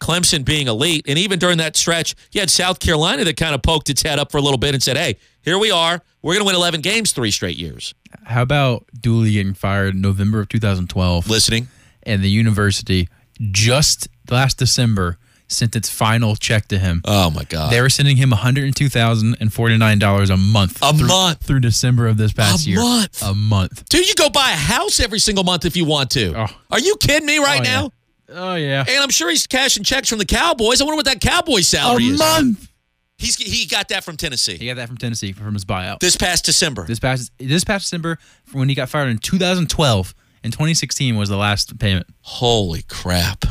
Clemson 0.00 0.44
being 0.44 0.68
elite. 0.68 1.04
And 1.08 1.18
even 1.18 1.38
during 1.38 1.58
that 1.58 1.76
stretch, 1.76 2.14
you 2.32 2.40
had 2.40 2.48
South 2.48 2.78
Carolina 2.78 3.24
that 3.24 3.36
kind 3.36 3.54
of 3.54 3.62
poked 3.62 3.90
its 3.90 4.02
head 4.02 4.18
up 4.18 4.30
for 4.30 4.38
a 4.38 4.40
little 4.40 4.56
bit 4.56 4.72
and 4.72 4.82
said, 4.82 4.96
hey, 4.96 5.16
here 5.42 5.58
we 5.58 5.70
are. 5.70 6.00
We're 6.22 6.34
going 6.34 6.44
to 6.44 6.46
win 6.46 6.54
11 6.54 6.80
games 6.80 7.12
three 7.12 7.32
straight 7.32 7.56
years. 7.56 7.92
How 8.24 8.42
about 8.42 8.86
Dooley 8.98 9.32
getting 9.32 9.54
fired 9.54 9.94
in 9.96 10.00
November 10.00 10.40
of 10.40 10.48
2012? 10.48 11.28
Listening. 11.28 11.68
And 12.04 12.22
the 12.22 12.30
university 12.30 13.08
just 13.50 14.08
last 14.30 14.58
December 14.58 15.18
sent 15.48 15.74
its 15.74 15.88
final 15.90 16.36
check 16.36 16.68
to 16.68 16.78
him. 16.78 17.00
Oh 17.04 17.30
my 17.30 17.44
God! 17.44 17.72
They 17.72 17.80
were 17.80 17.90
sending 17.90 18.16
him 18.16 18.30
one 18.30 18.38
hundred 18.40 18.64
and 18.64 18.76
two 18.76 18.88
thousand 18.88 19.36
and 19.40 19.52
forty 19.52 19.76
nine 19.76 19.98
dollars 19.98 20.30
a 20.30 20.36
month. 20.36 20.78
A 20.82 20.92
through, 20.92 21.08
month 21.08 21.42
through 21.42 21.60
December 21.60 22.06
of 22.06 22.16
this 22.16 22.32
past 22.32 22.66
a 22.66 22.70
year. 22.70 22.78
A 22.80 22.82
month. 22.82 23.22
A 23.22 23.34
month. 23.34 23.88
Dude, 23.88 24.08
you 24.08 24.14
go 24.14 24.28
buy 24.30 24.50
a 24.50 24.56
house 24.56 25.00
every 25.00 25.18
single 25.18 25.44
month 25.44 25.64
if 25.64 25.76
you 25.76 25.84
want 25.84 26.10
to. 26.12 26.34
Oh. 26.38 26.46
Are 26.70 26.80
you 26.80 26.96
kidding 26.96 27.26
me 27.26 27.38
right 27.38 27.60
Oh, 27.60 27.64
yeah. 27.64 27.80
now? 27.80 27.90
Oh 28.30 28.54
yeah. 28.56 28.84
And 28.86 29.02
I'm 29.02 29.10
sure 29.10 29.30
he's 29.30 29.46
cashing 29.46 29.84
checks 29.84 30.08
from 30.08 30.18
the 30.18 30.26
Cowboys. 30.26 30.80
I 30.80 30.84
wonder 30.84 30.96
what 30.96 31.06
that 31.06 31.20
Cowboy 31.20 31.60
salary 31.60 32.08
a 32.08 32.10
is. 32.12 32.20
A 32.20 32.24
month. 32.24 32.68
He's 33.16 33.34
he 33.36 33.66
got 33.66 33.88
that 33.88 34.04
from 34.04 34.16
Tennessee. 34.16 34.56
He 34.58 34.66
got 34.66 34.76
that 34.76 34.86
from 34.86 34.96
Tennessee 34.96 35.32
from 35.32 35.54
his 35.54 35.64
buyout. 35.64 35.98
This 35.98 36.14
past 36.14 36.44
December. 36.44 36.84
This 36.84 37.00
past 37.00 37.32
this 37.38 37.64
past 37.64 37.84
December, 37.86 38.18
from 38.44 38.60
when 38.60 38.68
he 38.68 38.74
got 38.76 38.88
fired 38.88 39.08
in 39.08 39.18
2012, 39.18 40.14
and 40.44 40.52
2016 40.52 41.16
was 41.16 41.28
the 41.28 41.36
last 41.36 41.76
payment. 41.78 42.06
Holy 42.20 42.82
crap. 42.82 43.44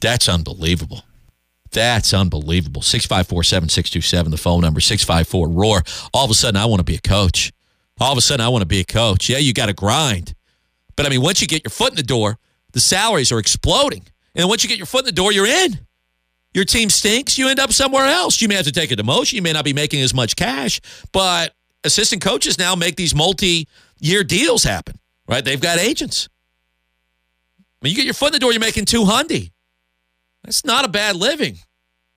That's 0.00 0.28
unbelievable. 0.28 1.02
That's 1.72 2.12
unbelievable. 2.12 2.82
654 2.82 3.44
7627, 3.44 4.30
the 4.30 4.36
phone 4.36 4.62
number, 4.62 4.80
654 4.80 5.48
Roar. 5.48 5.82
All 6.12 6.24
of 6.24 6.30
a 6.30 6.34
sudden, 6.34 6.60
I 6.60 6.66
want 6.66 6.80
to 6.80 6.84
be 6.84 6.96
a 6.96 7.00
coach. 7.00 7.52
All 8.00 8.12
of 8.12 8.18
a 8.18 8.20
sudden, 8.20 8.44
I 8.44 8.48
want 8.48 8.62
to 8.62 8.66
be 8.66 8.80
a 8.80 8.84
coach. 8.84 9.28
Yeah, 9.28 9.38
you 9.38 9.52
got 9.52 9.66
to 9.66 9.72
grind. 9.72 10.34
But 10.96 11.06
I 11.06 11.08
mean, 11.08 11.22
once 11.22 11.40
you 11.40 11.46
get 11.46 11.64
your 11.64 11.70
foot 11.70 11.90
in 11.90 11.96
the 11.96 12.02
door, 12.02 12.38
the 12.72 12.80
salaries 12.80 13.30
are 13.30 13.38
exploding. 13.38 14.04
And 14.34 14.48
once 14.48 14.62
you 14.62 14.68
get 14.68 14.78
your 14.78 14.86
foot 14.86 15.00
in 15.00 15.06
the 15.06 15.12
door, 15.12 15.32
you're 15.32 15.46
in. 15.46 15.78
Your 16.52 16.64
team 16.64 16.90
stinks, 16.90 17.38
you 17.38 17.48
end 17.48 17.60
up 17.60 17.72
somewhere 17.72 18.06
else. 18.06 18.42
You 18.42 18.48
may 18.48 18.56
have 18.56 18.64
to 18.64 18.72
take 18.72 18.90
a 18.90 18.96
demotion. 18.96 19.34
You 19.34 19.42
may 19.42 19.52
not 19.52 19.64
be 19.64 19.72
making 19.72 20.02
as 20.02 20.12
much 20.12 20.34
cash, 20.34 20.80
but 21.12 21.54
assistant 21.84 22.22
coaches 22.22 22.58
now 22.58 22.74
make 22.74 22.96
these 22.96 23.14
multi 23.14 23.68
year 24.00 24.24
deals 24.24 24.64
happen, 24.64 24.98
right? 25.28 25.44
They've 25.44 25.60
got 25.60 25.78
agents. 25.78 26.28
I 27.58 27.86
mean, 27.86 27.92
you 27.92 27.96
get 27.96 28.04
your 28.04 28.14
foot 28.14 28.28
in 28.28 28.32
the 28.32 28.38
door, 28.40 28.52
you're 28.52 28.60
making 28.60 28.86
200. 28.86 29.50
That's 30.44 30.64
not 30.64 30.84
a 30.84 30.88
bad 30.88 31.16
living. 31.16 31.58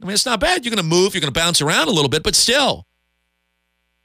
I 0.02 0.06
mean, 0.06 0.14
it's 0.14 0.26
not 0.26 0.40
bad. 0.40 0.66
You're 0.66 0.76
going 0.76 0.84
to 0.84 0.90
move, 0.90 1.14
you're 1.14 1.22
going 1.22 1.34
to 1.34 1.40
bounce 1.40 1.62
around 1.62 1.88
a 1.88 1.92
little 1.92 2.10
bit, 2.10 2.24
but 2.24 2.36
still. 2.36 2.86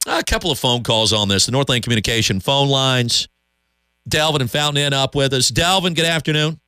A 0.07 0.23
couple 0.23 0.51
of 0.51 0.59
phone 0.59 0.83
calls 0.83 1.13
on 1.13 1.29
this. 1.29 1.47
The 1.47 1.53
Northland 1.53 1.83
Communication 1.83 2.41
phone 2.41 2.69
lines. 2.69 3.29
Delvin 4.09 4.41
and 4.41 4.51
Fountain 4.51 4.83
Inn 4.83 4.93
up 4.95 5.15
with 5.15 5.35
us. 5.35 5.49
Delvin, 5.51 5.93
good 5.93 6.07
afternoon. 6.07 6.61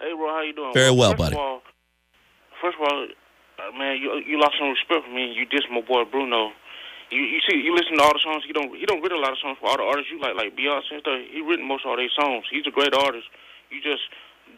Hey, 0.00 0.12
bro, 0.16 0.28
how 0.28 0.42
you 0.42 0.54
doing? 0.54 0.72
Very 0.72 0.90
well, 0.90 1.10
first 1.10 1.18
buddy. 1.18 1.36
Of 1.36 1.40
all, 1.40 1.62
first 2.62 2.76
of 2.80 2.88
all, 2.88 3.08
uh, 3.60 3.78
man, 3.78 3.98
you 4.00 4.22
you 4.26 4.40
lost 4.40 4.56
some 4.58 4.70
respect 4.70 5.04
for 5.04 5.12
me. 5.12 5.32
You 5.32 5.44
dissed 5.44 5.68
my 5.70 5.82
boy 5.82 6.04
Bruno. 6.04 6.52
You 7.10 7.20
you 7.20 7.40
see, 7.48 7.56
you 7.60 7.74
listen 7.74 7.96
to 7.98 8.02
all 8.02 8.12
the 8.12 8.24
songs. 8.24 8.44
He 8.46 8.52
don't 8.52 8.74
he 8.74 8.86
don't 8.86 9.02
write 9.02 9.12
a 9.12 9.20
lot 9.20 9.32
of 9.32 9.38
songs 9.38 9.58
for 9.60 9.68
all 9.68 9.76
the 9.76 9.84
artists 9.84 10.10
you 10.10 10.18
like, 10.20 10.34
like 10.34 10.56
Beyonce 10.56 10.96
and 10.96 11.00
stuff. 11.00 11.20
He 11.30 11.40
written 11.42 11.68
most 11.68 11.84
of 11.84 11.90
all 11.90 11.96
their 11.96 12.08
songs. 12.16 12.44
He's 12.50 12.66
a 12.66 12.72
great 12.72 12.94
artist. 12.94 13.28
You 13.70 13.80
just 13.84 14.02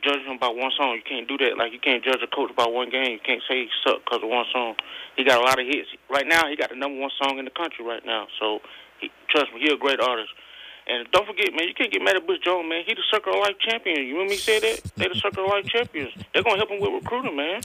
judge 0.06 0.22
him 0.22 0.38
by 0.38 0.48
one 0.48 0.70
song. 0.78 0.94
You 0.94 1.02
can't 1.02 1.26
do 1.26 1.36
that. 1.42 1.58
Like 1.58 1.72
you 1.74 1.82
can't 1.82 2.04
judge 2.04 2.22
a 2.22 2.30
coach 2.30 2.54
by 2.54 2.66
one 2.66 2.90
game. 2.90 3.18
You 3.18 3.24
can't 3.26 3.42
say 3.50 3.66
he 3.66 3.68
sucked 3.82 4.06
because 4.06 4.22
of 4.22 4.30
one 4.30 4.46
song. 4.54 4.78
He 5.18 5.24
got 5.24 5.42
a 5.42 5.44
lot 5.44 5.58
of 5.58 5.66
hits. 5.66 5.90
Right 6.08 6.26
now, 6.26 6.46
he 6.46 6.54
got 6.54 6.70
the 6.70 6.78
number 6.78 7.00
one 7.00 7.10
song 7.18 7.38
in 7.38 7.44
the 7.44 7.50
country 7.50 7.84
right 7.84 8.04
now. 8.06 8.30
So, 8.38 8.60
he, 9.00 9.10
trust 9.28 9.50
me, 9.52 9.60
he 9.60 9.74
a 9.74 9.76
great 9.76 9.98
artist. 9.98 10.30
And 10.86 11.10
don't 11.10 11.26
forget, 11.26 11.50
man, 11.50 11.66
you 11.66 11.74
can't 11.74 11.90
get 11.90 12.00
mad 12.00 12.14
at 12.14 12.26
Butch 12.26 12.44
Jones, 12.44 12.68
man. 12.68 12.84
He 12.86 12.94
the 12.94 13.02
Circle 13.10 13.34
of 13.34 13.40
Life 13.40 13.58
champion. 13.58 14.06
You 14.06 14.14
remember 14.14 14.30
me 14.30 14.36
say 14.36 14.60
that? 14.60 14.92
They 14.94 15.08
the 15.08 15.18
Circle 15.18 15.44
of 15.44 15.50
Life 15.50 15.66
champions. 15.66 16.14
They're 16.32 16.44
gonna 16.44 16.56
help 16.56 16.70
him 16.70 16.78
with 16.78 17.02
recruiting, 17.02 17.34
man. 17.34 17.60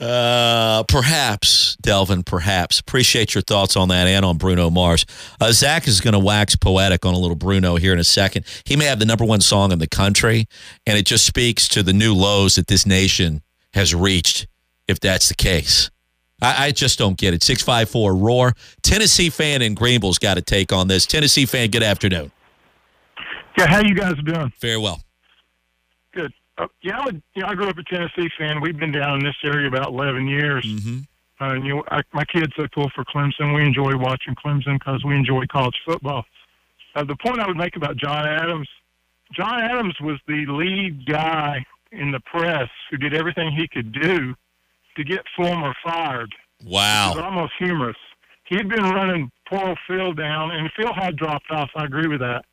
Uh, 0.00 0.82
perhaps, 0.84 1.76
Delvin, 1.82 2.22
perhaps. 2.22 2.80
Appreciate 2.80 3.34
your 3.34 3.42
thoughts 3.42 3.76
on 3.76 3.88
that 3.88 4.06
and 4.06 4.24
on 4.24 4.38
Bruno 4.38 4.70
Mars. 4.70 5.04
Uh, 5.40 5.52
Zach 5.52 5.86
is 5.86 6.00
going 6.00 6.14
to 6.14 6.18
wax 6.18 6.56
poetic 6.56 7.04
on 7.04 7.12
a 7.12 7.18
little 7.18 7.36
Bruno 7.36 7.76
here 7.76 7.92
in 7.92 7.98
a 7.98 8.04
second. 8.04 8.46
He 8.64 8.76
may 8.76 8.86
have 8.86 8.98
the 8.98 9.04
number 9.04 9.26
one 9.26 9.42
song 9.42 9.72
in 9.72 9.78
the 9.78 9.86
country, 9.86 10.46
and 10.86 10.96
it 10.96 11.04
just 11.04 11.26
speaks 11.26 11.68
to 11.68 11.82
the 11.82 11.92
new 11.92 12.14
lows 12.14 12.54
that 12.54 12.66
this 12.66 12.86
nation 12.86 13.42
has 13.74 13.94
reached, 13.94 14.46
if 14.88 15.00
that's 15.00 15.28
the 15.28 15.34
case. 15.34 15.90
I, 16.40 16.66
I 16.66 16.70
just 16.70 16.98
don't 16.98 17.18
get 17.18 17.34
it. 17.34 17.42
654 17.42 18.16
Roar. 18.16 18.54
Tennessee 18.82 19.28
fan 19.28 19.60
in 19.60 19.74
Greenville's 19.74 20.18
got 20.18 20.34
to 20.34 20.42
take 20.42 20.72
on 20.72 20.88
this. 20.88 21.04
Tennessee 21.04 21.44
fan, 21.44 21.70
good 21.70 21.82
afternoon. 21.82 22.32
Yeah, 23.58 23.66
how 23.66 23.80
you 23.80 23.94
guys 23.94 24.14
doing? 24.24 24.50
Very 24.60 24.78
well. 24.78 25.02
Yeah, 26.82 26.98
I, 27.00 27.04
would, 27.04 27.22
you 27.34 27.42
know, 27.42 27.48
I 27.48 27.54
grew 27.54 27.68
up 27.68 27.78
a 27.78 27.82
Tennessee 27.84 28.28
fan. 28.38 28.60
We've 28.60 28.76
been 28.78 28.92
down 28.92 29.18
in 29.18 29.24
this 29.24 29.36
area 29.44 29.68
about 29.68 29.88
11 29.88 30.26
years. 30.28 30.64
Mm-hmm. 30.64 30.98
Uh, 31.42 31.54
you 31.54 31.74
know, 31.76 31.84
I, 31.90 32.00
my 32.12 32.24
kids 32.24 32.52
they 32.58 32.66
pull 32.68 32.90
for 32.94 33.04
Clemson. 33.04 33.54
We 33.54 33.62
enjoy 33.64 33.96
watching 33.96 34.34
Clemson 34.34 34.78
because 34.78 35.02
we 35.04 35.14
enjoy 35.16 35.44
college 35.50 35.76
football. 35.86 36.24
Uh, 36.94 37.04
the 37.04 37.16
point 37.16 37.40
I 37.40 37.46
would 37.46 37.56
make 37.56 37.76
about 37.76 37.96
John 37.96 38.26
Adams, 38.26 38.68
John 39.32 39.60
Adams 39.60 39.94
was 40.00 40.18
the 40.26 40.44
lead 40.48 41.06
guy 41.06 41.64
in 41.92 42.10
the 42.10 42.20
press 42.20 42.68
who 42.90 42.96
did 42.98 43.14
everything 43.14 43.52
he 43.52 43.66
could 43.68 43.92
do 43.92 44.34
to 44.96 45.04
get 45.04 45.20
Fulmer 45.36 45.74
fired. 45.84 46.34
It 46.60 46.66
was 46.66 46.72
Wow. 47.16 47.22
almost 47.24 47.52
humorous. 47.58 47.96
He 48.44 48.56
had 48.56 48.68
been 48.68 48.82
running 48.82 49.30
poor 49.48 49.68
old 49.68 49.78
Phil 49.86 50.12
down, 50.12 50.50
and 50.50 50.70
Phil 50.76 50.92
had 50.92 51.16
dropped 51.16 51.50
off. 51.50 51.70
I 51.76 51.84
agree 51.84 52.08
with 52.08 52.20
that. 52.20 52.44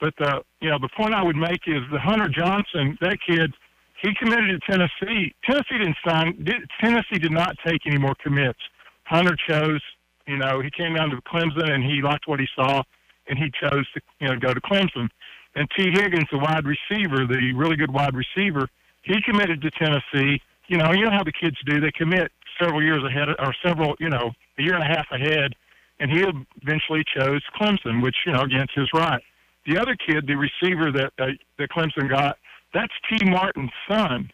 But 0.00 0.14
the 0.18 0.42
you 0.60 0.70
know 0.70 0.78
the 0.80 0.88
point 0.96 1.14
I 1.14 1.22
would 1.22 1.36
make 1.36 1.66
is 1.66 1.82
the 1.90 1.98
Hunter 1.98 2.28
Johnson, 2.28 2.96
that 3.00 3.18
kid, 3.26 3.52
he 4.00 4.14
committed 4.14 4.60
to 4.60 4.70
Tennessee. 4.70 5.34
Tennessee 5.44 5.78
didn't 5.78 5.96
sign. 6.06 6.44
Did, 6.44 6.70
Tennessee 6.80 7.18
did 7.18 7.32
not 7.32 7.56
take 7.66 7.82
any 7.86 7.98
more 7.98 8.14
commits. 8.22 8.60
Hunter 9.04 9.36
chose. 9.48 9.82
You 10.26 10.36
know, 10.36 10.60
he 10.60 10.70
came 10.70 10.94
down 10.94 11.10
to 11.10 11.16
Clemson 11.22 11.70
and 11.70 11.82
he 11.82 12.02
liked 12.02 12.28
what 12.28 12.38
he 12.38 12.46
saw, 12.54 12.82
and 13.28 13.38
he 13.38 13.50
chose 13.62 13.86
to 13.94 14.00
you 14.20 14.28
know 14.28 14.38
go 14.38 14.54
to 14.54 14.60
Clemson. 14.60 15.08
And 15.54 15.68
Tee 15.76 15.90
Higgins, 15.90 16.28
the 16.30 16.38
wide 16.38 16.64
receiver, 16.64 17.26
the 17.26 17.52
really 17.56 17.76
good 17.76 17.92
wide 17.92 18.14
receiver, 18.14 18.68
he 19.02 19.20
committed 19.22 19.62
to 19.62 19.70
Tennessee. 19.70 20.40
You 20.68 20.76
know, 20.76 20.92
you 20.92 21.04
know 21.04 21.10
how 21.10 21.24
the 21.24 21.32
kids 21.32 21.56
do. 21.66 21.80
They 21.80 21.90
commit 21.90 22.30
several 22.60 22.82
years 22.82 23.02
ahead, 23.02 23.28
or 23.38 23.54
several, 23.64 23.96
you 23.98 24.10
know, 24.10 24.32
a 24.58 24.62
year 24.62 24.74
and 24.74 24.82
a 24.82 24.86
half 24.86 25.06
ahead, 25.10 25.54
and 25.98 26.10
he 26.10 26.24
eventually 26.62 27.02
chose 27.16 27.42
Clemson, 27.58 28.02
which 28.02 28.16
you 28.26 28.32
know 28.32 28.42
against 28.42 28.74
his 28.74 28.88
right. 28.92 29.22
The 29.66 29.78
other 29.78 29.96
kid, 29.96 30.26
the 30.26 30.36
receiver 30.36 30.90
that 30.92 31.12
uh, 31.18 31.32
that 31.58 31.68
Clemson 31.70 32.08
got, 32.08 32.38
that's 32.72 32.92
Tee 33.10 33.28
Martin's 33.28 33.70
son. 33.88 34.30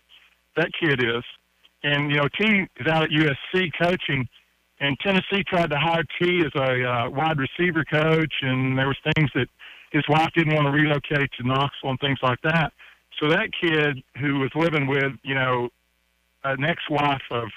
That 0.57 0.71
kid 0.81 1.03
is, 1.03 1.25
and 1.83 2.11
you 2.11 2.17
know 2.17 2.29
Tee 2.39 2.67
is 2.77 2.87
out 2.87 3.05
at 3.05 3.11
USC 3.11 3.71
coaching, 3.81 4.29
and 4.81 4.97
Tennessee 5.01 5.43
tried 5.47 5.71
to 5.71 5.79
hire 5.79 6.05
Tee 6.21 6.43
as 6.45 6.53
a 6.55 6.85
uh, 6.85 7.11
wide 7.11 7.39
receiver 7.39 7.85
coach, 7.85 8.33
and 8.43 8.79
there 8.79 8.87
was 8.87 8.99
things 9.17 9.31
that 9.35 9.49
his 9.93 10.05
wife 10.09 10.31
didn't 10.37 10.55
want 10.55 10.67
to 10.67 10.73
relocate 10.73 11.31
to 11.39 11.47
Knoxville 11.47 11.91
and 11.91 12.01
things 12.01 12.19
like 12.23 12.41
that. 12.43 12.73
So 13.21 13.29
that 13.29 13.51
kid 13.61 14.03
who 14.21 14.41
was 14.41 14.51
living 14.55 14.87
with 14.87 15.13
you 15.23 15.35
know 15.35 15.69
an 16.45 16.65
ex-wife 16.65 17.23
of 17.31 17.49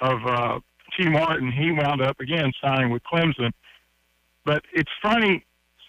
of 0.00 0.18
uh, 0.26 0.60
Tee 0.96 1.08
Martin, 1.08 1.50
he 1.50 1.70
wound 1.72 2.02
up 2.02 2.20
again 2.20 2.52
signing 2.62 2.90
with 2.90 3.02
Clemson. 3.02 3.52
But 4.44 4.62
it's 4.72 4.90
funny. 5.02 5.44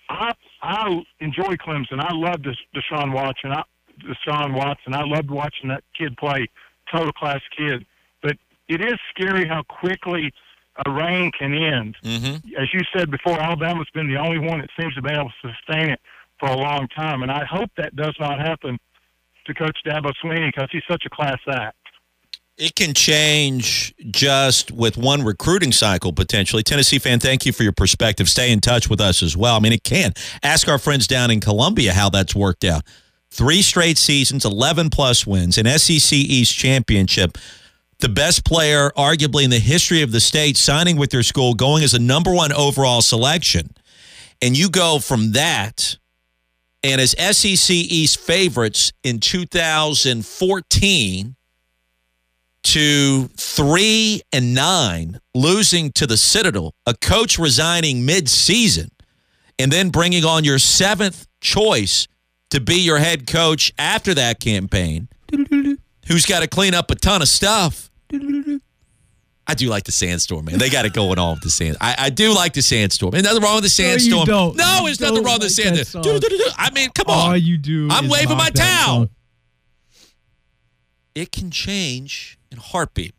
I 0.09 0.33
I 0.61 1.03
enjoy 1.19 1.55
Clemson. 1.55 1.99
I 1.99 2.13
love 2.13 2.43
this 2.43 2.57
Deshaun 2.75 3.13
Watson. 3.13 3.51
I, 3.51 3.63
Deshaun 3.99 4.53
Watson. 4.53 4.93
I 4.93 5.03
loved 5.03 5.29
watching 5.29 5.69
that 5.69 5.83
kid 5.97 6.17
play. 6.17 6.47
Total 6.91 7.11
class 7.11 7.41
kid. 7.55 7.85
But 8.21 8.37
it 8.67 8.81
is 8.81 8.95
scary 9.09 9.47
how 9.47 9.63
quickly 9.63 10.31
a 10.85 10.91
reign 10.91 11.31
can 11.37 11.53
end. 11.53 11.95
Mm-hmm. 12.03 12.61
As 12.61 12.67
you 12.73 12.81
said 12.95 13.09
before, 13.09 13.39
Alabama's 13.39 13.87
been 13.93 14.07
the 14.07 14.19
only 14.19 14.39
one 14.39 14.59
that 14.59 14.69
seems 14.79 14.93
to 14.95 15.01
be 15.01 15.11
able 15.11 15.31
to 15.41 15.53
sustain 15.53 15.89
it 15.89 15.99
for 16.39 16.49
a 16.49 16.55
long 16.55 16.87
time, 16.95 17.23
and 17.23 17.31
I 17.31 17.45
hope 17.45 17.71
that 17.77 17.95
does 17.95 18.15
not 18.19 18.39
happen 18.39 18.77
to 19.45 19.53
Coach 19.53 19.77
Dabo 19.85 20.11
Swinney 20.23 20.51
because 20.53 20.69
he's 20.71 20.83
such 20.87 21.03
a 21.05 21.09
class 21.09 21.39
act. 21.49 21.77
It 22.57 22.75
can 22.75 22.93
change 22.95 23.93
just 24.11 24.71
with 24.71 24.97
one 24.97 25.23
recruiting 25.23 25.71
cycle 25.71 26.11
potentially. 26.11 26.63
Tennessee 26.63 26.97
fan, 26.97 27.19
thank 27.19 27.45
you 27.45 27.53
for 27.53 27.61
your 27.63 27.71
perspective. 27.71 28.27
Stay 28.27 28.51
in 28.51 28.61
touch 28.61 28.89
with 28.89 28.99
us 28.99 29.21
as 29.21 29.37
well. 29.37 29.55
I 29.55 29.59
mean, 29.59 29.73
it 29.73 29.83
can. 29.83 30.13
Ask 30.41 30.67
our 30.67 30.79
friends 30.79 31.05
down 31.05 31.29
in 31.29 31.39
Columbia 31.39 31.93
how 31.93 32.09
that's 32.09 32.35
worked 32.35 32.63
out. 32.63 32.83
Three 33.29 33.61
straight 33.61 33.99
seasons, 33.99 34.43
11 34.45 34.89
plus 34.89 35.27
wins, 35.27 35.59
an 35.59 35.67
SEC 35.77 36.13
East 36.13 36.55
championship. 36.55 37.37
the 37.99 38.09
best 38.09 38.45
player, 38.45 38.91
arguably 38.97 39.43
in 39.43 39.49
the 39.49 39.59
history 39.59 40.01
of 40.01 40.11
the 40.11 40.19
state, 40.19 40.57
signing 40.57 40.97
with 40.97 41.09
their 41.09 41.23
school, 41.23 41.53
going 41.53 41.83
as 41.83 41.93
a 41.93 41.99
number 41.99 42.33
one 42.33 42.51
overall 42.53 43.01
selection, 43.01 43.69
and 44.41 44.57
you 44.57 44.69
go 44.69 44.99
from 44.99 45.31
that 45.31 45.97
and 46.83 47.01
as 47.01 47.11
SEC 47.11 47.75
East 47.75 48.19
favorites 48.19 48.93
in 49.03 49.19
2014 49.19 51.35
to 52.67 53.27
three 53.37 54.21
and 54.33 54.53
nine, 54.53 55.19
losing 55.33 55.91
to 55.93 56.05
the 56.07 56.17
Citadel, 56.17 56.73
a 56.85 56.93
coach 56.93 57.39
resigning 57.39 58.05
mid-season, 58.05 58.89
and 59.57 59.71
then 59.71 59.89
bringing 59.89 60.25
on 60.25 60.43
your 60.43 60.59
seventh 60.59 61.27
choice 61.41 62.07
to 62.49 62.59
be 62.59 62.75
your 62.75 62.97
head 62.97 63.25
coach 63.27 63.71
after 63.77 64.13
that 64.13 64.39
campaign, 64.39 65.07
who's 66.07 66.25
got 66.25 66.41
to 66.41 66.47
clean 66.47 66.73
up 66.73 66.91
a 66.91 66.95
ton 66.95 67.21
of 67.21 67.27
stuff. 67.27 67.89
I 69.49 69.53
do 69.53 69.69
like 69.69 69.85
the 69.85 69.93
sandstorm, 69.93 70.45
man. 70.45 70.57
They 70.57 70.69
got 70.69 70.85
it 70.85 70.93
going 70.93 71.17
on 71.19 71.35
with 71.35 71.43
the 71.43 71.49
sand. 71.49 71.77
I, 71.79 71.95
I 71.97 72.09
do 72.09 72.33
like 72.33 72.51
the 72.53 72.61
sandstorm. 72.61 73.15
Ain't 73.15 73.23
nothing 73.23 73.41
wrong 73.41 73.55
with 73.55 73.63
the 73.63 73.69
sandstorm. 73.69 74.27
No, 74.27 74.51
You 74.51 74.85
there's 74.85 74.99
nothing 74.99 75.23
wrong 75.23 75.39
with 75.39 75.43
the 75.43 75.49
sandstorm. 75.49 76.19
I 76.57 76.69
mean, 76.71 76.89
come 76.89 77.07
on. 77.07 77.29
All 77.29 77.37
you 77.37 77.57
do. 77.57 77.87
I'm 77.89 78.09
waving 78.09 78.35
my 78.35 78.49
towel. 78.49 78.85
song. 78.85 79.09
It 81.15 81.31
can 81.31 81.49
change 81.49 82.36
in 82.51 82.57
heartbeat. 82.57 83.13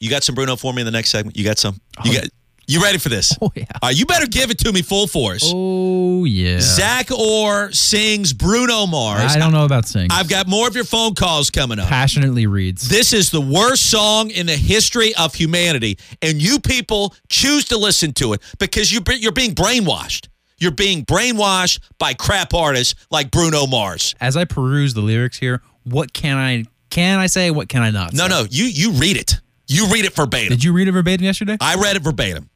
You 0.00 0.10
got 0.10 0.24
some 0.24 0.34
Bruno 0.34 0.56
for 0.56 0.72
me 0.72 0.82
in 0.82 0.86
the 0.86 0.92
next 0.92 1.10
segment? 1.10 1.36
You 1.36 1.44
got 1.44 1.58
some? 1.58 1.80
You 2.04 2.12
oh, 2.12 2.20
got 2.20 2.28
you 2.66 2.82
ready 2.82 2.98
for 2.98 3.08
this? 3.08 3.36
Oh 3.42 3.50
yeah. 3.54 3.64
All 3.82 3.88
right, 3.88 3.96
you 3.96 4.06
better 4.06 4.26
give 4.26 4.50
it 4.50 4.58
to 4.60 4.72
me 4.72 4.82
full 4.82 5.06
force. 5.06 5.42
Oh 5.54 6.24
yeah. 6.24 6.60
Zach 6.60 7.10
Orr 7.10 7.72
sings 7.72 8.32
Bruno 8.32 8.86
Mars. 8.86 9.34
I 9.34 9.38
don't 9.38 9.52
know 9.52 9.64
about 9.64 9.86
singing. 9.86 10.10
I've 10.12 10.28
got 10.28 10.46
more 10.46 10.68
of 10.68 10.74
your 10.74 10.84
phone 10.84 11.14
calls 11.14 11.50
coming 11.50 11.78
up. 11.78 11.88
Passionately 11.88 12.46
reads. 12.46 12.88
This 12.88 13.12
is 13.12 13.30
the 13.30 13.40
worst 13.40 13.90
song 13.90 14.30
in 14.30 14.46
the 14.46 14.56
history 14.56 15.14
of 15.16 15.34
humanity, 15.34 15.98
and 16.20 16.40
you 16.40 16.60
people 16.60 17.14
choose 17.28 17.64
to 17.66 17.78
listen 17.78 18.12
to 18.14 18.32
it 18.32 18.42
because 18.58 18.92
you're, 18.92 19.02
you're 19.16 19.32
being 19.32 19.54
brainwashed. 19.54 20.28
You're 20.58 20.70
being 20.70 21.04
brainwashed 21.04 21.80
by 21.98 22.14
crap 22.14 22.54
artists 22.54 22.94
like 23.10 23.32
Bruno 23.32 23.66
Mars. 23.66 24.14
As 24.20 24.36
I 24.36 24.44
peruse 24.44 24.94
the 24.94 25.00
lyrics 25.00 25.38
here, 25.38 25.60
what 25.82 26.12
can 26.12 26.36
I 26.36 26.64
can 26.92 27.18
I 27.18 27.26
say? 27.26 27.50
What 27.50 27.68
can 27.68 27.82
I 27.82 27.90
not? 27.90 28.12
No, 28.12 28.24
say? 28.24 28.28
no, 28.28 28.46
you 28.50 28.64
you 28.66 28.92
read 28.92 29.16
it. 29.16 29.40
You 29.66 29.88
read 29.88 30.04
it 30.04 30.12
verbatim. 30.12 30.50
Did 30.50 30.62
you 30.62 30.72
read 30.72 30.88
it 30.88 30.92
verbatim 30.92 31.24
yesterday? 31.24 31.56
I 31.60 31.76
read 31.76 31.96
it 31.96 32.02
verbatim. 32.02 32.50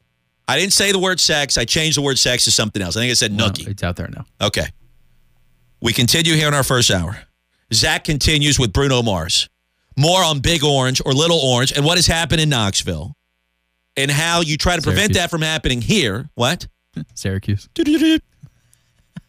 I 0.47 0.59
didn't 0.59 0.75
say 0.75 0.93
the 0.93 0.99
word 0.99 1.19
sex. 1.19 1.57
I 1.57 1.65
changed 1.65 1.97
the 1.97 2.03
word 2.03 2.19
sex 2.19 2.45
to 2.45 2.51
something 2.51 2.83
else. 2.83 2.97
I 2.97 3.01
think 3.01 3.11
I 3.11 3.15
said 3.15 3.33
nookie. 3.33 3.67
it's 3.67 3.83
out 3.83 3.97
there 3.97 4.09
now. 4.09 4.27
Okay. 4.41 4.67
We 5.81 5.93
continue 5.93 6.35
here 6.35 6.49
in 6.49 6.55
our 6.55 6.63
first 6.63 6.91
hour. 6.91 7.19
Zach 7.73 8.05
continues 8.05 8.59
with 8.59 8.73
Bruno 8.73 9.03
Mars. 9.03 9.49
More 9.97 10.23
on 10.23 10.41
Big 10.41 10.63
Orange 10.63 11.01
or 11.05 11.13
Little 11.13 11.39
Orange 11.39 11.73
and 11.73 11.85
what 11.85 11.97
has 11.97 12.07
happened 12.07 12.41
in 12.41 12.51
Knoxville 12.51 13.17
and 13.97 14.11
how 14.11 14.43
you 14.43 14.59
try 14.59 14.77
to 14.77 14.83
prevent 14.83 15.15
that 15.15 15.31
from 15.31 15.43
happening 15.43 15.81
here. 15.81 16.29
What? 16.35 16.69
Syracuse. 17.15 17.69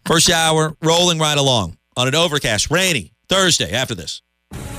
First 0.05 0.29
hour 0.29 0.75
rolling 0.81 1.19
right 1.19 1.37
along 1.37 1.77
on 1.95 2.07
an 2.07 2.15
overcast, 2.15 2.69
rainy 2.69 3.13
Thursday 3.29 3.71
after 3.71 3.95
this. 3.95 4.21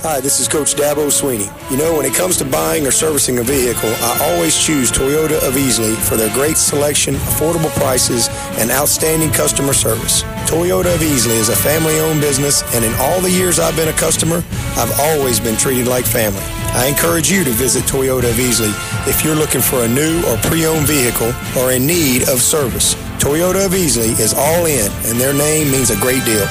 Hi, 0.01 0.21
this 0.21 0.39
is 0.39 0.47
Coach 0.47 0.75
Dabo 0.75 1.11
Swinney. 1.11 1.51
You 1.69 1.75
know, 1.75 1.97
when 1.97 2.05
it 2.05 2.15
comes 2.15 2.37
to 2.37 2.45
buying 2.45 2.87
or 2.87 2.91
servicing 2.91 3.39
a 3.39 3.43
vehicle, 3.43 3.91
I 3.99 4.31
always 4.31 4.55
choose 4.55 4.89
Toyota 4.89 5.45
of 5.45 5.55
Easley 5.55 5.93
for 5.93 6.15
their 6.15 6.33
great 6.33 6.55
selection, 6.55 7.15
affordable 7.15 7.69
prices, 7.75 8.29
and 8.59 8.71
outstanding 8.71 9.29
customer 9.31 9.73
service. 9.73 10.23
Toyota 10.47 10.95
of 10.95 11.01
Easley 11.01 11.35
is 11.35 11.49
a 11.49 11.55
family-owned 11.57 12.21
business, 12.21 12.63
and 12.73 12.85
in 12.85 12.93
all 12.93 13.19
the 13.19 13.29
years 13.29 13.59
I've 13.59 13.75
been 13.75 13.89
a 13.89 13.99
customer, 13.99 14.41
I've 14.79 14.97
always 15.01 15.37
been 15.37 15.57
treated 15.57 15.85
like 15.85 16.05
family. 16.05 16.47
I 16.71 16.87
encourage 16.87 17.29
you 17.29 17.43
to 17.43 17.51
visit 17.51 17.83
Toyota 17.83 18.29
of 18.29 18.39
Easley 18.39 18.71
if 19.05 19.25
you're 19.25 19.35
looking 19.35 19.59
for 19.59 19.83
a 19.83 19.87
new 19.89 20.23
or 20.27 20.37
pre-owned 20.47 20.87
vehicle 20.87 21.33
or 21.59 21.73
in 21.73 21.85
need 21.85 22.29
of 22.29 22.39
service. 22.41 22.95
Toyota 23.19 23.65
of 23.65 23.73
Easley 23.73 24.17
is 24.17 24.33
all 24.33 24.65
in, 24.65 24.89
and 25.11 25.19
their 25.19 25.33
name 25.33 25.69
means 25.69 25.89
a 25.89 25.99
great 25.99 26.23
deal. 26.23 26.47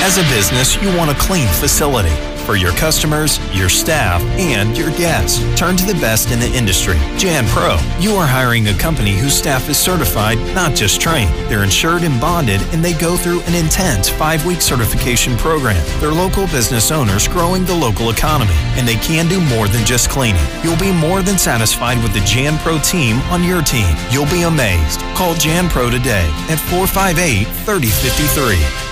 As 0.00 0.16
a 0.16 0.22
business, 0.34 0.80
you 0.80 0.96
want 0.96 1.10
a 1.10 1.14
clean 1.14 1.48
facility 1.48 2.14
for 2.46 2.56
your 2.56 2.72
customers, 2.72 3.38
your 3.54 3.68
staff, 3.68 4.22
and 4.38 4.74
your 4.78 4.90
guests. 4.92 5.38
Turn 5.54 5.76
to 5.76 5.84
the 5.84 6.00
best 6.00 6.30
in 6.30 6.40
the 6.40 6.50
industry, 6.56 6.96
Jan 7.18 7.46
Pro. 7.48 7.76
You 7.98 8.14
are 8.16 8.26
hiring 8.26 8.68
a 8.68 8.78
company 8.78 9.18
whose 9.18 9.34
staff 9.34 9.68
is 9.68 9.76
certified, 9.76 10.38
not 10.54 10.74
just 10.74 10.98
trained. 10.98 11.34
They're 11.50 11.62
insured 11.62 12.04
and 12.04 12.18
bonded, 12.18 12.62
and 12.72 12.82
they 12.82 12.94
go 12.94 13.18
through 13.18 13.42
an 13.42 13.54
intense 13.54 14.08
five 14.08 14.46
week 14.46 14.62
certification 14.62 15.36
program. 15.36 15.84
They're 16.00 16.10
local 16.10 16.46
business 16.46 16.90
owners 16.90 17.28
growing 17.28 17.66
the 17.66 17.74
local 17.74 18.08
economy, 18.08 18.56
and 18.78 18.88
they 18.88 18.96
can 18.96 19.28
do 19.28 19.40
more 19.54 19.68
than 19.68 19.84
just 19.84 20.08
cleaning. 20.08 20.46
You'll 20.62 20.78
be 20.78 20.92
more 20.92 21.20
than 21.20 21.36
satisfied 21.36 22.02
with 22.02 22.14
the 22.14 22.20
Jan 22.20 22.56
Pro 22.60 22.78
team 22.78 23.18
on 23.28 23.44
your 23.44 23.60
team. 23.60 23.94
You'll 24.10 24.30
be 24.30 24.42
amazed. 24.44 25.00
Call 25.16 25.34
Jan 25.34 25.68
Pro 25.68 25.90
today 25.90 26.24
at 26.48 26.56
458 26.70 27.44
3053. 27.66 28.87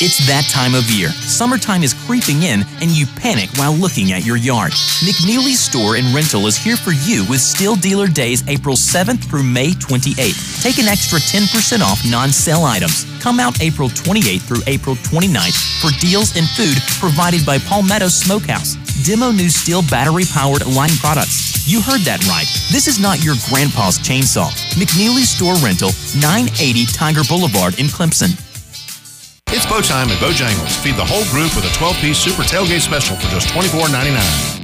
It's 0.00 0.22
that 0.30 0.46
time 0.46 0.78
of 0.78 0.86
year. 0.94 1.10
Summertime 1.10 1.82
is 1.82 1.90
creeping 2.06 2.46
in, 2.46 2.62
and 2.78 2.86
you 2.86 3.02
panic 3.18 3.50
while 3.58 3.74
looking 3.74 4.12
at 4.14 4.24
your 4.24 4.36
yard. 4.38 4.70
McNeely's 5.02 5.58
Store 5.58 5.96
and 5.96 6.14
Rental 6.14 6.46
is 6.46 6.56
here 6.56 6.76
for 6.76 6.92
you 6.92 7.26
with 7.26 7.42
STIHL 7.42 7.82
Dealer 7.82 8.06
Days 8.06 8.46
April 8.46 8.76
7th 8.76 9.26
through 9.26 9.42
May 9.42 9.74
28th. 9.74 10.62
Take 10.62 10.78
an 10.78 10.86
extra 10.86 11.18
10% 11.18 11.82
off 11.82 11.98
non 12.06 12.30
sale 12.30 12.62
items. 12.62 13.10
Come 13.18 13.40
out 13.40 13.60
April 13.60 13.88
28th 13.88 14.46
through 14.46 14.62
April 14.68 14.94
29th 14.94 15.58
for 15.82 15.90
deals 15.98 16.30
and 16.38 16.46
food 16.46 16.78
provided 17.02 17.44
by 17.44 17.58
Palmetto 17.58 18.06
Smokehouse. 18.06 18.78
Demo 19.02 19.32
new 19.32 19.50
STIHL 19.50 19.82
battery 19.90 20.30
powered 20.30 20.64
line 20.78 20.94
products. 21.02 21.66
You 21.66 21.82
heard 21.82 22.06
that 22.06 22.22
right. 22.30 22.46
This 22.70 22.86
is 22.86 23.00
not 23.02 23.24
your 23.24 23.34
grandpa's 23.50 23.98
chainsaw. 23.98 24.46
McNeely's 24.78 25.34
Store 25.34 25.58
Rental, 25.58 25.90
980 26.14 26.86
Tiger 26.86 27.26
Boulevard 27.28 27.80
in 27.80 27.86
Clemson. 27.86 28.38
It's 29.50 29.64
Bo 29.64 29.80
Time 29.80 30.12
at 30.12 30.20
Bojangles. 30.20 30.76
Feed 30.84 31.00
the 31.00 31.08
whole 31.08 31.24
group 31.32 31.56
with 31.56 31.64
a 31.64 31.72
12-piece 31.80 32.20
super 32.20 32.44
tailgate 32.44 32.84
special 32.84 33.16
for 33.16 33.32
just 33.32 33.48
$24.99. 33.48 34.60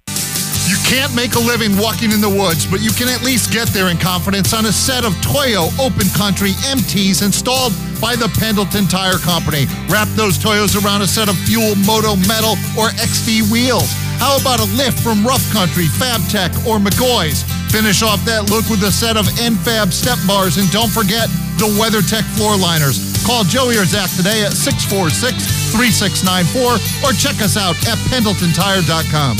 You 0.68 0.76
can't 0.84 1.08
make 1.16 1.36
a 1.36 1.38
living 1.40 1.72
walking 1.80 2.12
in 2.12 2.20
the 2.20 2.28
woods, 2.28 2.68
but 2.68 2.84
you 2.84 2.92
can 2.92 3.08
at 3.08 3.24
least 3.24 3.48
get 3.50 3.72
there 3.72 3.88
in 3.88 3.96
confidence 3.96 4.52
on 4.52 4.68
a 4.68 4.72
set 4.72 5.08
of 5.08 5.16
Toyo 5.24 5.72
Open 5.80 6.04
Country 6.12 6.52
MTs 6.68 7.24
installed 7.24 7.72
by 7.96 8.12
the 8.12 8.28
Pendleton 8.36 8.84
Tire 8.84 9.16
Company. 9.16 9.64
Wrap 9.88 10.08
those 10.20 10.36
Toyos 10.36 10.76
around 10.76 11.00
a 11.00 11.08
set 11.08 11.32
of 11.32 11.36
Fuel 11.48 11.72
Moto 11.88 12.20
Metal 12.28 12.52
or 12.76 12.92
XV 13.00 13.48
wheels. 13.48 13.88
How 14.20 14.36
about 14.36 14.60
a 14.60 14.68
lift 14.76 15.00
from 15.00 15.24
Rough 15.24 15.44
Country, 15.48 15.88
FabTech, 15.96 16.52
or 16.68 16.76
McCoy's? 16.76 17.40
Finish 17.74 18.06
off 18.06 18.22
that 18.22 18.54
look 18.54 18.70
with 18.70 18.86
a 18.86 18.92
set 18.94 19.18
of 19.18 19.26
NFAB 19.34 19.90
step 19.90 20.14
bars, 20.30 20.62
and 20.62 20.70
don't 20.70 20.94
forget 20.94 21.26
the 21.58 21.66
WeatherTech 21.74 22.22
floor 22.38 22.54
liners. 22.54 23.02
Call 23.26 23.42
Joey 23.42 23.74
or 23.74 23.82
Zach 23.82 24.06
today 24.14 24.46
at 24.46 24.54
646-3694 24.54 26.78
or 27.02 27.10
check 27.18 27.34
us 27.42 27.58
out 27.58 27.74
at 27.90 27.98
pendletontire.com. 28.14 29.34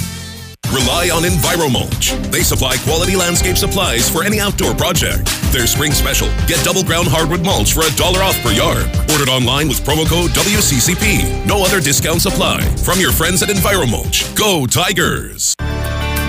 Rely 0.75 1.15
on 1.15 1.23
EnviroMulch. 1.23 2.11
They 2.35 2.43
supply 2.43 2.75
quality 2.83 3.15
landscape 3.15 3.57
supplies 3.57 4.11
for 4.11 4.27
any 4.27 4.41
outdoor 4.41 4.75
project. 4.75 5.31
Their 5.55 5.69
spring 5.71 5.93
special. 5.93 6.27
Get 6.51 6.59
double 6.67 6.83
ground 6.83 7.07
hardwood 7.07 7.47
mulch 7.47 7.71
for 7.71 7.87
a 7.87 7.91
dollar 7.95 8.27
off 8.27 8.35
per 8.43 8.51
yard. 8.51 8.91
Ordered 9.15 9.31
online 9.31 9.71
with 9.71 9.87
promo 9.87 10.11
code 10.11 10.35
WCCP. 10.35 11.47
No 11.47 11.63
other 11.63 11.79
discounts 11.79 12.27
apply. 12.27 12.67
From 12.83 12.99
your 12.99 13.13
friends 13.13 13.45
at 13.47 13.49
EnviroMulch. 13.49 14.35
Go 14.35 14.67
Tigers! 14.67 15.55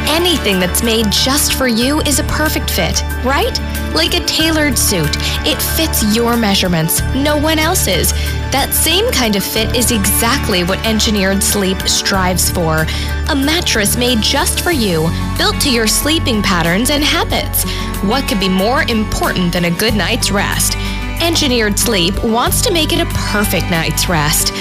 Anything 0.08 0.60
that's 0.60 0.84
made 0.84 1.12
just 1.12 1.54
for 1.54 1.68
you 1.68 2.00
is 2.02 2.20
a 2.20 2.24
perfect 2.26 2.70
fit, 2.70 3.02
right? 3.24 3.60
Like 3.94 4.14
a 4.14 4.26
tailored 4.26 4.78
suit. 4.78 5.10
It 5.46 5.62
fits 5.62 6.16
your 6.16 6.38
measurements, 6.38 7.02
no 7.16 7.38
one 7.38 7.60
else's. 7.60 8.12
That 8.52 8.74
same 8.74 9.12
kind 9.12 9.36
of 9.36 9.44
fit 9.44 9.76
is 9.76 9.92
exactly 9.92 10.64
what 10.64 10.84
Engineered 10.86 11.44
Sleep 11.44 11.82
strives 11.82 12.50
for. 12.50 12.86
A 13.30 13.36
mattress 13.36 13.98
made 13.98 14.22
just 14.22 14.62
for 14.62 14.72
you, 14.72 15.10
built 15.38 15.60
to 15.62 15.72
your 15.72 15.88
sleeping 15.88 16.42
patterns 16.42 16.90
and 16.90 17.04
habits. 17.04 17.64
What 18.04 18.28
could 18.28 18.40
be 18.40 18.50
more 18.50 18.84
important 18.84 19.52
than 19.52 19.66
a 19.66 19.72
good 19.72 19.96
night's 19.96 20.32
rest? 20.32 20.78
Engineered 21.26 21.80
Sleep 21.80 22.24
wants 22.24 22.62
to 22.62 22.72
make 22.72 22.94
it 22.94 23.00
a 23.02 23.12
perfect 23.32 23.72
night's 23.72 24.08
rest. 24.08 24.52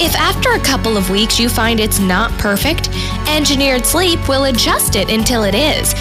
If 0.00 0.14
after 0.16 0.52
a 0.52 0.58
couple 0.58 0.96
of 0.96 1.10
weeks 1.10 1.38
you 1.38 1.50
find 1.50 1.78
it's 1.78 1.98
not 1.98 2.32
perfect, 2.38 2.88
Engineered 3.28 3.84
Sleep 3.84 4.26
will 4.26 4.44
adjust 4.44 4.96
it 4.96 5.10
until 5.10 5.44
it 5.44 5.54
is. 5.54 5.92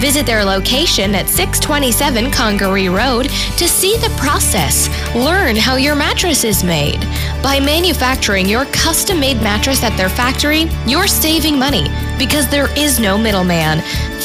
Visit 0.00 0.24
their 0.24 0.44
location 0.44 1.16
at 1.16 1.28
627 1.28 2.30
Congaree 2.30 2.88
Road 2.88 3.24
to 3.24 3.66
see 3.66 3.96
the 3.96 4.14
process. 4.16 4.88
Learn 5.16 5.56
how 5.56 5.74
your 5.74 5.96
mattress 5.96 6.44
is 6.44 6.62
made. 6.62 7.00
By 7.42 7.58
manufacturing 7.58 8.48
your 8.48 8.66
custom 8.66 9.18
made 9.18 9.42
mattress 9.42 9.82
at 9.82 9.96
their 9.96 10.08
factory, 10.08 10.70
you're 10.86 11.08
saving 11.08 11.58
money 11.58 11.88
because 12.22 12.46
there 12.46 12.70
is 12.78 13.00
no 13.00 13.18
middleman. 13.18 13.80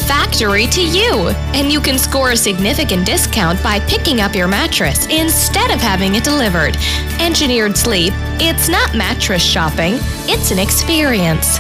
Factory 0.05 0.67
to 0.67 0.85
you. 0.85 1.29
And 1.57 1.71
you 1.71 1.81
can 1.81 1.97
score 1.97 2.29
a 2.29 2.37
significant 2.37 3.07
discount 3.07 3.61
by 3.63 3.79
picking 3.79 4.21
up 4.21 4.35
your 4.35 4.47
mattress 4.47 5.07
instead 5.07 5.71
of 5.71 5.81
having 5.81 6.13
it 6.13 6.23
delivered. 6.23 6.77
Engineered 7.19 7.75
Sleep, 7.75 8.13
it's 8.39 8.69
not 8.69 8.93
mattress 8.95 9.41
shopping, 9.41 9.93
it's 10.29 10.51
an 10.51 10.59
experience. 10.59 11.57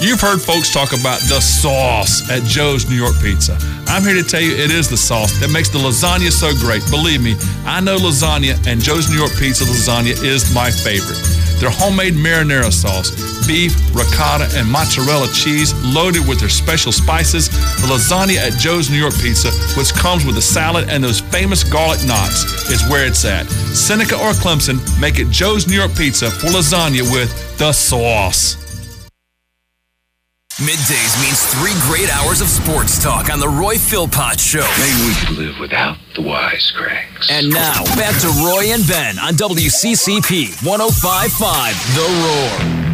You've 0.00 0.20
heard 0.20 0.40
folks 0.40 0.72
talk 0.72 0.98
about 0.98 1.20
the 1.28 1.40
sauce 1.40 2.30
at 2.30 2.44
Joe's 2.44 2.88
New 2.88 2.96
York 2.96 3.20
Pizza. 3.20 3.58
I'm 3.88 4.04
here 4.04 4.14
to 4.14 4.22
tell 4.22 4.40
you 4.40 4.52
it 4.52 4.70
is 4.70 4.88
the 4.88 4.96
sauce 4.96 5.38
that 5.40 5.50
makes 5.50 5.68
the 5.68 5.78
lasagna 5.78 6.30
so 6.30 6.54
great. 6.64 6.82
Believe 6.90 7.22
me, 7.22 7.34
I 7.66 7.80
know 7.80 7.98
lasagna, 7.98 8.56
and 8.66 8.80
Joe's 8.80 9.10
New 9.10 9.16
York 9.16 9.32
Pizza 9.38 9.64
lasagna 9.64 10.22
is 10.24 10.54
my 10.54 10.70
favorite. 10.70 11.45
Their 11.60 11.70
homemade 11.70 12.14
marinara 12.14 12.72
sauce, 12.72 13.10
beef, 13.46 13.74
ricotta, 13.94 14.48
and 14.56 14.68
mozzarella 14.70 15.28
cheese 15.32 15.72
loaded 15.82 16.26
with 16.28 16.40
their 16.40 16.48
special 16.48 16.92
spices. 16.92 17.48
The 17.48 17.88
lasagna 17.88 18.36
at 18.36 18.58
Joe's 18.58 18.90
New 18.90 18.98
York 18.98 19.14
Pizza, 19.14 19.50
which 19.78 19.92
comes 19.94 20.24
with 20.24 20.36
a 20.36 20.42
salad 20.42 20.88
and 20.88 21.02
those 21.02 21.20
famous 21.20 21.64
garlic 21.64 22.04
knots, 22.04 22.44
is 22.70 22.86
where 22.90 23.06
it's 23.06 23.24
at. 23.24 23.46
Seneca 23.74 24.16
or 24.16 24.32
Clemson, 24.32 24.78
make 25.00 25.18
it 25.18 25.30
Joe's 25.30 25.66
New 25.66 25.76
York 25.76 25.94
Pizza 25.96 26.30
for 26.30 26.48
lasagna 26.48 27.02
with 27.12 27.30
the 27.58 27.72
sauce. 27.72 28.65
Middays 30.56 31.20
means 31.20 31.44
three 31.52 31.74
great 31.82 32.08
hours 32.16 32.40
of 32.40 32.48
sports 32.48 32.98
talk 32.98 33.30
on 33.30 33.38
the 33.40 33.46
Roy 33.48 33.76
Philpott 33.76 34.40
Show. 34.40 34.66
Maybe 34.78 35.06
we 35.06 35.14
could 35.20 35.36
live 35.36 35.60
without 35.60 35.98
the 36.14 36.22
wisecracks. 36.22 37.30
And 37.30 37.50
now, 37.50 37.84
back 37.94 38.18
to 38.22 38.28
Roy 38.42 38.72
and 38.72 38.86
Ben 38.88 39.18
on 39.18 39.34
WCCP 39.34 40.64
1055 40.64 41.76
The 41.94 42.08
Roar. 42.22 42.86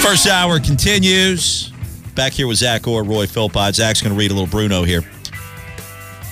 First 0.00 0.28
hour 0.28 0.60
continues. 0.60 1.72
Back 2.18 2.32
here 2.32 2.48
with 2.48 2.56
Zach 2.56 2.88
Orr, 2.88 3.04
Roy 3.04 3.28
Philpott. 3.28 3.76
Zach's 3.76 4.02
going 4.02 4.12
to 4.12 4.18
read 4.18 4.32
a 4.32 4.34
little 4.34 4.48
Bruno 4.48 4.82
here. 4.82 5.02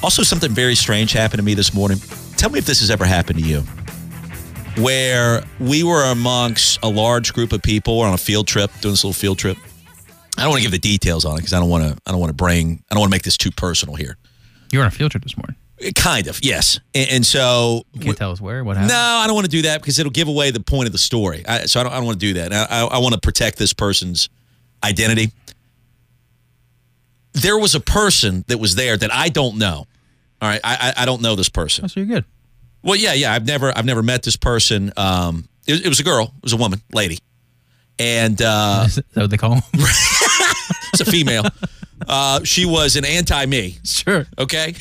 Also, 0.02 0.24
something 0.24 0.50
very 0.50 0.74
strange 0.74 1.12
happened 1.12 1.38
to 1.38 1.44
me 1.44 1.54
this 1.54 1.72
morning. 1.72 1.98
Tell 2.36 2.50
me 2.50 2.58
if 2.58 2.66
this 2.66 2.80
has 2.80 2.90
ever 2.90 3.04
happened 3.04 3.38
to 3.38 3.44
you. 3.44 3.60
Where 4.82 5.44
we 5.60 5.84
were 5.84 6.02
amongst 6.10 6.80
a 6.82 6.88
large 6.88 7.32
group 7.32 7.52
of 7.52 7.62
people 7.62 8.00
on 8.00 8.12
a 8.12 8.18
field 8.18 8.48
trip, 8.48 8.72
doing 8.80 8.94
this 8.94 9.04
little 9.04 9.12
field 9.12 9.38
trip. 9.38 9.58
I 10.36 10.42
don't 10.42 10.50
want 10.50 10.64
to 10.64 10.68
give 10.68 10.72
the 10.72 10.80
details 10.80 11.24
on 11.24 11.34
it 11.34 11.36
because 11.36 11.52
I 11.52 11.60
don't 11.60 11.70
want 11.70 11.84
to. 11.84 11.96
I 12.04 12.10
don't 12.10 12.18
want 12.18 12.30
to 12.30 12.34
bring. 12.34 12.82
I 12.90 12.94
don't 12.94 13.00
want 13.02 13.12
to 13.12 13.14
make 13.14 13.22
this 13.22 13.36
too 13.36 13.52
personal 13.52 13.94
here. 13.94 14.16
You 14.72 14.80
were 14.80 14.84
on 14.84 14.88
a 14.88 14.90
field 14.90 15.12
trip 15.12 15.22
this 15.22 15.36
morning. 15.36 15.54
Eh, 15.82 15.92
kind 15.94 16.26
of, 16.26 16.40
yes. 16.42 16.80
And, 16.96 17.10
and 17.12 17.26
so 17.26 17.84
You 17.92 18.00
can't 18.00 18.18
tell 18.18 18.32
us 18.32 18.40
where. 18.40 18.64
What 18.64 18.76
happened? 18.76 18.90
no, 18.90 18.96
I 18.96 19.28
don't 19.28 19.36
want 19.36 19.44
to 19.44 19.50
do 19.52 19.62
that 19.62 19.82
because 19.82 20.00
it'll 20.00 20.10
give 20.10 20.26
away 20.26 20.50
the 20.50 20.58
point 20.58 20.86
of 20.88 20.92
the 20.92 20.98
story. 20.98 21.44
I, 21.46 21.66
so 21.66 21.78
I 21.78 21.84
don't, 21.84 21.92
I 21.92 21.96
don't 21.98 22.06
want 22.06 22.18
to 22.18 22.26
do 22.26 22.34
that. 22.40 22.52
I, 22.52 22.64
I, 22.64 22.84
I 22.86 22.98
want 22.98 23.14
to 23.14 23.20
protect 23.20 23.56
this 23.56 23.72
person's 23.72 24.28
identity. 24.82 25.30
There 27.36 27.58
was 27.58 27.74
a 27.74 27.80
person 27.80 28.44
that 28.48 28.58
was 28.58 28.74
there 28.74 28.96
that 28.96 29.12
I 29.12 29.28
don't 29.28 29.58
know. 29.58 29.86
All 30.40 30.48
right, 30.48 30.60
I, 30.62 30.92
I, 30.96 31.02
I 31.02 31.06
don't 31.06 31.22
know 31.22 31.34
this 31.34 31.48
person. 31.48 31.84
Oh, 31.84 31.88
so 31.88 32.00
you're 32.00 32.06
good. 32.06 32.24
Well, 32.82 32.96
yeah, 32.96 33.14
yeah. 33.14 33.32
I've 33.32 33.46
never 33.46 33.76
I've 33.76 33.84
never 33.84 34.02
met 34.02 34.22
this 34.22 34.36
person. 34.36 34.92
Um, 34.96 35.48
it, 35.66 35.86
it 35.86 35.88
was 35.88 36.00
a 36.00 36.04
girl. 36.04 36.32
It 36.36 36.42
was 36.42 36.52
a 36.52 36.56
woman, 36.56 36.80
lady, 36.92 37.18
and 37.98 38.40
uh, 38.40 38.84
Is 38.86 38.96
that 38.96 39.04
what 39.14 39.30
they 39.30 39.36
call 39.36 39.50
them? 39.50 39.62
it's 39.74 41.00
a 41.00 41.04
female. 41.04 41.44
Uh, 42.06 42.44
she 42.44 42.66
was 42.66 42.96
an 42.96 43.04
anti-me. 43.04 43.78
Sure. 43.84 44.26
Okay. 44.38 44.74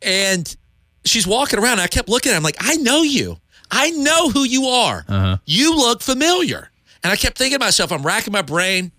and 0.00 0.56
she's 1.04 1.26
walking 1.26 1.58
around. 1.58 1.72
And 1.72 1.80
I 1.82 1.86
kept 1.88 2.08
looking 2.08 2.30
at 2.30 2.34
her. 2.34 2.36
I'm 2.38 2.42
like, 2.42 2.56
I 2.60 2.76
know 2.76 3.02
you. 3.02 3.36
I 3.70 3.90
know 3.90 4.30
who 4.30 4.44
you 4.44 4.66
are. 4.66 5.04
Uh-huh. 5.08 5.36
You 5.44 5.76
look 5.76 6.02
familiar. 6.02 6.70
And 7.02 7.12
I 7.12 7.16
kept 7.16 7.38
thinking 7.38 7.58
to 7.58 7.64
myself, 7.64 7.90
I'm 7.90 8.02
racking 8.02 8.32
my 8.32 8.42
brain. 8.42 8.92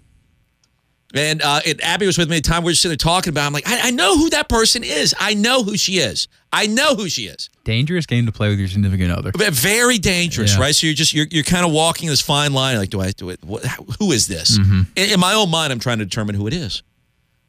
And, 1.15 1.41
uh, 1.43 1.59
and 1.65 1.79
Abby 1.83 2.05
was 2.07 2.17
with 2.17 2.29
me 2.29 2.37
at 2.37 2.43
the 2.43 2.49
time. 2.49 2.63
We 2.63 2.71
were 2.71 2.75
sitting 2.75 2.89
there 2.91 2.97
talking 2.97 3.29
about. 3.31 3.43
it. 3.43 3.47
I'm 3.47 3.53
like, 3.53 3.67
I, 3.67 3.89
I 3.89 3.91
know 3.91 4.17
who 4.17 4.29
that 4.31 4.49
person 4.49 4.83
is. 4.83 5.13
I 5.19 5.35
know 5.35 5.63
who 5.63 5.77
she 5.77 5.97
is. 5.99 6.27
I 6.51 6.65
know 6.67 6.95
who 6.95 7.07
she 7.07 7.27
is. 7.27 7.49
Dangerous 7.63 8.05
game 8.07 8.25
to 8.25 8.31
play 8.31 8.49
with 8.49 8.57
your 8.59 8.67
significant 8.67 9.11
other. 9.11 9.31
But 9.31 9.53
very 9.53 9.97
dangerous, 9.99 10.55
Yeah. 10.55 10.61
right? 10.61 10.73
So 10.75 10.87
you're 10.87 10.95
just 10.95 11.13
you're, 11.13 11.27
you're 11.29 11.43
kind 11.43 11.65
of 11.65 11.71
walking 11.71 12.09
this 12.09 12.21
fine 12.21 12.53
line. 12.53 12.77
Like, 12.77 12.89
do 12.89 12.99
I 12.99 13.11
do 13.11 13.29
it? 13.29 13.43
What, 13.43 13.63
who 13.99 14.11
is 14.11 14.27
this? 14.27 14.57
Mhm. 14.57 14.87
In, 14.95 15.11
in 15.13 15.19
my 15.19 15.33
own 15.33 15.49
mind, 15.51 15.71
I'm 15.71 15.79
trying 15.79 15.99
to 15.99 16.05
determine 16.05 16.33
who 16.35 16.47
it 16.47 16.53
is. 16.53 16.81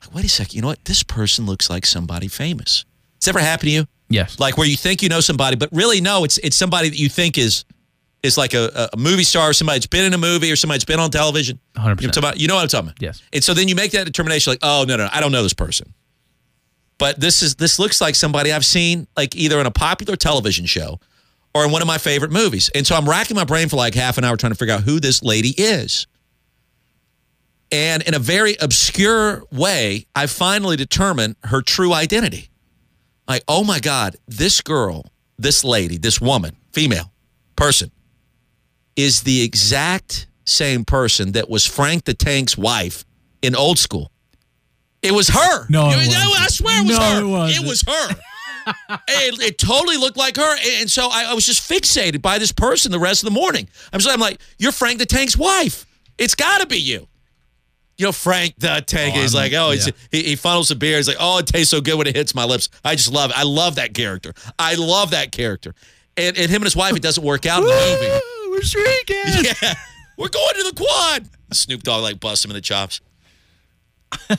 Like, 0.02 0.14
wait 0.14 0.24
a 0.24 0.28
second. 0.28 0.54
You 0.54 0.60
know 0.62 0.68
what? 0.68 0.84
This 0.84 1.02
person 1.02 1.46
looks 1.46 1.70
like 1.70 1.86
somebody 1.86 2.28
famous. 2.28 2.84
It's 3.16 3.28
ever 3.28 3.40
happened 3.40 3.68
to 3.68 3.74
you? 3.74 3.86
Yes. 4.10 4.38
Like 4.38 4.58
where 4.58 4.66
you 4.68 4.76
think 4.76 5.02
you 5.02 5.08
know 5.08 5.20
somebody, 5.20 5.56
but 5.56 5.70
really 5.72 6.02
no, 6.02 6.24
it's 6.24 6.36
it's 6.38 6.56
somebody 6.56 6.90
that 6.90 6.98
you 6.98 7.08
think 7.08 7.38
is 7.38 7.64
is 8.24 8.38
like 8.38 8.54
a, 8.54 8.88
a 8.92 8.96
movie 8.96 9.22
star, 9.22 9.50
or 9.50 9.52
somebody 9.52 9.76
that's 9.76 9.86
been 9.86 10.04
in 10.04 10.14
a 10.14 10.18
movie, 10.18 10.50
or 10.50 10.56
somebody 10.56 10.78
that's 10.78 10.84
been 10.86 10.98
on 10.98 11.10
television. 11.10 11.60
100%. 11.76 11.78
You 11.78 11.84
know, 11.84 11.84
what 11.84 11.90
I'm 11.90 11.96
talking 11.96 12.18
about? 12.18 12.40
you 12.40 12.48
know 12.48 12.54
what 12.54 12.62
I'm 12.62 12.68
talking 12.68 12.88
about? 12.88 13.02
Yes. 13.02 13.22
And 13.32 13.44
so 13.44 13.54
then 13.54 13.68
you 13.68 13.74
make 13.74 13.92
that 13.92 14.06
determination, 14.06 14.50
like, 14.50 14.60
oh 14.62 14.84
no, 14.88 14.96
no, 14.96 15.04
no, 15.04 15.10
I 15.12 15.20
don't 15.20 15.30
know 15.30 15.42
this 15.42 15.54
person. 15.54 15.92
But 16.98 17.20
this 17.20 17.42
is 17.42 17.56
this 17.56 17.78
looks 17.78 18.00
like 18.00 18.14
somebody 18.14 18.50
I've 18.52 18.64
seen 18.64 19.06
like 19.16 19.36
either 19.36 19.60
in 19.60 19.66
a 19.66 19.70
popular 19.70 20.16
television 20.16 20.64
show 20.64 21.00
or 21.54 21.64
in 21.64 21.70
one 21.70 21.82
of 21.82 21.88
my 21.88 21.98
favorite 21.98 22.32
movies. 22.32 22.70
And 22.74 22.86
so 22.86 22.96
I'm 22.96 23.08
racking 23.08 23.36
my 23.36 23.44
brain 23.44 23.68
for 23.68 23.76
like 23.76 23.94
half 23.94 24.16
an 24.16 24.24
hour 24.24 24.36
trying 24.36 24.52
to 24.52 24.58
figure 24.58 24.74
out 24.74 24.82
who 24.82 25.00
this 25.00 25.22
lady 25.22 25.50
is. 25.50 26.06
And 27.70 28.02
in 28.04 28.14
a 28.14 28.18
very 28.18 28.56
obscure 28.60 29.42
way, 29.50 30.06
I 30.14 30.26
finally 30.26 30.76
determined 30.76 31.36
her 31.44 31.60
true 31.62 31.92
identity. 31.92 32.48
Like, 33.28 33.42
oh 33.48 33.64
my 33.64 33.80
God, 33.80 34.16
this 34.28 34.60
girl, 34.60 35.06
this 35.38 35.64
lady, 35.64 35.98
this 35.98 36.20
woman, 36.20 36.56
female 36.72 37.12
person, 37.56 37.90
is 38.96 39.22
the 39.22 39.42
exact 39.42 40.26
same 40.44 40.84
person 40.84 41.32
that 41.32 41.48
was 41.48 41.66
Frank 41.66 42.04
the 42.04 42.14
Tank's 42.14 42.56
wife 42.56 43.04
in 43.42 43.54
old 43.56 43.78
school. 43.78 44.10
It 45.02 45.12
was 45.12 45.28
her. 45.28 45.66
No, 45.68 45.88
it. 45.90 46.08
I 46.08 46.46
swear 46.48 46.80
it 46.82 46.86
was 46.88 46.98
No, 46.98 47.04
her. 47.04 47.20
it 47.20 47.26
wasn't. 47.28 47.66
was 47.66 47.82
her. 47.86 48.16
it, 49.08 49.42
it 49.42 49.58
totally 49.58 49.96
looked 49.98 50.16
like 50.16 50.36
her. 50.36 50.56
And 50.80 50.90
so 50.90 51.08
I, 51.10 51.24
I 51.30 51.34
was 51.34 51.44
just 51.44 51.68
fixated 51.68 52.22
by 52.22 52.38
this 52.38 52.52
person 52.52 52.90
the 52.92 52.98
rest 52.98 53.22
of 53.22 53.26
the 53.26 53.34
morning. 53.38 53.68
I'm 53.92 54.00
just 54.00 54.10
I'm 54.12 54.20
like, 54.20 54.40
you're 54.58 54.72
Frank 54.72 54.98
the 54.98 55.06
Tank's 55.06 55.36
wife. 55.36 55.84
It's 56.16 56.34
got 56.34 56.60
to 56.60 56.66
be 56.66 56.78
you. 56.78 57.06
You 57.98 58.06
know, 58.06 58.12
Frank 58.12 58.54
the 58.58 58.82
Tank 58.86 59.14
Oh, 59.16 59.20
is 59.20 59.34
like, 59.34 59.52
oh, 59.52 59.70
yeah. 59.72 59.90
he, 60.10 60.22
he 60.22 60.36
funnels 60.36 60.68
the 60.68 60.74
beer. 60.74 60.96
He's 60.96 61.06
like, 61.06 61.18
oh, 61.20 61.38
it 61.38 61.46
tastes 61.46 61.70
so 61.70 61.80
good 61.80 61.96
when 61.98 62.06
it 62.06 62.16
hits 62.16 62.34
my 62.34 62.44
lips. 62.44 62.68
I 62.84 62.94
just 62.96 63.12
love 63.12 63.30
it. 63.30 63.38
I 63.38 63.42
love 63.44 63.76
that 63.76 63.94
character. 63.94 64.32
I 64.58 64.74
love 64.74 65.10
that 65.10 65.30
character. 65.32 65.74
And, 66.16 66.36
and 66.38 66.48
him 66.50 66.56
and 66.56 66.64
his 66.64 66.74
wife, 66.76 66.96
it 66.96 67.02
doesn't 67.02 67.22
work 67.24 67.44
out 67.46 67.62
in 67.62 67.68
the 67.68 67.98
movie. 68.00 68.20
We're 68.54 68.62
shrieking. 68.62 69.44
Yeah. 69.62 69.74
We're 70.16 70.28
going 70.28 70.54
to 70.54 70.62
the 70.62 70.74
quad. 70.76 71.28
Snoop 71.52 71.82
Dogg 71.82 72.02
like 72.02 72.20
busts 72.20 72.44
him 72.44 72.52
in 72.52 72.54
the 72.54 72.60
chops. 72.60 73.00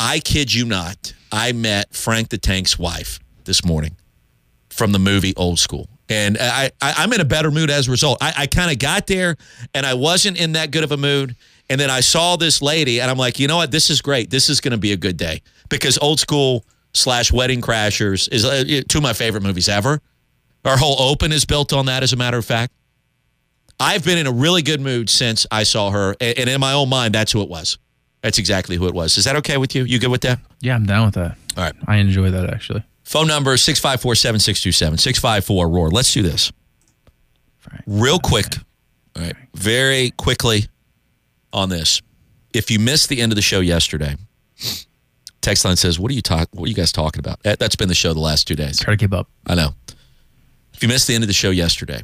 I 0.00 0.18
kid 0.20 0.52
you 0.52 0.64
not. 0.64 1.12
I 1.30 1.52
met 1.52 1.94
Frank 1.94 2.30
the 2.30 2.38
Tank's 2.38 2.78
wife 2.78 3.20
this 3.44 3.64
morning 3.64 3.96
from 4.70 4.92
the 4.92 4.98
movie 4.98 5.34
Old 5.36 5.58
School. 5.58 5.88
And 6.08 6.38
I, 6.40 6.70
I, 6.80 6.94
I'm 6.98 7.12
in 7.12 7.20
a 7.20 7.24
better 7.24 7.50
mood 7.50 7.70
as 7.70 7.88
a 7.88 7.90
result. 7.90 8.18
I, 8.22 8.32
I 8.38 8.46
kind 8.46 8.70
of 8.70 8.78
got 8.78 9.06
there 9.06 9.36
and 9.74 9.84
I 9.84 9.94
wasn't 9.94 10.38
in 10.38 10.52
that 10.52 10.70
good 10.70 10.84
of 10.84 10.92
a 10.92 10.96
mood. 10.96 11.36
And 11.68 11.78
then 11.80 11.90
I 11.90 12.00
saw 12.00 12.36
this 12.36 12.62
lady 12.62 13.00
and 13.00 13.10
I'm 13.10 13.18
like, 13.18 13.38
you 13.38 13.46
know 13.46 13.56
what? 13.56 13.70
This 13.70 13.90
is 13.90 14.00
great. 14.00 14.30
This 14.30 14.48
is 14.48 14.60
going 14.60 14.72
to 14.72 14.78
be 14.78 14.92
a 14.92 14.96
good 14.96 15.16
day 15.16 15.42
because 15.68 15.98
Old 15.98 16.18
School 16.18 16.64
slash 16.94 17.30
Wedding 17.30 17.60
Crashers 17.60 18.30
is 18.32 18.44
uh, 18.44 18.82
two 18.88 18.98
of 18.98 19.02
my 19.02 19.12
favorite 19.12 19.42
movies 19.42 19.68
ever. 19.68 20.00
Our 20.64 20.76
whole 20.76 21.00
open 21.00 21.32
is 21.32 21.44
built 21.44 21.72
on 21.72 21.86
that, 21.86 22.02
as 22.02 22.12
a 22.12 22.16
matter 22.16 22.38
of 22.38 22.44
fact. 22.44 22.72
I've 23.78 24.04
been 24.04 24.18
in 24.18 24.26
a 24.26 24.32
really 24.32 24.62
good 24.62 24.80
mood 24.80 25.10
since 25.10 25.46
I 25.50 25.64
saw 25.64 25.90
her. 25.90 26.16
And 26.20 26.48
in 26.48 26.60
my 26.60 26.72
own 26.72 26.88
mind, 26.88 27.14
that's 27.14 27.32
who 27.32 27.42
it 27.42 27.48
was. 27.48 27.78
That's 28.22 28.38
exactly 28.38 28.76
who 28.76 28.86
it 28.86 28.94
was. 28.94 29.18
Is 29.18 29.24
that 29.24 29.36
okay 29.36 29.58
with 29.58 29.74
you? 29.74 29.84
You 29.84 29.98
good 29.98 30.10
with 30.10 30.22
that? 30.22 30.38
Yeah, 30.60 30.74
I'm 30.76 30.86
down 30.86 31.06
with 31.06 31.14
that. 31.14 31.36
All 31.56 31.64
right. 31.64 31.74
I 31.86 31.96
enjoy 31.96 32.30
that 32.30 32.50
actually. 32.50 32.82
Phone 33.02 33.26
number 33.26 33.56
654 33.56 34.14
7627 34.14 34.98
654 34.98 35.68
Roar. 35.68 35.90
Let's 35.90 36.12
do 36.12 36.22
this. 36.22 36.50
Real 37.86 38.18
quick. 38.18 38.46
All 39.16 39.22
right. 39.22 39.36
Very 39.54 40.10
quickly 40.10 40.68
on 41.52 41.68
this. 41.68 42.00
If 42.54 42.70
you 42.70 42.78
missed 42.78 43.08
the 43.08 43.20
end 43.20 43.32
of 43.32 43.36
the 43.36 43.42
show 43.42 43.60
yesterday, 43.60 44.16
text 45.42 45.64
line 45.64 45.76
says, 45.76 45.98
What 45.98 46.10
are 46.10 46.14
you 46.14 46.22
talk 46.22 46.48
what 46.52 46.64
are 46.64 46.68
you 46.68 46.74
guys 46.74 46.92
talking 46.92 47.20
about? 47.20 47.42
That's 47.42 47.76
been 47.76 47.88
the 47.88 47.94
show 47.94 48.14
the 48.14 48.20
last 48.20 48.48
two 48.48 48.54
days. 48.54 48.80
Try 48.80 48.94
to 48.94 48.96
keep 48.96 49.12
up. 49.12 49.28
I 49.46 49.54
know. 49.54 49.74
You 50.84 50.88
missed 50.88 51.06
the 51.06 51.14
end 51.14 51.24
of 51.24 51.28
the 51.28 51.32
show 51.32 51.48
yesterday, 51.48 52.02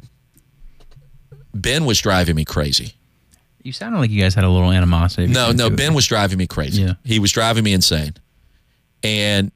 Ben 1.53 1.85
was 1.85 1.99
driving 1.99 2.35
me 2.35 2.43
crazy. 2.43 2.95
You 3.61 3.73
sounded 3.73 3.99
like 3.99 4.09
you 4.09 4.19
guys 4.19 4.33
had 4.33 4.43
a 4.43 4.49
little 4.49 4.71
animosity. 4.71 5.27
No, 5.27 5.51
no. 5.51 5.69
Ben 5.69 5.93
was 5.93 6.07
driving 6.07 6.39
me 6.39 6.47
crazy. 6.47 6.81
Yeah. 6.81 6.93
He 7.03 7.19
was 7.19 7.31
driving 7.31 7.63
me 7.63 7.73
insane. 7.73 8.15
And 9.03 9.51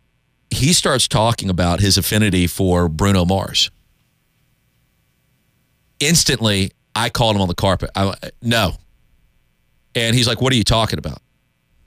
he 0.51 0.73
starts 0.73 1.07
talking 1.07 1.49
about 1.49 1.79
his 1.79 1.97
affinity 1.97 2.45
for 2.45 2.87
Bruno 2.87 3.25
Mars. 3.25 3.71
Instantly, 5.99 6.73
I 6.95 7.09
called 7.09 7.35
him 7.35 7.41
on 7.41 7.47
the 7.47 7.55
carpet. 7.55 7.89
I, 7.95 8.13
no. 8.43 8.73
And 9.95 10.15
he's 10.15 10.27
like, 10.27 10.39
What 10.39 10.53
are 10.53 10.55
you 10.55 10.63
talking 10.63 10.99
about? 10.99 11.17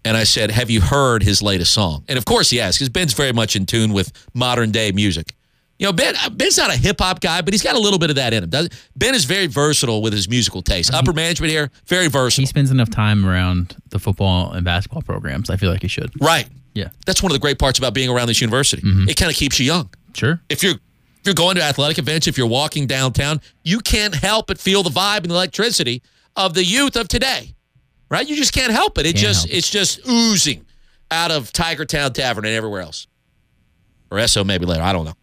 And 0.05 0.16
I 0.16 0.24
said, 0.24 0.51
Have 0.51 0.70
you 0.70 0.80
heard 0.80 1.22
his 1.22 1.41
latest 1.41 1.72
song? 1.72 2.03
And 2.09 2.18
of 2.18 2.24
course 2.24 2.51
he 2.51 2.57
has, 2.57 2.76
because 2.76 2.89
Ben's 2.89 3.12
very 3.12 3.32
much 3.32 3.55
in 3.55 3.64
tune 3.64 3.93
with 3.93 4.11
modern 4.34 4.72
day 4.72 4.91
music. 4.91 5.36
You 5.79 5.87
know, 5.87 5.93
Ben 5.93 6.14
uh, 6.16 6.31
Ben's 6.31 6.59
not 6.59 6.70
a 6.70 6.76
hip 6.76 7.01
hop 7.01 7.20
guy, 7.20 7.41
but 7.41 7.55
he's 7.55 7.62
got 7.62 7.76
a 7.76 7.79
little 7.79 7.99
bit 8.01 8.11
of 8.11 8.16
that 8.16 8.33
in 8.33 8.43
him. 8.45 8.68
Ben 8.97 9.14
is 9.14 9.24
very 9.24 9.47
versatile 9.47 10.03
with 10.03 10.12
his 10.12 10.29
musical 10.29 10.61
taste. 10.61 10.93
Upper 10.93 11.12
management 11.12 11.53
here, 11.53 11.70
very 11.87 12.09
versatile. 12.09 12.43
He 12.43 12.47
spends 12.47 12.70
enough 12.70 12.91
time 12.91 13.24
around 13.24 13.76
the 13.91 13.99
football 14.01 14.53
and 14.53 14.64
basketball 14.64 15.03
programs. 15.03 15.51
I 15.51 15.57
feel 15.57 15.70
like 15.70 15.83
he 15.83 15.89
should. 15.89 16.11
Right. 16.20 16.49
Yeah. 16.74 16.89
That's 17.07 17.22
one 17.22 17.31
of 17.31 17.35
the 17.35 17.41
great 17.41 17.59
parts 17.59 17.79
about 17.79 17.95
being 17.95 18.09
around 18.09 18.26
this 18.29 18.41
university. 18.41 18.83
Mm-hmm. 18.83 19.09
It 19.09 19.16
kind 19.16 19.31
of 19.31 19.37
keeps 19.37 19.61
you 19.61 19.66
young. 19.66 19.91
Sure. 20.14 20.41
If 20.49 20.62
you're 20.62 20.74
if 20.74 21.26
you're 21.26 21.35
going 21.35 21.57
to 21.57 21.62
athletic 21.62 21.99
events, 21.99 22.26
if 22.26 22.39
you're 22.39 22.47
walking 22.49 22.87
downtown, 22.87 23.41
you 23.62 23.81
can't 23.81 24.14
help 24.14 24.49
but 24.49 24.59
feel 24.59 24.83
the 24.83 24.91
vibe 24.91 25.18
and 25.18 25.31
the 25.31 25.35
electricity 25.35 26.03
of 26.37 26.55
the 26.55 26.64
youth 26.64 26.97
of 26.97 27.09
today. 27.09 27.55
Right? 28.11 28.26
You 28.26 28.37
just 28.37 28.53
can't 28.53 28.72
help 28.72 28.99
it. 28.99 29.07
It 29.07 29.12
Can't 29.14 29.26
just 29.26 29.47
help 29.47 29.57
it's 29.57 29.70
just 29.70 30.07
oozing 30.09 30.64
out 31.11 31.31
of 31.31 31.53
Tiger 31.53 31.85
Town 31.85 32.12
Tavern 32.12 32.45
and 32.45 32.55
everywhere 32.55 32.81
else. 32.81 33.07
Or 34.11 34.18
Esso 34.18 34.45
maybe 34.47 34.64
later. 34.64 34.83
I 34.83 34.93
don't 34.93 35.05
know. 35.05 35.14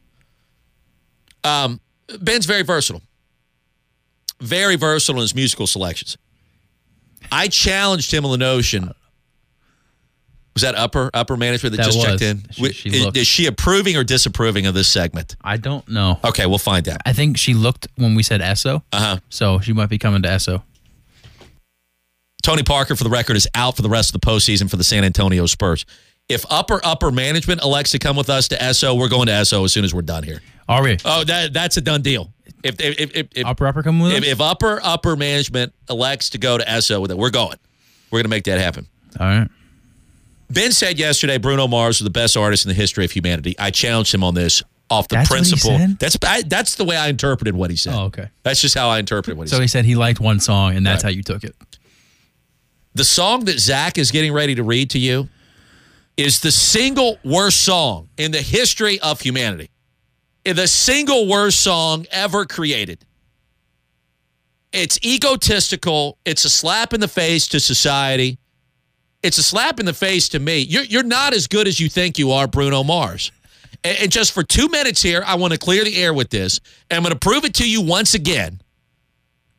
Um, 1.46 1.80
Ben's 2.20 2.46
very 2.46 2.64
versatile. 2.64 3.02
Very 4.42 4.76
versatile 4.76 5.16
in 5.16 5.22
his 5.22 5.36
musical 5.36 5.68
selections. 5.68 6.18
I 7.32 7.48
challenged 7.48 8.14
him 8.14 8.26
on 8.26 8.32
the 8.32 8.38
notion. 8.38 8.92
Was 10.54 10.62
that 10.62 10.76
upper 10.76 11.10
upper 11.14 11.36
management 11.36 11.72
that, 11.76 11.78
That 11.84 11.86
just 11.86 11.98
was. 11.98 12.06
checked 12.08 12.22
in? 12.22 12.44
She- 12.52 12.72
she 12.74 12.90
is, 12.90 13.06
is 13.16 13.28
she 13.28 13.46
approving 13.46 13.98
or 13.98 14.04
disapproving 14.06 14.66
of 14.68 14.74
this 14.74 14.88
segment? 14.88 15.36
I 15.44 15.58
don't 15.58 15.88
know. 15.90 16.20
Okay, 16.24 16.46
we'll 16.46 16.58
find 16.60 16.88
out. 16.88 16.98
I 17.06 17.12
think 17.14 17.38
she 17.38 17.54
looked 17.54 17.88
when 17.96 18.16
we 18.16 18.24
said 18.24 18.40
Esso. 18.42 18.82
Uh 18.94 19.00
huh. 19.00 19.18
So 19.30 19.60
she 19.60 19.74
might 19.74 19.90
be 19.90 19.98
coming 19.98 20.22
to 20.22 20.30
Esso. 20.30 20.64
Tony 22.44 22.64
Parker, 22.64 22.96
for 22.96 23.04
the 23.04 23.10
record, 23.10 23.36
is 23.36 23.48
out 23.56 23.76
for 23.76 23.82
the 23.82 23.90
rest 23.90 24.14
of 24.14 24.22
the 24.22 24.26
postseason 24.26 24.70
for 24.70 24.78
the 24.78 24.84
San 24.84 25.04
Antonio 25.04 25.46
Spurs. 25.48 25.86
If 26.28 26.44
upper 26.50 26.80
upper 26.84 27.12
management 27.12 27.62
elects 27.62 27.92
to 27.92 28.00
come 28.00 28.16
with 28.16 28.30
us 28.30 28.48
to 28.48 28.56
Esso, 28.58 28.98
we're 28.98 29.10
going 29.10 29.28
to 29.28 29.32
Esso 29.32 29.64
as 29.64 29.72
soon 29.74 29.86
as 29.86 29.94
we're 29.94 30.02
done 30.02 30.24
here. 30.24 30.42
Are 30.68 30.82
we? 30.84 30.98
Oh, 31.06 31.24
that 31.24 31.54
that's 31.54 31.78
a 31.78 31.82
done 31.82 32.02
deal. 32.02 32.34
If 32.64 32.80
if 32.80 33.16
if, 33.16 33.28
if, 33.36 33.46
Upper 33.46 33.68
upper 33.68 33.84
coming 33.84 34.02
with 34.02 34.14
if, 34.14 34.24
us? 34.24 34.30
if 34.30 34.42
upper 34.42 34.80
upper 34.84 35.16
management 35.16 35.74
elects 35.90 36.32
to 36.32 36.40
go 36.40 36.58
to 36.58 36.66
Esso 36.66 37.00
with 37.00 37.12
it, 37.12 37.18
we're 37.18 37.30
going. 37.30 37.58
We're 38.10 38.18
going 38.20 38.24
to 38.26 38.30
make 38.30 38.46
that 38.46 38.60
happen. 38.60 38.88
All 39.20 39.28
right. 39.28 39.48
Ben 40.50 40.72
said 40.72 40.98
yesterday 40.98 41.38
Bruno 41.38 41.68
Mars 41.68 42.00
was 42.00 42.06
the 42.06 42.10
best 42.12 42.36
artist 42.38 42.66
in 42.66 42.70
the 42.70 42.76
history 42.76 43.06
of 43.06 43.12
humanity. 43.12 43.56
I 43.60 43.70
challenged 43.72 44.14
him 44.14 44.24
on 44.24 44.34
this 44.34 44.64
off 44.90 45.08
the 45.08 45.16
That's 45.18 45.30
principle. 45.30 45.78
That's 46.00 46.18
I, 46.24 46.42
that's 46.44 46.76
the 46.76 46.86
way 46.86 46.98
I 46.98 47.08
interpreted 47.10 47.56
what 47.56 47.70
he 47.70 47.76
said. 47.78 47.94
Oh, 47.94 48.06
okay. 48.06 48.30
That's 48.42 48.62
just 48.62 48.76
how 48.76 48.90
I 48.90 48.98
interpreted 49.00 49.38
what 49.38 49.44
he 49.46 49.50
So 49.50 49.56
said. 49.56 49.58
So 49.58 49.62
he 49.62 49.68
said 49.68 49.86
he 49.86 49.96
liked 49.96 50.20
one 50.20 50.40
song, 50.40 50.76
and 50.76 50.86
that's 50.86 51.04
Right. 51.04 51.12
how 51.12 51.16
you 51.16 51.24
took 51.24 51.44
it. 51.44 51.56
The 52.96 53.04
song 53.04 53.46
that 53.46 53.60
Zach 53.60 53.98
is 54.00 54.10
getting 54.12 54.32
ready 54.34 54.56
to 54.56 54.64
read 54.64 54.90
to 54.92 55.00
you 55.00 55.28
is 56.18 56.40
the 56.40 56.52
single 56.52 57.18
worst 57.24 57.62
song 57.62 58.10
in 58.18 58.32
the 58.32 58.42
history 58.42 59.00
of 59.00 59.22
humanity. 59.22 59.70
The 60.44 60.68
single 60.68 61.28
worst 61.28 61.62
song 61.62 62.06
ever 62.12 62.46
created. 62.46 63.06
It's 64.72 65.00
egotistical. 65.04 66.18
It's 66.26 66.46
a 66.46 66.50
slap 66.50 66.94
in 66.94 67.00
the 67.00 67.08
face 67.08 67.48
to 67.50 67.60
society. 67.60 68.38
It's 69.24 69.38
a 69.38 69.44
slap 69.44 69.80
in 69.80 69.86
the 69.86 69.94
face 69.94 70.30
to 70.30 70.40
me. 70.40 70.60
You're, 70.60 70.84
you're 70.84 71.04
not 71.04 71.34
as 71.34 71.48
good 71.48 71.68
as 71.68 71.80
you 71.80 71.90
think 71.90 72.20
you 72.20 72.32
are, 72.32 72.48
Bruno 72.48 72.84
Mars. 72.84 73.32
And, 73.84 73.98
and 74.00 74.12
just 74.12 74.34
for 74.34 74.44
two 74.44 74.68
minutes 74.68 75.02
here, 75.02 75.24
I 75.26 75.36
want 75.36 75.54
to 75.54 75.60
clear 75.60 75.84
the 75.84 75.96
air 75.96 76.14
with 76.14 76.30
this. 76.30 76.60
And 76.90 76.98
I'm 76.98 77.04
going 77.04 77.14
to 77.14 77.20
prove 77.20 77.46
it 77.46 77.56
to 77.56 77.70
you 77.70 77.82
once 77.82 78.14
again. 78.14 78.62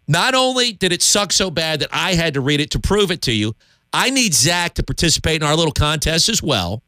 Not 0.07 0.35
only 0.35 0.73
did 0.73 0.93
it 0.93 1.03
suck 1.03 1.33
so 1.33 1.51
bad 1.51 1.81
that 1.81 1.89
I 1.93 2.15
had 2.15 2.35
to 2.35 2.41
read 2.41 2.61
it 2.61 2.71
to 2.73 2.79
prove 2.79 3.11
it 3.11 3.23
to 3.23 3.33
you, 3.33 3.57
I 3.97 4.11
need 4.11 4.35
Zach 4.35 4.75
to 4.75 4.83
participate 4.83 5.41
in 5.41 5.49
our 5.49 5.57
little 5.57 5.73
contest 5.73 6.29
as 6.29 6.43
well. 6.43 6.83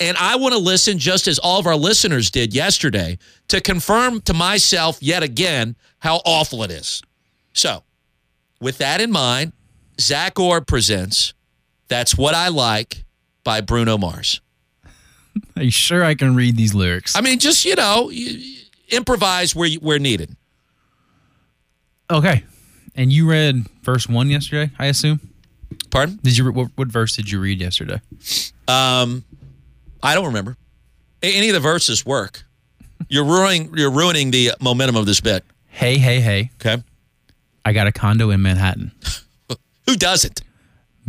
And 0.00 0.16
I 0.16 0.34
want 0.34 0.52
to 0.52 0.58
listen, 0.58 0.98
just 0.98 1.28
as 1.28 1.38
all 1.38 1.60
of 1.60 1.66
our 1.66 1.76
listeners 1.76 2.28
did 2.28 2.52
yesterday, 2.52 3.18
to 3.48 3.60
confirm 3.60 4.20
to 4.22 4.34
myself 4.34 5.00
yet 5.00 5.22
again 5.22 5.76
how 6.00 6.16
awful 6.26 6.64
it 6.64 6.72
is. 6.72 7.02
So, 7.52 7.84
with 8.60 8.78
that 8.78 9.00
in 9.00 9.12
mind, 9.12 9.52
Zach 10.00 10.40
Orr 10.40 10.60
presents 10.60 11.34
That's 11.86 12.18
What 12.18 12.34
I 12.34 12.48
Like 12.48 13.04
by 13.44 13.60
Bruno 13.60 13.96
Mars. 13.96 14.40
Are 15.56 15.62
you 15.62 15.70
sure 15.70 16.02
I 16.02 16.16
can 16.16 16.34
read 16.34 16.56
these 16.56 16.74
lyrics? 16.74 17.14
I 17.14 17.20
mean, 17.20 17.38
just, 17.38 17.64
you 17.64 17.76
know, 17.76 18.10
improvise 18.88 19.54
where, 19.54 19.70
where 19.74 20.00
needed. 20.00 20.34
Okay. 22.10 22.42
And 22.96 23.12
you 23.12 23.30
read 23.30 23.68
verse 23.82 24.08
one 24.08 24.30
yesterday, 24.30 24.72
I 24.80 24.86
assume. 24.86 25.29
Pardon? 25.90 26.18
Did 26.22 26.36
you? 26.36 26.52
What, 26.52 26.70
what 26.76 26.88
verse 26.88 27.16
did 27.16 27.30
you 27.30 27.40
read 27.40 27.60
yesterday? 27.60 28.00
Um, 28.68 29.24
I 30.02 30.14
don't 30.14 30.26
remember. 30.26 30.56
Any 31.22 31.48
of 31.48 31.54
the 31.54 31.60
verses 31.60 32.06
work. 32.06 32.44
You're 33.08 33.24
ruining 33.24 33.76
you're 33.76 33.90
ruining 33.90 34.30
the 34.30 34.52
momentum 34.60 34.96
of 34.96 35.06
this 35.06 35.20
bit. 35.20 35.44
Hey, 35.68 35.98
hey, 35.98 36.20
hey. 36.20 36.50
Okay. 36.60 36.82
I 37.64 37.72
got 37.72 37.86
a 37.86 37.92
condo 37.92 38.30
in 38.30 38.42
Manhattan. 38.42 38.92
Who 39.86 39.96
doesn't? 39.96 40.42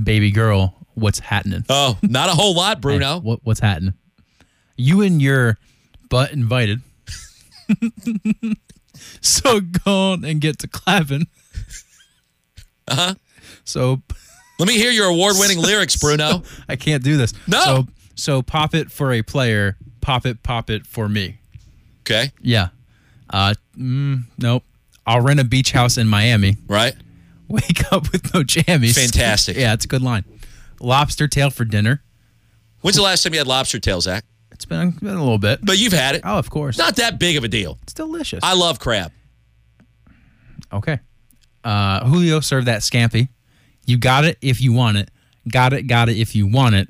Baby 0.02 0.32
girl, 0.32 0.76
what's 0.96 1.20
happening? 1.20 1.64
Oh, 1.70 1.98
not 2.02 2.30
a 2.30 2.34
whole 2.34 2.56
lot, 2.56 2.82
Bruno. 2.82 3.16
Hey, 3.16 3.20
what, 3.20 3.40
what's 3.44 3.60
happening? 3.60 3.94
You 4.78 5.02
and 5.02 5.22
your 5.22 5.58
butt 6.10 6.32
invited. 6.32 6.82
so 9.22 9.60
go 9.60 10.12
on 10.14 10.26
and 10.26 10.42
get 10.42 10.60
to 10.60 10.68
clapping. 10.68 11.28
Uh 12.88 12.96
huh. 12.96 13.14
So 13.64 14.02
let 14.62 14.68
me 14.68 14.78
hear 14.78 14.92
your 14.92 15.08
award-winning 15.08 15.58
lyrics, 15.62 15.96
Bruno. 15.96 16.44
I 16.70 16.76
can't 16.76 17.04
do 17.04 17.18
this. 17.18 17.34
No. 17.48 17.64
So 17.64 17.88
so 18.14 18.42
pop 18.44 18.76
it 18.76 18.92
for 18.92 19.12
a 19.12 19.24
player. 19.24 19.76
Pop 20.02 20.28
it, 20.28 20.44
pop 20.44 20.70
it 20.70 20.86
for 20.86 21.10
me. 21.10 21.40
Okay. 22.02 22.32
Yeah. 22.42 22.68
Uh, 23.28 23.56
mm, 23.76 24.22
nope. 24.38 24.64
I'll 25.08 25.22
rent 25.22 25.40
a 25.40 25.44
beach 25.44 25.72
house 25.72 25.98
in 25.98 26.08
Miami. 26.08 26.58
Right. 26.68 26.94
Wake 27.48 27.92
up 27.92 28.12
with 28.12 28.32
no 28.36 28.42
jammies. 28.42 28.94
Fantastic. 28.94 29.58
yeah, 29.58 29.74
it's 29.74 29.86
a 29.86 29.88
good 29.88 30.04
line. 30.04 30.26
Lobster 30.80 31.28
tail 31.28 31.50
for 31.50 31.66
dinner. 31.66 32.04
When's 32.82 32.98
the 32.98 33.02
last 33.02 33.24
time 33.24 33.34
you 33.34 33.40
had 33.40 33.48
lobster 33.48 33.80
tail, 33.80 34.00
Zach? 34.00 34.26
It's 34.52 34.66
been, 34.66 34.92
been 34.92 35.16
a 35.16 35.24
little 35.24 35.40
bit. 35.40 35.60
But 35.64 35.80
you've 35.80 35.94
had 35.94 36.14
it. 36.14 36.22
Oh, 36.24 36.38
of 36.38 36.52
course. 36.52 36.78
Not 36.78 36.98
that 36.98 37.18
big 37.18 37.36
of 37.36 37.44
a 37.44 37.48
deal. 37.48 37.80
It's 37.82 37.94
delicious. 37.94 38.42
I 38.44 38.54
love 38.54 38.78
crab. 38.78 39.12
Okay. 40.72 41.00
Uh, 41.64 42.06
Julio 42.06 42.42
served 42.42 42.68
that 42.68 42.82
scampi. 42.82 43.30
You 43.86 43.98
got 43.98 44.26
it 44.26 44.38
if 44.42 44.62
you 44.62 44.74
want 44.74 44.98
it. 44.98 45.10
Got 45.50 45.74
it, 45.74 45.84
got 45.84 46.10
it 46.10 46.18
if 46.18 46.36
you 46.36 46.48
want 46.48 46.76
it. 46.76 46.90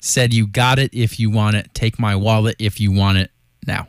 Said 0.00 0.34
you 0.34 0.46
got 0.46 0.78
it 0.78 0.92
if 0.92 1.20
you 1.20 1.30
want 1.30 1.56
it. 1.56 1.72
Take 1.74 1.98
my 1.98 2.16
wallet 2.16 2.56
if 2.58 2.80
you 2.80 2.90
want 2.90 3.18
it 3.18 3.30
now. 3.66 3.86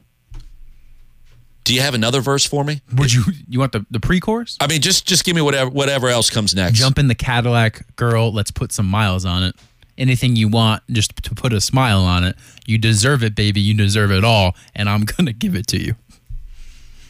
Do 1.64 1.74
you 1.74 1.82
have 1.82 1.94
another 1.94 2.20
verse 2.22 2.46
for 2.46 2.64
me? 2.64 2.82
Would 2.96 3.14
you 3.14 3.24
you 3.48 3.60
want 3.60 3.72
the, 3.72 3.86
the 3.90 4.00
pre-chorus? 4.00 4.58
I 4.60 4.68
mean, 4.68 4.82
just 4.82 5.08
just 5.08 5.24
give 5.24 5.36
me 5.36 5.42
whatever 5.42 5.70
whatever 5.70 6.10
else 6.10 6.30
comes 6.30 6.54
next. 6.54 6.78
Jump 6.78 7.00
in 7.00 7.08
the 7.08 7.16
Cadillac, 7.16 7.96
girl. 7.96 8.32
Let's 8.32 8.52
put 8.52 8.72
some 8.72 8.86
miles 8.86 9.26
on 9.26 9.44
it. 9.44 9.56
Anything 9.98 10.36
you 10.36 10.48
want, 10.48 10.84
just 10.92 11.16
to 11.24 11.36
put 11.36 11.54
a 11.54 11.62
smile 11.62 12.02
on 12.02 12.24
it. 12.24 12.36
You 12.66 12.78
deserve 12.78 13.24
it, 13.24 13.36
baby. 13.36 13.62
You 13.62 13.76
deserve 13.76 14.12
it 14.12 14.24
all, 14.24 14.56
and 14.76 14.90
I'm 14.90 15.06
gonna 15.06 15.34
give 15.34 15.56
it 15.56 15.68
to 15.68 15.82
you. 15.82 15.96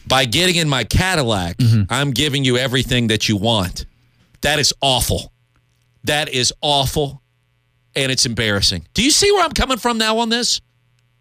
By 0.06 0.26
getting 0.26 0.56
in 0.56 0.68
my 0.68 0.84
Cadillac, 0.84 1.56
mm-hmm. 1.56 1.92
I'm 1.92 2.12
giving 2.12 2.44
you 2.44 2.56
everything 2.56 3.08
that 3.08 3.28
you 3.28 3.36
want. 3.36 3.86
That 4.42 4.58
is 4.58 4.72
awful. 4.80 5.32
That 6.04 6.28
is 6.28 6.52
awful, 6.60 7.22
and 7.96 8.12
it's 8.12 8.26
embarrassing. 8.26 8.86
Do 8.94 9.02
you 9.02 9.10
see 9.10 9.30
where 9.32 9.44
I'm 9.44 9.52
coming 9.52 9.78
from 9.78 9.98
now 9.98 10.18
on 10.18 10.28
this? 10.28 10.60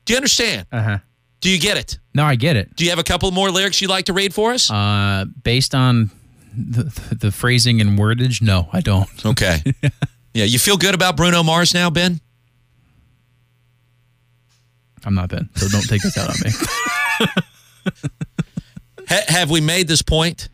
Do 0.05 0.13
you 0.13 0.17
understand? 0.17 0.67
Uh 0.71 0.81
huh. 0.81 0.97
Do 1.41 1.49
you 1.49 1.59
get 1.59 1.77
it? 1.77 1.99
No, 2.13 2.23
I 2.23 2.35
get 2.35 2.55
it. 2.55 2.75
Do 2.75 2.83
you 2.83 2.89
have 2.91 2.99
a 2.99 3.03
couple 3.03 3.29
more 3.31 3.49
lyrics 3.51 3.81
you'd 3.81 3.89
like 3.89 4.05
to 4.05 4.13
read 4.13 4.33
for 4.33 4.51
us? 4.53 4.69
Uh, 4.71 5.25
based 5.43 5.75
on 5.75 6.09
the, 6.55 6.83
the 7.19 7.31
phrasing 7.31 7.81
and 7.81 7.97
wordage, 7.99 8.41
no, 8.41 8.69
I 8.71 8.79
don't. 8.81 9.09
Okay. 9.25 9.57
yeah, 10.33 10.45
you 10.45 10.59
feel 10.59 10.77
good 10.77 10.95
about 10.95 11.17
Bruno 11.17 11.43
Mars 11.43 11.73
now, 11.73 11.89
Ben? 11.89 12.19
I'm 15.05 15.15
not 15.15 15.29
Ben, 15.29 15.49
so 15.55 15.67
don't 15.67 15.87
take 15.87 16.01
this 16.01 16.17
out 16.17 16.29
on 16.29 16.35
me. 16.43 16.51
Ha- 19.09 19.23
have 19.27 19.49
we 19.51 19.59
made 19.59 19.89
this 19.89 20.01
point? 20.01 20.47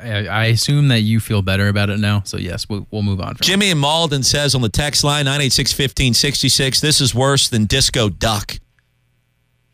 I, 0.00 0.26
I 0.26 0.44
assume 0.46 0.88
that 0.88 1.00
you 1.00 1.20
feel 1.20 1.42
better 1.42 1.68
about 1.68 1.90
it 1.90 2.00
now, 2.00 2.22
so 2.24 2.36
yes, 2.36 2.68
we'll, 2.68 2.86
we'll 2.90 3.02
move 3.02 3.20
on. 3.20 3.36
From 3.36 3.44
Jimmy 3.44 3.70
in 3.70 3.78
Mauldin 3.78 4.24
says 4.24 4.54
on 4.54 4.62
the 4.62 4.68
text 4.68 5.04
line 5.04 5.24
986 5.26 5.72
1566, 5.72 6.80
this 6.80 7.00
is 7.00 7.14
worse 7.14 7.48
than 7.48 7.66
Disco 7.66 8.08
Duck. 8.08 8.58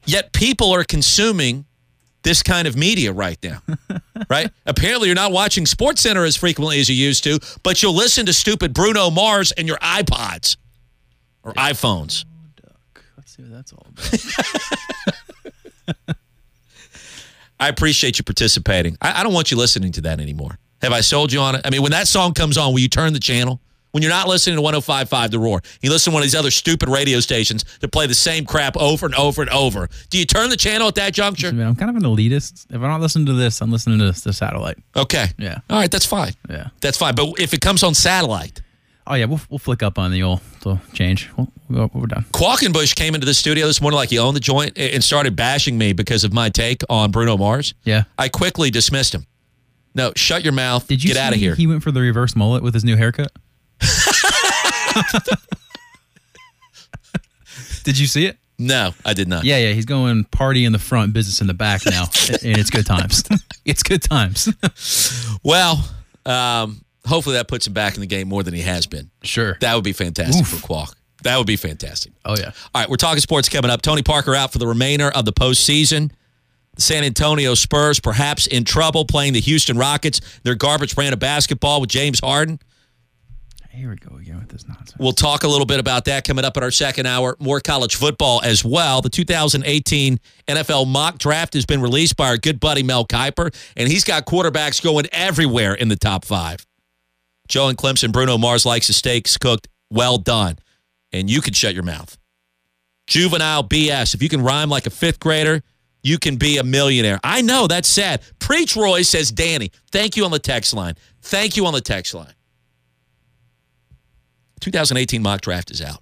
Yet 0.04 0.32
people 0.32 0.72
are 0.72 0.84
consuming 0.84 1.64
this 2.22 2.42
kind 2.42 2.68
of 2.68 2.76
media 2.76 3.12
right 3.12 3.38
now. 3.42 3.62
right? 4.30 4.50
Apparently 4.66 5.08
you're 5.08 5.14
not 5.14 5.32
watching 5.32 5.64
Sports 5.66 6.02
Center 6.02 6.24
as 6.24 6.36
frequently 6.36 6.80
as 6.80 6.88
you 6.90 6.96
used 6.96 7.24
to, 7.24 7.38
but 7.62 7.82
you'll 7.82 7.94
listen 7.94 8.26
to 8.26 8.32
stupid 8.32 8.74
Bruno 8.74 9.10
Mars 9.10 9.52
and 9.52 9.66
your 9.66 9.78
iPods 9.78 10.56
or 11.42 11.52
iPhones. 11.54 12.24
Let's 13.16 13.36
see 13.36 13.42
what 13.42 13.52
that's 13.52 13.72
all 13.72 13.86
about. 13.88 14.08
I 17.60 17.68
appreciate 17.68 18.18
you 18.18 18.24
participating. 18.24 18.96
I, 19.00 19.20
I 19.20 19.22
don't 19.22 19.32
want 19.32 19.50
you 19.50 19.56
listening 19.56 19.92
to 19.92 20.00
that 20.02 20.20
anymore. 20.20 20.58
Have 20.82 20.92
I 20.92 21.00
sold 21.00 21.32
you 21.32 21.40
on 21.40 21.56
it? 21.56 21.62
I 21.64 21.70
mean, 21.70 21.82
when 21.82 21.92
that 21.92 22.06
song 22.06 22.34
comes 22.34 22.56
on, 22.56 22.72
will 22.72 22.80
you 22.80 22.88
turn 22.88 23.12
the 23.12 23.20
channel? 23.20 23.60
When 23.90 24.02
you're 24.02 24.12
not 24.12 24.28
listening 24.28 24.56
to 24.56 24.62
105.5 24.62 25.30
The 25.30 25.38
Roar, 25.38 25.62
you 25.80 25.90
listen 25.90 26.10
to 26.10 26.14
one 26.14 26.22
of 26.22 26.26
these 26.26 26.34
other 26.34 26.50
stupid 26.50 26.90
radio 26.90 27.20
stations 27.20 27.64
that 27.80 27.88
play 27.88 28.06
the 28.06 28.14
same 28.14 28.44
crap 28.44 28.76
over 28.76 29.06
and 29.06 29.14
over 29.14 29.40
and 29.40 29.50
over. 29.50 29.88
Do 30.10 30.18
you 30.18 30.26
turn 30.26 30.50
the 30.50 30.58
channel 30.58 30.88
at 30.88 30.94
that 30.96 31.14
juncture? 31.14 31.48
I 31.48 31.52
mean, 31.52 31.66
I'm 31.66 31.74
kind 31.74 31.90
of 31.90 31.96
an 31.96 32.02
elitist. 32.02 32.66
If 32.70 32.82
I 32.82 32.86
don't 32.86 33.00
listen 33.00 33.24
to 33.26 33.32
this, 33.32 33.62
I'm 33.62 33.72
listening 33.72 33.98
to 34.00 34.12
the 34.12 34.32
satellite. 34.32 34.76
Okay. 34.94 35.28
Yeah. 35.38 35.60
All 35.70 35.78
right, 35.78 35.90
that's 35.90 36.04
fine. 36.04 36.34
Yeah. 36.50 36.68
That's 36.82 36.98
fine. 36.98 37.14
But 37.14 37.40
if 37.40 37.54
it 37.54 37.62
comes 37.62 37.82
on 37.82 37.94
satellite, 37.94 38.60
Oh 39.10 39.14
yeah, 39.14 39.24
we'll 39.24 39.40
we'll 39.48 39.58
flick 39.58 39.82
up 39.82 39.98
on 39.98 40.12
the 40.12 40.22
old 40.22 40.40
change. 40.92 41.30
We'll, 41.36 41.50
we'll, 41.70 41.90
we're 41.94 42.06
done. 42.06 42.26
Quackenbush 42.32 42.94
came 42.94 43.14
into 43.14 43.24
the 43.26 43.32
studio 43.32 43.66
this 43.66 43.80
morning 43.80 43.96
like 43.96 44.10
he 44.10 44.18
owned 44.18 44.36
the 44.36 44.40
joint 44.40 44.76
and 44.76 45.02
started 45.02 45.34
bashing 45.34 45.78
me 45.78 45.94
because 45.94 46.24
of 46.24 46.34
my 46.34 46.50
take 46.50 46.82
on 46.90 47.10
Bruno 47.10 47.38
Mars. 47.38 47.72
Yeah. 47.84 48.04
I 48.18 48.28
quickly 48.28 48.70
dismissed 48.70 49.14
him. 49.14 49.24
No, 49.94 50.12
shut 50.14 50.44
your 50.44 50.52
mouth. 50.52 50.86
Did 50.86 51.02
you 51.02 51.08
get 51.08 51.16
out 51.16 51.32
of 51.32 51.38
here? 51.38 51.54
He 51.54 51.66
went 51.66 51.82
for 51.82 51.90
the 51.90 52.02
reverse 52.02 52.36
mullet 52.36 52.62
with 52.62 52.74
his 52.74 52.84
new 52.84 52.96
haircut. 52.96 53.32
did 57.84 57.98
you 57.98 58.06
see 58.06 58.26
it? 58.26 58.36
No, 58.58 58.92
I 59.06 59.14
did 59.14 59.26
not. 59.26 59.44
Yeah, 59.44 59.56
yeah. 59.56 59.72
He's 59.72 59.86
going 59.86 60.24
party 60.24 60.66
in 60.66 60.72
the 60.72 60.78
front, 60.78 61.14
business 61.14 61.40
in 61.40 61.46
the 61.46 61.54
back 61.54 61.86
now, 61.86 62.02
and 62.28 62.58
it's 62.58 62.70
good 62.70 62.84
times. 62.84 63.24
it's 63.64 63.82
good 63.82 64.02
times. 64.02 64.52
Well, 65.42 65.82
um, 66.26 66.82
hopefully 67.08 67.36
that 67.36 67.48
puts 67.48 67.66
him 67.66 67.72
back 67.72 67.94
in 67.94 68.00
the 68.00 68.06
game 68.06 68.28
more 68.28 68.42
than 68.42 68.54
he 68.54 68.62
has 68.62 68.86
been. 68.86 69.10
Sure. 69.22 69.56
That 69.60 69.74
would 69.74 69.84
be 69.84 69.92
fantastic 69.92 70.46
for 70.46 70.56
Qualk. 70.56 70.94
That 71.22 71.36
would 71.36 71.46
be 71.46 71.56
fantastic. 71.56 72.12
Oh 72.24 72.36
yeah. 72.38 72.52
All 72.74 72.82
right, 72.82 72.88
we're 72.88 72.96
talking 72.96 73.20
sports 73.20 73.48
coming 73.48 73.70
up. 73.70 73.82
Tony 73.82 74.02
Parker 74.02 74.34
out 74.34 74.52
for 74.52 74.58
the 74.58 74.66
remainder 74.66 75.10
of 75.10 75.24
the 75.24 75.32
postseason. 75.32 76.12
The 76.76 76.82
San 76.82 77.02
Antonio 77.02 77.54
Spurs 77.54 77.98
perhaps 77.98 78.46
in 78.46 78.64
trouble 78.64 79.04
playing 79.04 79.32
the 79.32 79.40
Houston 79.40 79.76
Rockets. 79.76 80.20
Their 80.44 80.54
garbage 80.54 80.94
brand 80.94 81.12
of 81.12 81.18
basketball 81.18 81.80
with 81.80 81.90
James 81.90 82.20
Harden. 82.20 82.60
Here 83.78 83.90
we 83.90 83.96
go 83.96 84.16
again 84.16 84.40
with 84.40 84.48
this 84.48 84.66
nonsense. 84.66 84.94
We'll 84.98 85.12
talk 85.12 85.44
a 85.44 85.48
little 85.48 85.66
bit 85.66 85.78
about 85.78 86.06
that 86.06 86.26
coming 86.26 86.44
up 86.44 86.56
in 86.56 86.64
our 86.64 86.70
second 86.72 87.06
hour. 87.06 87.36
More 87.38 87.60
college 87.60 87.94
football 87.94 88.40
as 88.42 88.64
well. 88.64 89.02
The 89.02 89.08
2018 89.08 90.18
NFL 90.48 90.88
mock 90.88 91.18
draft 91.18 91.54
has 91.54 91.64
been 91.64 91.80
released 91.80 92.16
by 92.16 92.26
our 92.26 92.38
good 92.38 92.58
buddy 92.58 92.82
Mel 92.82 93.06
Kiper, 93.06 93.54
and 93.76 93.88
he's 93.88 94.02
got 94.02 94.26
quarterbacks 94.26 94.82
going 94.82 95.06
everywhere 95.12 95.74
in 95.74 95.88
the 95.88 95.96
top 95.96 96.24
five. 96.24 96.66
Joe 97.48 97.68
and 97.68 97.78
Clemson, 97.78 98.12
Bruno 98.12 98.38
Mars 98.38 98.66
likes 98.66 98.86
his 98.86 98.96
steaks 98.96 99.36
cooked 99.36 99.68
well 99.90 100.18
done, 100.18 100.56
and 101.12 101.30
you 101.30 101.40
can 101.40 101.54
shut 101.54 101.74
your 101.74 101.82
mouth. 101.82 102.16
Juvenile 103.06 103.64
BS. 103.64 104.14
If 104.14 104.22
you 104.22 104.28
can 104.28 104.42
rhyme 104.42 104.68
like 104.68 104.86
a 104.86 104.90
fifth 104.90 105.18
grader, 105.18 105.62
you 106.02 106.18
can 106.18 106.36
be 106.36 106.58
a 106.58 106.62
millionaire. 106.62 107.18
I 107.24 107.40
know 107.42 107.66
that's 107.66 107.88
sad. 107.88 108.22
Preach 108.38 108.76
Roy 108.76 109.02
says 109.02 109.32
Danny. 109.32 109.72
Thank 109.90 110.16
you 110.16 110.24
on 110.24 110.30
the 110.30 110.38
text 110.38 110.74
line. 110.74 110.94
Thank 111.22 111.56
you 111.56 111.66
on 111.66 111.72
the 111.72 111.80
text 111.80 112.14
line. 112.14 112.34
2018 114.60 115.22
mock 115.22 115.40
draft 115.40 115.70
is 115.70 115.80
out. 115.80 115.98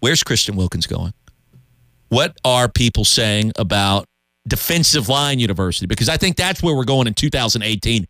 Where's 0.00 0.22
Christian 0.22 0.56
Wilkins 0.56 0.86
going? 0.86 1.12
What 2.08 2.36
are 2.44 2.68
people 2.68 3.04
saying 3.04 3.52
about 3.56 4.06
defensive 4.48 5.08
line 5.08 5.38
university? 5.38 5.86
Because 5.86 6.08
I 6.08 6.16
think 6.16 6.36
that's 6.36 6.62
where 6.62 6.74
we're 6.74 6.84
going 6.84 7.06
in 7.06 7.14
2018. 7.14 8.06